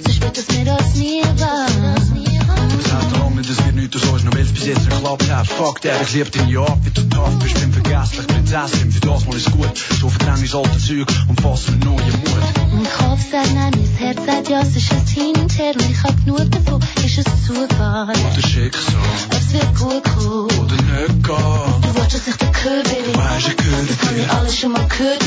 So 0.07 0.13
spät, 0.13 0.37
dass 0.39 0.49
wir 0.49 0.65
das 0.65 0.95
nie 0.95 1.23
waren. 1.39 2.36
Das 2.47 2.93
heißt 2.93 3.11
noch 3.13 3.19
lange 3.21 3.37
nicht, 3.37 3.51
es 3.51 3.65
wird 3.65 3.75
nichts 3.75 3.97
aus 3.97 4.09
uns, 4.09 4.25
noch 4.25 4.35
weil 4.35 4.43
es 4.43 4.53
bis 4.53 4.67
jetzt 4.67 4.89
geklappt 4.89 5.31
hat. 5.31 5.47
Fuck 5.47 5.81
der, 5.83 6.01
ich 6.03 6.13
lieb 6.15 6.31
deine 6.33 6.59
Art, 6.61 6.79
wie 6.85 6.91
du 6.91 7.03
tough 7.09 7.39
bist, 7.41 7.61
bin 7.61 7.73
vergesslich, 7.73 8.27
Prinzessin, 8.27 8.91
für 8.93 9.01
das 9.01 9.27
mal 9.27 9.37
ist 9.37 9.51
gut. 9.53 9.71
So 10.01 10.09
verdräng 10.09 10.45
ich 10.45 10.55
alte 10.55 10.79
Zeug 10.79 11.07
und 11.29 11.41
fass 11.41 11.69
mir 11.69 11.77
neue 11.85 11.95
Mut. 11.97 12.47
Mein 12.73 12.85
Kopf 12.85 13.21
sagt 13.31 13.55
nein, 13.55 13.73
mein 13.75 13.97
Herz 13.97 14.19
sagt 14.27 14.49
ja, 14.49 14.61
es 14.61 14.77
ist 14.77 14.93
ein 14.93 15.07
Hin 15.07 15.37
und 15.41 15.59
Her 15.59 15.73
und 15.75 15.91
ich 15.91 16.03
hab 16.03 16.25
genug 16.25 16.51
davon. 16.51 16.81
Ist 17.05 17.19
es 17.19 17.47
Zufall? 17.47 18.09
Oder 18.11 18.49
Schicksal, 18.49 18.95
Ob's 19.33 19.53
wird 19.53 19.75
gut 19.79 20.05
kommen. 20.05 20.59
oder 20.59 20.77
nicht 20.77 21.25
geht. 21.25 21.29
Du 21.29 21.95
willst, 21.95 22.15
dass 22.15 22.27
ich 22.27 22.37
dir 22.37 22.51
gehöre, 22.51 22.83
baby. 22.83 23.13
Du 23.13 23.19
weißt, 23.19 23.49
ich 23.49 23.57
gehöre 23.57 23.85
Das 23.87 23.97
hab 24.03 24.17
ich 24.17 24.25
dir, 24.25 24.33
alles 24.35 24.57
schon 24.59 24.73
mal 24.73 24.87
gehört, 24.89 25.23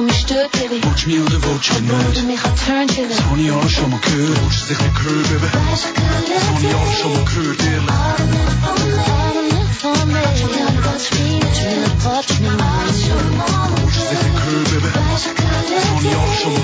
mir. 0.00 0.10
ist 0.10 0.14
das 0.14 0.14
Einzige, 0.14 0.14
was 0.14 0.14
mich 0.14 0.20
stört, 0.20 0.52
baby. 0.52 0.82
Watch 0.84 1.06
me 1.06 1.20
oder 1.22 1.38
watch 1.42 1.70
me 1.72 1.76
Obwohl 1.78 2.04
du 2.04 2.20
nicht. 2.20 2.26
mich 2.26 2.44
abturnt, 2.44 2.96
baby. 2.96 3.08
Das 3.08 3.20
hab 3.22 3.36
ich 3.38 3.52
alles 3.52 3.72
schon 3.72 3.90
mal 3.90 4.00
gehört, 4.00 4.38
willst 4.42 4.62
du 4.62 4.74
dich 4.74 4.80
nicht 4.82 5.00
hören, 5.02 5.22
Baby? 5.22 5.48
Weiß 5.54 5.84
ich 5.84 5.94
gehört, 5.94 6.24
Das 6.34 6.44
hab 6.48 6.62
ich 6.62 6.74
alles 6.74 6.96
schon 7.00 7.12
mal 7.12 7.24
gehört, 7.24 7.60
ehrlich. 7.60 7.90
aber 7.90 8.24
nicht 8.24 8.54
von 8.62 8.74
mir. 8.84 9.04
Aber 9.04 9.42
nicht 9.42 9.74
von 9.80 10.08
mir. 10.08 10.22
Watch 10.24 11.10
me, 11.14 11.30
watch 11.44 11.60
me, 11.60 11.74
watch 12.04 12.32
me, 12.40 12.48
alles 12.50 12.98
schon 13.04 13.28
mal 13.36 13.70
Willst 13.84 13.98
du 13.98 14.04
dich 14.10 14.22
nicht 14.24 14.40
hören, 14.44 14.64
Baby? 14.64 14.90
Weiß 14.94 15.26
ich 15.26 15.34
gehört, 15.34 15.66
Das 15.74 15.84
hab 15.84 16.02
ich 16.02 16.14
alles 16.16 16.38
schon 16.40 16.54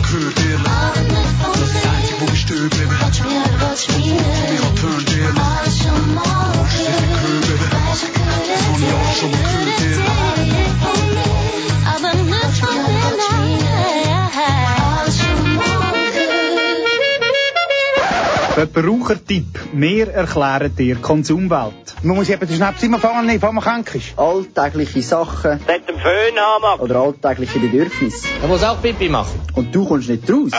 Verbrauchertipp. 18.55 19.59
Wir 19.73 20.09
erklären 20.09 20.75
dir 20.77 20.97
Konsumwelt. 20.97 21.95
Man 22.03 22.17
muss 22.17 22.29
eben 22.29 22.47
den 22.47 22.57
Schnaps 22.57 22.83
immer 22.83 22.99
fangen, 22.99 23.27
bevor 23.29 23.53
man 23.53 23.63
krank 23.63 23.95
ist. 23.95 24.19
Alltägliche 24.19 25.03
Sachen 25.03 25.61
Mit 25.67 25.89
dem 25.89 25.97
Föhn 25.99 26.37
haben 26.39 26.81
oder 26.81 26.97
alltägliche 26.97 27.61
Bedürfnisse. 27.61 28.27
Er 28.43 28.49
muss 28.49 28.65
auch 28.65 28.83
Pipi 28.83 29.09
machen. 29.09 29.41
Und 29.55 29.75
du 29.75 29.87
kommst 29.87 30.09
nicht 30.09 30.29
raus. 30.29 30.51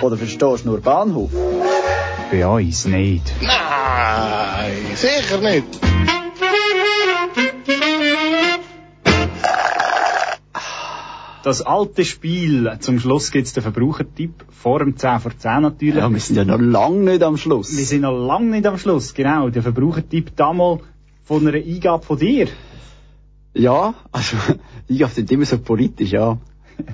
Oder 0.00 0.16
verstehst 0.16 0.64
nur 0.64 0.80
Bahnhof. 0.80 1.30
Bei 2.30 2.46
uns 2.46 2.86
nicht. 2.86 3.32
Nein, 3.42 4.96
sicher 4.96 5.38
nicht. 5.38 6.21
Das 11.42 11.60
alte 11.60 12.04
Spiel. 12.04 12.70
Zum 12.78 13.00
Schluss 13.00 13.32
gibt's 13.32 13.52
den 13.52 13.64
Verbrauchertipp. 13.64 14.44
Vor 14.50 14.78
dem 14.78 14.96
10 14.96 15.18
vor 15.18 15.36
10 15.36 15.62
natürlich. 15.62 15.96
Ja, 15.96 16.08
wir 16.08 16.20
sind 16.20 16.36
ja 16.36 16.44
noch 16.44 16.60
lange 16.60 17.10
nicht 17.10 17.22
am 17.22 17.36
Schluss. 17.36 17.76
Wir 17.76 17.84
sind 17.84 18.02
noch 18.02 18.16
lange 18.16 18.50
nicht 18.50 18.66
am 18.66 18.78
Schluss, 18.78 19.12
genau. 19.12 19.48
Der 19.48 19.62
Verbrauchertipp 19.62 20.36
damals 20.36 20.82
von 21.24 21.46
einer 21.46 21.56
Eingabe 21.56 22.04
von 22.04 22.18
dir. 22.18 22.48
Ja, 23.54 23.94
also, 24.12 24.36
ich 24.86 25.04
auf 25.04 25.14
den 25.14 25.26
immer 25.26 25.44
so 25.44 25.58
politisch, 25.58 26.12
ja. 26.12 26.38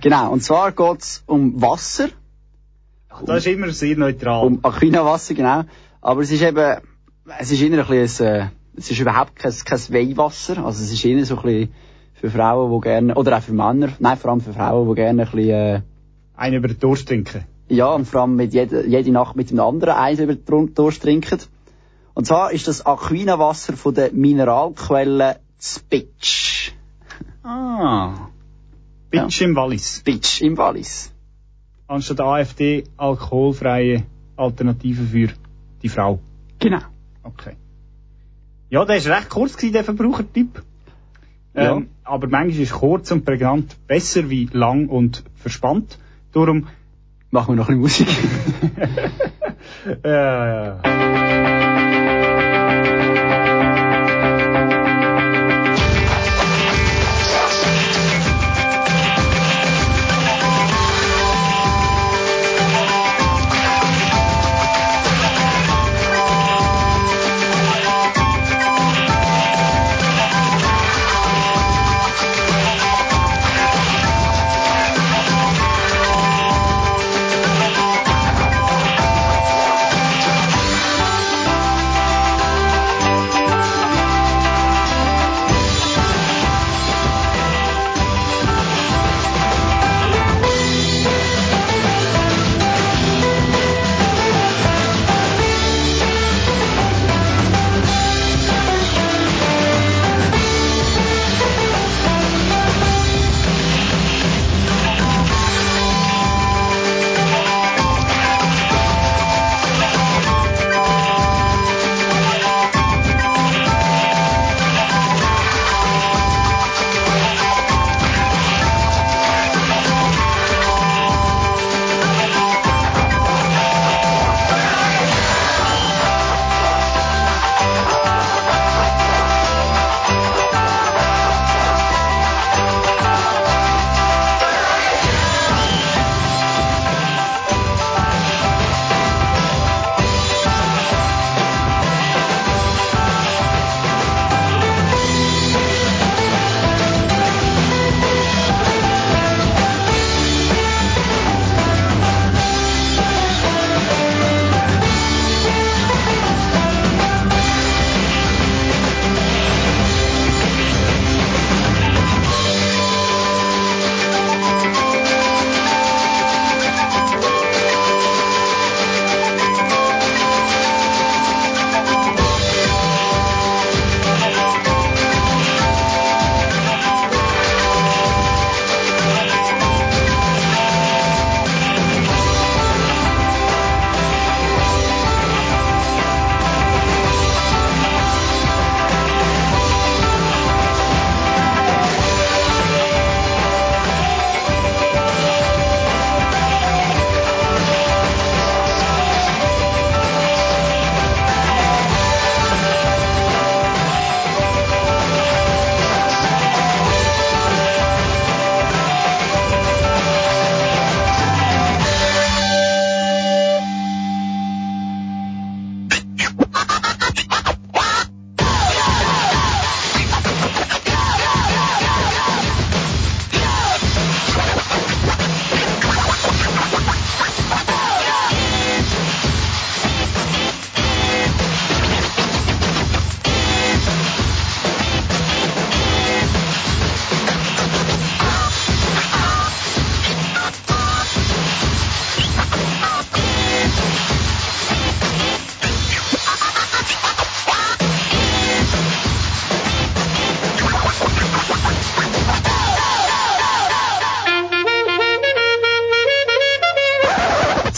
Genau, 0.01 0.32
und 0.32 0.42
zwar 0.42 0.72
geht's 0.72 1.22
um 1.26 1.61
Wasser. 1.61 2.09
Das 3.24 3.38
ist 3.38 3.53
immer 3.53 3.70
sehr 3.70 3.96
neutral. 3.96 4.46
Um 4.46 4.64
Aquinawasser, 4.64 5.34
genau. 5.34 5.64
Aber 6.01 6.22
es 6.22 6.30
ist 6.30 6.42
eben, 6.42 6.80
es 7.38 7.51
ist 7.51 7.61
eher 7.61 7.78
ein 7.78 7.86
bisschen, 7.86 8.26
ein, 8.26 8.40
äh, 8.40 8.51
es 8.76 8.90
ist 8.90 8.99
überhaupt 8.99 9.36
kein, 9.36 9.53
kein 9.64 9.78
Weihwasser. 9.78 10.64
Also 10.64 10.82
es 10.82 10.92
ist 10.92 11.05
eher 11.05 11.24
so 11.24 11.36
ein 11.36 11.42
bisschen 11.42 11.72
für 12.20 12.30
Frauen, 12.30 12.72
die 12.72 12.80
gerne, 12.80 13.14
oder 13.14 13.36
auch 13.38 13.42
für 13.42 13.52
Männer, 13.52 13.90
nein, 13.98 14.16
vor 14.16 14.30
allem 14.30 14.40
für 14.40 14.52
Frauen, 14.52 14.88
die 14.88 14.94
gerne 14.94 15.22
ein 15.22 15.30
bisschen, 15.30 15.50
äh, 15.50 15.80
Einen 16.36 16.56
über 16.56 16.68
den 16.68 16.78
Durst 16.78 17.08
trinken. 17.08 17.44
ja, 17.68 17.88
und 17.94 18.06
vor 18.06 18.22
allem 18.22 18.36
mit 18.36 18.52
jede, 18.54 18.86
jede 18.86 19.10
Nacht 19.10 19.36
mit 19.36 19.50
einem 19.50 19.60
anderen 19.60 19.94
Eis 19.94 20.18
über 20.18 20.34
den 20.34 20.74
Durst 20.74 21.02
trinken. 21.02 21.38
Und 22.14 22.26
zwar 22.26 22.50
ist 22.52 22.66
das 22.66 22.84
Aquinawasser 22.84 23.74
von 23.76 23.94
der 23.94 24.12
Mineralquelle 24.12 25.36
Spitsch. 25.60 26.72
Ah. 27.44 28.28
Bitch 29.10 29.40
im 29.40 29.54
Wallis. 29.56 30.02
Bitch 30.04 30.42
im 30.42 30.56
Wallis. 30.56 31.12
Anstatt 31.86 32.20
AfD 32.20 32.84
alkoholfreie 32.96 34.04
Alternative 34.36 35.02
für 35.04 35.28
die 35.82 35.88
Frau. 35.88 36.18
Genau. 36.58 36.80
Okay. 37.22 37.56
Ja, 38.70 38.84
der 38.84 38.96
ist 38.96 39.06
recht 39.06 39.30
kurz 39.30 39.56
gewesen, 39.56 39.72
der 39.72 39.84
Verbrauchertipp. 39.84 40.62
Ja. 41.55 41.76
Ähm, 41.76 41.88
aber 42.05 42.28
manchmal 42.28 42.62
ist 42.62 42.72
kurz 42.72 43.11
und 43.11 43.24
prägnant 43.24 43.76
besser 43.86 44.30
wie 44.30 44.49
lang 44.53 44.88
und 44.88 45.24
verspannt. 45.36 45.99
Darum 46.32 46.68
machen 47.30 47.57
wir 47.57 47.57
noch 47.57 47.68
ein 47.68 47.82
bisschen 47.82 48.07
Musik. 48.07 48.09
ja, 50.05 50.80
ja. 50.80 51.77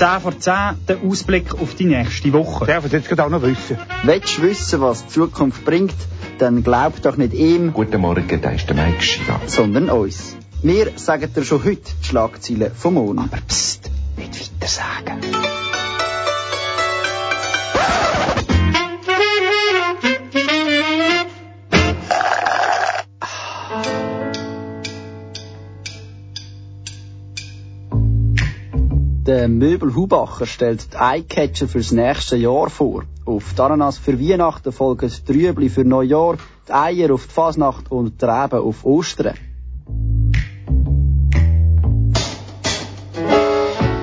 Zehn 0.01 0.21
vor 0.23 0.39
zehn 0.41 0.79
der 0.89 0.97
Ausblick 1.07 1.53
auf 1.61 1.75
die 1.75 1.85
nächste 1.85 2.33
Woche. 2.33 2.65
Darf 2.65 2.87
ich 2.87 2.93
jetzt 2.93 3.07
gerade 3.11 3.23
auch 3.25 3.29
noch 3.29 3.43
wissen? 3.43 3.77
Willst 4.03 4.39
du 4.39 4.43
wissen, 4.45 4.81
was 4.81 5.05
die 5.05 5.13
Zukunft 5.13 5.63
bringt, 5.67 5.95
dann 6.39 6.63
glaub 6.63 7.03
doch 7.03 7.19
nicht 7.19 7.35
ihm, 7.35 7.75
Guten 7.75 8.01
Morgen, 8.01 8.41
da 8.41 8.49
ist 8.49 8.67
der 8.67 8.77
Mike 8.77 9.03
Schiva. 9.03 9.39
sondern 9.47 9.91
uns. 9.91 10.37
Wir 10.63 10.93
sagen 10.97 11.31
dir 11.35 11.45
schon 11.45 11.63
heute 11.65 11.93
die 12.03 12.07
Schlagzeilen 12.07 12.73
vom 12.75 12.95
Monat. 12.95 13.27
Aber 13.31 13.43
psst, 13.47 13.91
nicht 14.17 14.41
weiter 14.41 14.69
sagen. 14.69 15.21
Der 29.31 29.47
Möbel 29.47 29.95
Hubacher 29.95 30.45
stellt 30.45 30.93
die 30.93 30.97
Eyecatcher 30.97 31.69
fürs 31.69 31.93
nächste 31.93 32.37
Jahr 32.37 32.69
vor. 32.69 33.05
Auf 33.25 33.55
die 33.55 33.63
Ananas 33.63 33.97
für 33.97 34.19
Weihnachten 34.19 34.73
folgen 34.73 35.09
die 35.09 35.33
Trübli 35.33 35.69
für 35.69 35.85
Neujahr, 35.85 36.37
die 36.67 36.73
Eier 36.73 37.15
auf 37.15 37.29
die 37.29 37.33
Fasnacht 37.33 37.93
und 37.93 38.21
die 38.21 38.25
Reben 38.25 38.59
auf 38.59 38.85
Ostern. 38.85 39.37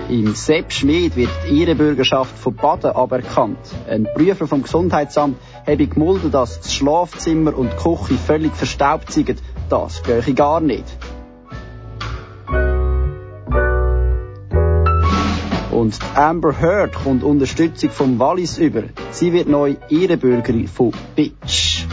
Im 0.08 0.34
Sepp 0.34 0.72
Schmid 0.72 1.18
wird 1.18 1.32
die 1.46 1.60
Ehrenbürgerschaft 1.60 2.38
von 2.38 2.56
Baden 2.56 2.92
aberkannt. 2.92 3.60
Ein 3.86 4.08
Prüfer 4.16 4.48
vom 4.48 4.64
Gesundheitsamt 4.64 5.36
habe 5.66 5.88
gemulden, 5.88 6.32
dass 6.32 6.62
das 6.62 6.74
Schlafzimmer 6.74 7.54
und 7.58 7.74
die 7.74 7.76
Küche 7.76 8.14
völlig 8.14 8.56
verstaubt 8.56 9.12
sind. 9.12 9.44
Das 9.70 10.04
gehe 10.04 10.24
ich 10.26 10.36
gar 10.38 10.62
nicht. 10.62 10.86
Und 15.78 16.00
Amber 16.16 16.60
Heard 16.60 16.96
kommt 16.96 17.24
Unterstützung 17.24 17.92
vom 17.92 18.18
Wallis 18.18 18.58
über. 18.58 18.86
Sie 19.12 19.32
wird 19.32 19.48
neu 19.48 19.76
Ehrenbürgerin 19.90 20.68
von 20.68 20.92
Bitch. 21.16 21.86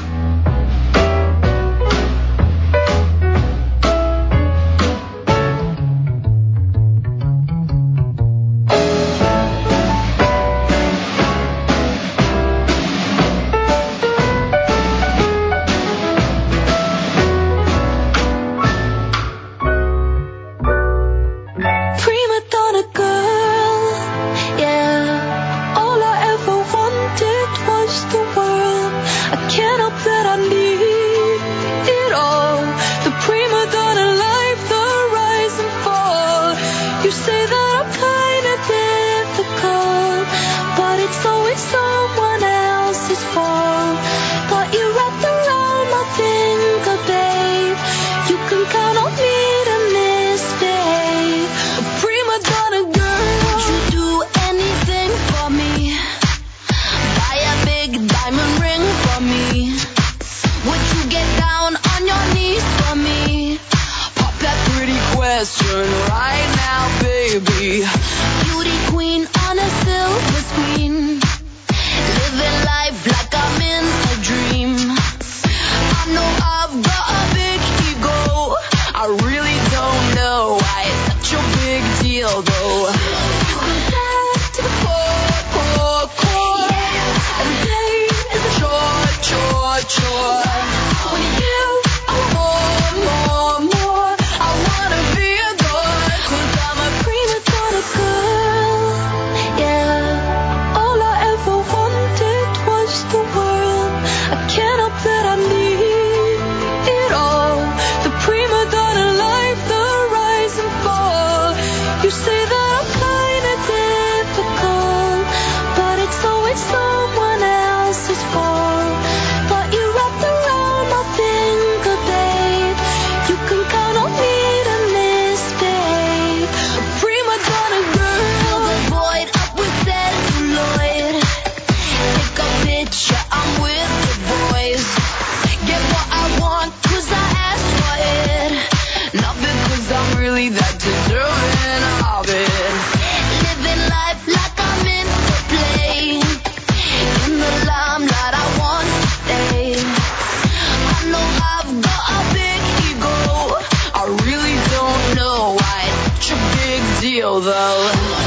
though. 157.41 158.21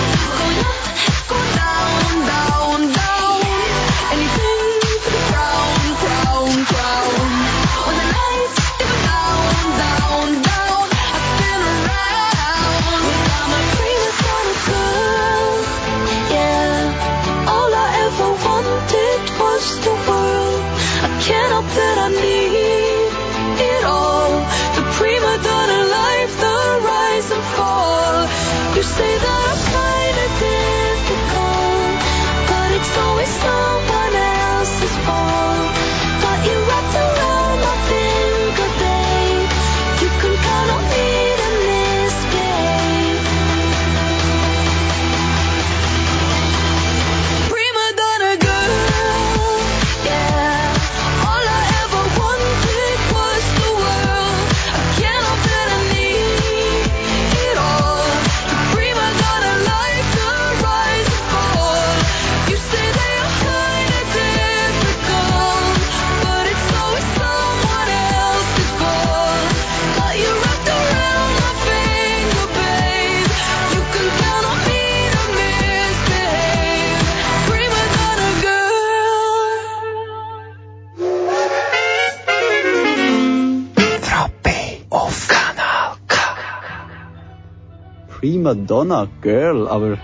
Prima 88.37 88.53
Donna 88.53 89.07
Girl, 89.19 89.67
aber 89.67 89.97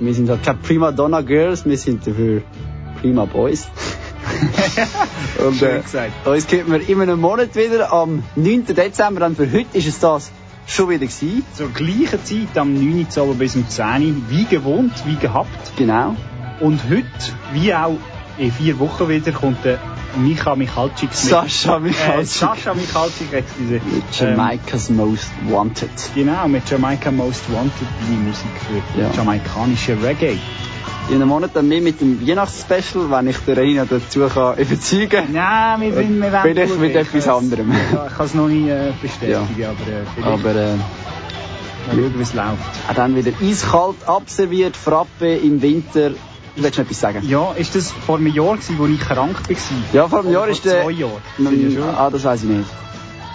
wir 0.00 0.14
sind 0.14 0.28
halt 0.28 0.42
keine 0.42 0.58
Prima 0.58 0.90
Donna 0.90 1.20
Girls, 1.20 1.64
wir 1.64 1.78
sind 1.78 2.04
dafür 2.04 2.42
Prima 3.00 3.24
Boys. 3.24 3.68
und, 5.46 5.62
äh, 5.62 5.80
uns 6.24 6.50
hört 6.50 6.66
man 6.66 6.80
immer 6.80 7.04
einen 7.04 7.20
Monat 7.20 7.54
wieder 7.54 7.92
am 7.92 8.24
9. 8.34 8.66
Dezember. 8.66 9.20
Dann 9.20 9.36
für 9.36 9.48
heute 9.52 9.78
ist 9.78 9.86
es 9.86 10.00
das 10.00 10.32
schon 10.66 10.88
wieder 10.88 11.06
gewesen. 11.06 11.44
Zur 11.54 11.68
gleichen 11.68 12.24
Zeit, 12.24 12.58
am 12.58 12.74
9. 12.74 13.04
Dezember 13.04 13.34
bis 13.34 13.52
zum 13.52 13.68
10. 13.68 14.26
Wie 14.28 14.44
gewohnt, 14.46 15.06
wie 15.06 15.14
gehabt. 15.14 15.72
Genau. 15.76 16.16
Und 16.58 16.80
heute, 16.90 17.06
wie 17.52 17.72
auch 17.72 17.96
in 18.38 18.50
vier 18.50 18.80
Wochen 18.80 19.08
wieder, 19.08 19.30
kommt 19.30 19.64
der 19.64 19.78
Micha 20.16 20.56
Michalczyk. 20.56 21.10
mit- 21.10 21.14
Sascha 21.16 21.78
Michalczyk. 21.78 22.20
Äh, 22.22 22.24
Sascha 22.26 22.74
Michalczyk, 22.74 23.32
excuse. 23.32 23.80
Jamaica's 24.18 24.90
Most 24.90 25.28
Wanted. 25.48 25.90
Genau, 26.14 26.48
mit 26.48 26.68
Jamaica 26.70 27.10
Most 27.10 27.44
Wanted, 27.52 27.88
die 28.08 28.16
Musik 28.16 28.46
für 28.66 29.00
Ja. 29.00 29.10
jamaikanische 29.16 29.96
Reggae. 30.02 30.38
In 31.08 31.16
einem 31.16 31.28
Monat 31.28 31.50
dann 31.54 31.68
mehr 31.68 31.80
mit 31.80 32.00
dem 32.00 32.26
Weihnachtsspecial, 32.26 33.08
wenn 33.10 33.28
ich 33.28 33.36
den 33.46 33.56
Reina 33.56 33.84
dazu 33.84 34.26
kann 34.28 34.58
überzeugen 34.58 35.08
kann. 35.08 35.32
Nein, 35.32 35.80
wir, 35.82 35.92
sind, 35.94 36.18
wir 36.20 36.40
Vielleicht 36.42 36.70
schauen. 36.72 36.80
mit 36.80 36.90
Ich 36.90 36.96
etwas 36.96 37.28
anderem. 37.28 37.72
Ja, 37.94 38.06
ich 38.08 38.16
kann 38.16 38.26
es 38.26 38.34
noch 38.34 38.48
nicht 38.48 38.68
äh, 38.68 38.92
bestätigen, 39.00 39.64
aber 39.64 40.28
äh, 40.28 40.32
Aber 40.32 40.50
äh, 40.50 40.74
mal 40.74 41.94
schauen, 41.94 42.14
wie 42.18 42.22
es 42.22 42.34
läuft. 42.34 42.48
auch 42.90 42.94
dann 42.94 43.14
wieder 43.14 43.30
eiskalt 43.40 43.96
abserviert, 44.08 44.76
Frappe 44.76 45.28
im 45.36 45.62
Winter. 45.62 46.10
Du 46.56 46.62
willst 46.62 46.78
noch 46.78 46.84
etwas 46.86 47.00
sagen? 47.00 47.22
Ja, 47.28 47.52
ist 47.52 47.74
das 47.74 47.92
vor 47.92 48.16
einem 48.16 48.28
Jahr 48.28 48.54
gewesen, 48.54 48.78
wo 48.78 48.86
ich 48.86 48.98
krank 48.98 49.36
war? 49.48 49.56
Ja, 49.92 50.08
vor 50.08 50.20
einem 50.20 50.32
Jahr 50.32 50.48
ist 50.48 50.62
vor 50.62 50.72
der... 50.72 50.82
zwei 50.84 50.90
Jahren. 50.92 51.22
Mm, 51.38 51.78
Ah, 51.96 52.08
das 52.10 52.24
weiß 52.24 52.42
ich 52.44 52.48
nicht. 52.48 52.70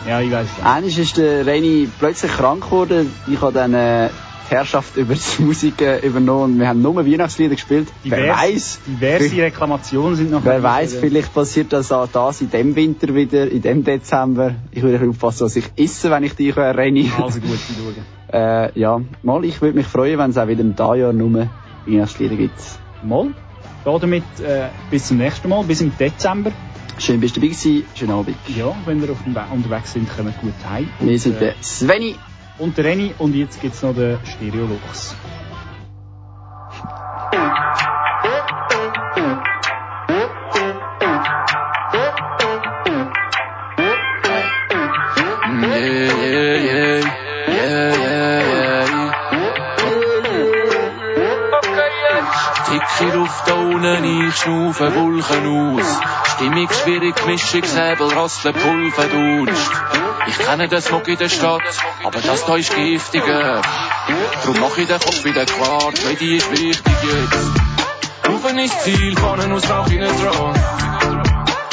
Ja, 0.07 0.19
ich 0.19 0.32
weiß 0.32 0.47
es 0.57 0.65
Eines 0.65 0.97
ist 0.97 1.17
der 1.17 1.45
Reini 1.45 1.88
plötzlich 1.99 2.32
krank 2.32 2.63
geworden. 2.63 3.13
Ich 3.28 3.39
habe 3.39 3.53
dann 3.53 3.76
äh, 3.76 4.09
die 4.49 4.55
Herrschaft 4.55 4.97
über 5.03 5.13
die 5.13 5.43
Musik 5.43 5.80
äh, 5.84 5.99
übernommen 5.99 6.53
und 6.55 6.59
wir 6.59 6.67
haben 6.67 6.82
nur 6.82 6.95
Weihnachtslieder 7.05 7.53
gespielt. 7.53 7.88
Wer 8.03 8.34
Divers- 8.34 8.41
weiß? 8.41 8.80
Diverse 8.88 9.36
Reklamationen 9.43 10.15
sind 10.15 10.32
noch 10.32 10.43
Wer 10.43 10.63
weiß, 10.63 10.95
vielleicht 10.95 11.32
passiert 11.32 11.72
das 11.72 11.91
auch 11.91 12.07
das 12.11 12.41
in 12.41 12.49
dem 12.49 12.76
Winter 12.76 13.13
wieder, 13.13 13.49
in 13.51 13.61
dem 13.61 13.84
Dezember. 13.84 14.55
Ich 14.72 14.82
würde 14.82 15.07
aufpassen, 15.07 15.45
was 15.45 15.55
ich 15.55 15.65
esse, 15.78 16.09
wenn 16.09 16.24
ich 16.24 16.34
dich 16.34 16.55
höre, 16.55 16.76
Reini. 16.76 17.11
Also 17.22 17.39
gut, 17.39 17.51
sie 17.51 17.76
schauen. 17.76 17.95
Äh, 18.34 18.80
ja, 18.80 19.01
mal, 19.24 19.43
ich 19.43 19.61
würde 19.61 19.76
mich 19.78 19.86
freuen, 19.88 20.17
wenn 20.17 20.30
es 20.32 20.38
auch 20.38 20.47
wieder 20.47 20.61
im 20.61 20.74
Jahr 20.78 21.11
nur 21.11 21.49
Weihnachtslieder 21.86 22.38
gibt. 22.38 22.57
Mal. 23.03 23.33
Da 23.83 23.97
damit 23.97 24.23
äh, 24.39 24.69
bis 24.89 25.07
zum 25.07 25.17
nächsten 25.17 25.49
Mal, 25.49 25.63
bis 25.63 25.81
im 25.81 25.95
Dezember. 25.97 26.51
Schön, 26.99 27.19
bist 27.19 27.35
du 27.35 27.41
dabei 27.41 27.53
gewesen. 27.53 27.83
Schönen 27.95 28.11
Abend. 28.11 28.35
Ja, 28.47 28.75
wenn 28.85 29.01
ihr 29.01 29.11
auf 29.11 29.23
dem 29.23 29.33
We 29.33 29.43
unterwegs 29.51 29.93
sind, 29.93 30.07
kommt 30.15 30.39
gut 30.39 30.53
heim. 30.69 30.87
Wir 30.99 31.17
sind 31.17 31.37
äh, 31.37 31.39
der 31.39 31.55
Sveni. 31.63 32.15
und 32.59 32.77
der 32.77 32.85
Reni 32.85 33.13
und 33.17 33.35
jetzt 33.35 33.59
gibt's 33.59 33.81
noch 33.81 33.95
den 33.95 34.19
Stereolux. 34.23 35.15
Da 53.45 53.53
unten, 53.53 54.27
ich 54.27 54.36
schnaufe 54.36 54.93
Wolken 54.95 55.79
aus. 55.79 55.99
Stimmung 56.36 56.69
schwierig, 56.71 57.25
Mischungshebel, 57.25 58.13
rasseln 58.13 58.55
Pulverdunst. 58.55 59.71
Ich 60.27 60.38
kenne 60.38 60.67
den 60.67 60.82
Smog 60.82 61.07
in 61.07 61.17
der 61.17 61.29
Stadt, 61.29 61.61
aber 62.03 62.21
das 62.21 62.45
da 62.45 62.55
ist 62.55 62.75
giftiger. 62.75 63.61
Drum 64.43 64.59
mach 64.59 64.77
ich 64.77 64.88
den 64.88 64.99
Kopf 64.99 65.23
wieder 65.25 65.45
klar, 65.45 65.91
weil 66.03 66.15
die 66.15 66.38
ist 66.38 66.51
wichtig 66.51 66.95
jetzt. 67.03 68.27
Rufen 68.27 68.59
ist 68.59 68.82
Ziel, 68.84 69.17
vorne 69.17 69.53
aus 69.53 69.69
Rauch 69.69 69.88
innen 69.88 70.09
dran. 70.21 70.53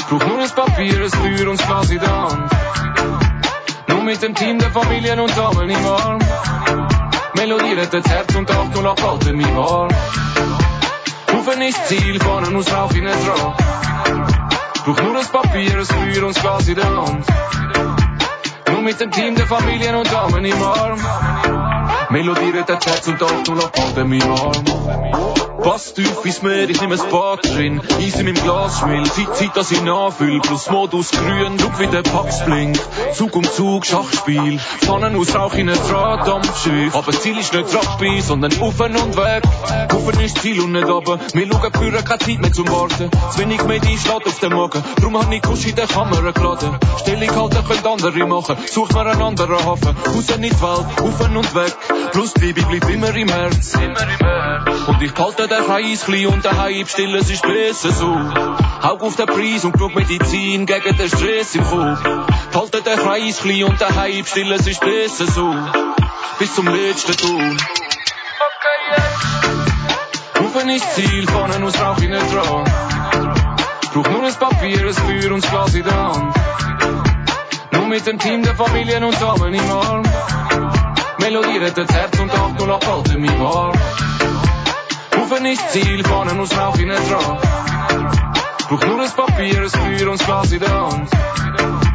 Brauch 0.08 0.26
nur 0.26 0.38
ein 0.38 0.50
Papier, 0.50 1.04
ein 1.04 1.10
Feuer 1.10 1.50
und 1.50 1.66
Glas 1.66 1.90
in 1.90 2.00
der 2.00 2.22
Hand. 2.22 2.52
Nur 3.88 4.02
mit 4.02 4.22
dem 4.22 4.34
Team 4.34 4.58
der 4.58 4.70
Familien 4.70 5.20
und 5.20 5.36
Damen 5.36 5.68
im 5.68 5.86
Arm. 5.86 6.18
Melodiert 7.34 7.92
das 7.92 8.04
Herz 8.06 8.34
und 8.34 8.50
808 8.50 9.02
halten 9.02 9.36
mich 9.36 9.56
warm. 9.56 9.88
Rufen 11.48 11.62
ist 11.62 11.88
Ziel, 11.88 12.20
vorne 12.20 12.54
aus 12.54 12.70
Rauch 12.70 12.92
innen 12.92 13.14
dran. 13.24 13.54
Brauch 14.84 15.02
nur 15.02 15.18
ein 15.18 15.26
Papier, 15.26 15.78
ein 15.78 15.84
Feuer 15.84 16.26
und 16.26 16.36
das 16.36 16.42
Glas 16.42 16.68
in 16.68 16.74
der 16.74 16.84
Hand. 16.84 17.26
Nur 18.70 18.82
mit 18.82 19.00
dem 19.00 19.10
Team 19.10 19.34
der 19.34 19.46
Familien 19.46 19.94
und 19.94 20.12
Damen 20.12 20.44
im 20.44 20.62
Arm. 20.62 21.00
Melodiert 22.10 22.68
das 22.68 22.84
Herz 22.84 23.08
und 23.08 23.22
808 23.22 23.80
halten 23.80 24.08
mich 24.10 24.28
warm. 24.28 25.27
Pass 25.62 25.92
tief 25.92 26.24
ins 26.24 26.42
Meer, 26.42 26.70
ich 26.70 26.80
nehme 26.80 26.94
ein 26.94 27.10
Bad 27.10 27.44
drin. 27.44 27.80
Eis 27.98 28.14
in 28.14 28.26
meinem 28.26 28.42
Glas 28.42 28.78
schmilzt, 28.78 29.16
Zeit, 29.16 29.36
Zeit, 29.36 29.56
dass 29.56 29.70
ich 29.70 29.82
nachfüll. 29.82 30.40
Plus 30.40 30.70
Modus 30.70 31.10
grün, 31.10 31.58
schau 31.60 31.78
wie 31.78 31.86
der 31.88 32.02
Pax 32.02 32.44
blinkt. 32.44 32.80
Zug 33.14 33.34
um 33.34 33.44
Zug, 33.44 33.84
Schachspiel. 33.84 34.58
Pfannen 34.58 35.16
aus 35.16 35.34
Rauch 35.34 35.54
in 35.54 35.68
ein 35.68 35.78
Drahtdampfschiff. 35.88 36.94
Aber 36.94 37.12
Ziel 37.12 37.38
ist 37.38 37.52
nicht 37.54 37.74
Rugby, 37.74 38.20
sondern 38.20 38.52
Ufen 38.60 38.96
und 38.96 39.16
weg. 39.16 39.42
Ufen 39.94 40.20
ist 40.20 40.38
Ziel 40.38 40.60
und 40.60 40.72
nicht 40.72 40.86
runter. 40.86 41.18
Wir 41.32 41.46
schauen 41.46 41.60
für 41.60 41.70
keine 41.70 42.18
Zeit 42.18 42.38
mehr 42.38 42.52
zum 42.52 42.68
Warten. 42.68 43.10
Zu 43.32 43.38
wenig 43.38 43.62
Medi 43.64 43.98
steht 43.98 44.26
auf 44.26 44.38
dem 44.40 44.52
Morgen. 44.52 44.82
Drum 45.00 45.18
hab 45.18 45.32
ich 45.32 45.42
Kusch 45.42 45.66
in 45.66 45.74
der 45.74 45.86
Kamera 45.86 46.30
geladen. 46.30 46.78
Stellung 47.00 47.36
halten 47.36 47.64
können 47.66 47.86
andere 47.86 48.26
machen. 48.26 48.56
Sucht 48.66 48.94
mir 48.94 49.06
einen 49.06 49.22
anderen 49.22 49.64
Hafen. 49.64 49.96
Raus 50.06 50.30
in 50.30 50.42
die 50.42 50.50
Welt, 50.50 50.86
Ufen 51.02 51.36
und 51.36 51.54
weg. 51.54 51.76
Plus 52.12 52.34
die 52.34 52.46
Liebe 52.46 52.62
bleibt 52.62 52.90
immer 52.90 53.14
im 53.14 53.28
Herz. 53.28 53.74
Immer 53.74 54.02
im 54.02 54.26
Herz. 54.26 54.88
Und 54.88 55.02
ich 55.02 55.12
behalte 55.12 55.47
den 55.48 55.64
Kreis 55.64 56.04
klein 56.04 56.26
und 56.26 56.44
daheim 56.44 56.86
still, 56.86 57.14
es 57.16 57.30
ist 57.30 57.42
besser 57.42 57.92
so. 57.92 58.14
Haug 58.82 59.02
auf 59.02 59.16
den 59.16 59.26
Preis 59.26 59.64
und 59.64 59.72
genug 59.72 59.94
Medizin 59.94 60.66
gegen 60.66 60.96
den 60.96 61.08
Stress 61.08 61.54
im 61.54 61.64
Kopf. 61.64 62.02
Behalte 62.52 62.82
den 62.82 62.98
Kreis 62.98 63.40
klein 63.40 63.64
und 63.64 63.80
daheim 63.80 64.24
still, 64.24 64.52
es 64.52 64.66
ist 64.66 64.80
besser 64.80 65.26
so. 65.26 65.54
Bis 66.38 66.54
zum 66.54 66.66
letzten 66.66 67.16
Ton. 67.16 67.56
Rufen 70.40 70.70
ist 70.70 70.94
Ziel, 70.94 71.26
vorne 71.28 71.64
aus 71.64 71.80
Rauch 71.80 72.00
in 72.00 72.12
dran. 72.12 72.64
Brauch 73.92 74.08
nur 74.10 74.24
ein 74.24 74.34
Papier, 74.34 74.86
ein 74.86 74.94
Feuer 74.94 75.32
und 75.32 75.42
das 75.42 75.50
Glas 75.50 75.74
in 75.74 75.84
der 75.84 75.96
Hand. 75.96 76.36
Nur 77.72 77.86
mit 77.86 78.06
dem 78.06 78.18
Team 78.18 78.42
der 78.42 78.54
Familien 78.54 79.04
und 79.04 79.20
Damen 79.20 79.54
im 79.54 79.70
Arm. 79.70 80.02
Melodiert 81.18 81.76
das 81.76 81.88
Herz 81.88 82.18
und 82.20 82.30
808 82.30 82.86
halten 82.86 83.20
mich 83.20 83.38
warm. 83.40 83.72
Rufen 85.30 85.44
ist 85.44 85.72
Ziel, 85.72 86.02
vorne 86.04 86.40
aus 86.40 86.56
Rauch 86.56 86.78
in 86.78 86.88
dran. 86.88 87.38
Brauch 88.68 88.86
nur 88.86 89.02
ein 89.02 89.10
Papier, 89.10 89.62
ein 89.62 89.68
Feuer 89.68 90.10
und 90.10 90.18
das 90.18 90.26
Glas 90.26 90.52
in 90.52 90.60
der 90.60 90.70
Hand. 90.70 91.10
Nur 91.10 91.87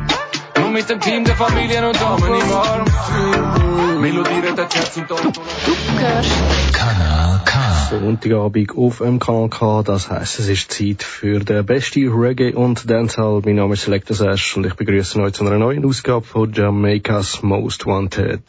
mit 0.74 0.90
dem 0.90 1.00
Team 1.00 1.24
der 1.24 1.36
Familien 1.36 1.84
und 1.86 2.02
Damen 2.02 2.34
im 2.34 2.52
Arm. 2.52 4.02
Melodiert 4.02 4.58
das 4.58 4.76
Herz 4.76 4.98
und 4.98 5.12
808 5.12 6.74
Kanal 6.74 7.42
K. 7.46 7.88
Sonntagabend 7.92 8.76
auf 8.76 8.98
dem 8.98 9.20
Kanal 9.20 9.50
K. 9.50 9.84
Das 9.84 10.10
heisst, 10.10 10.40
es 10.40 10.50
ist 10.50 10.72
Zeit 10.72 11.04
für 11.04 11.40
den 11.42 11.64
besten 11.64 12.12
Reggae 12.12 12.54
und 12.54 12.90
Dancehall. 12.90 13.42
Mein 13.46 13.58
Name 13.58 13.76
ist 13.76 13.84
Selector 13.84 14.16
Sash 14.16 14.58
und 14.58 14.66
ich 14.66 14.74
begrüße 14.74 15.22
euch 15.22 15.34
zu 15.34 15.46
einer 15.46 15.60
neuen 15.60 15.86
Ausgabe 15.86 16.26
von 16.26 16.52
Jamaica's 16.52 17.44
Most 17.44 17.86
Wanted. 17.86 18.42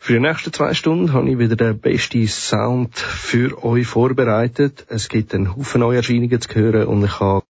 Für 0.00 0.14
die 0.14 0.20
nächsten 0.20 0.52
zwei 0.52 0.74
Stunden 0.74 1.12
habe 1.12 1.30
ich 1.30 1.38
wieder 1.38 1.54
den 1.54 1.78
besten 1.78 2.26
Sound 2.26 2.98
für 2.98 3.64
euch 3.64 3.86
vorbereitet. 3.86 4.86
Es 4.88 5.08
gibt 5.08 5.34
einen 5.34 5.54
Haufen 5.54 5.82
Neuerscheinungen 5.82 6.40
zu 6.40 6.52
hören 6.52 6.88
und 6.88 7.04
ich 7.04 7.20
habe 7.20 7.44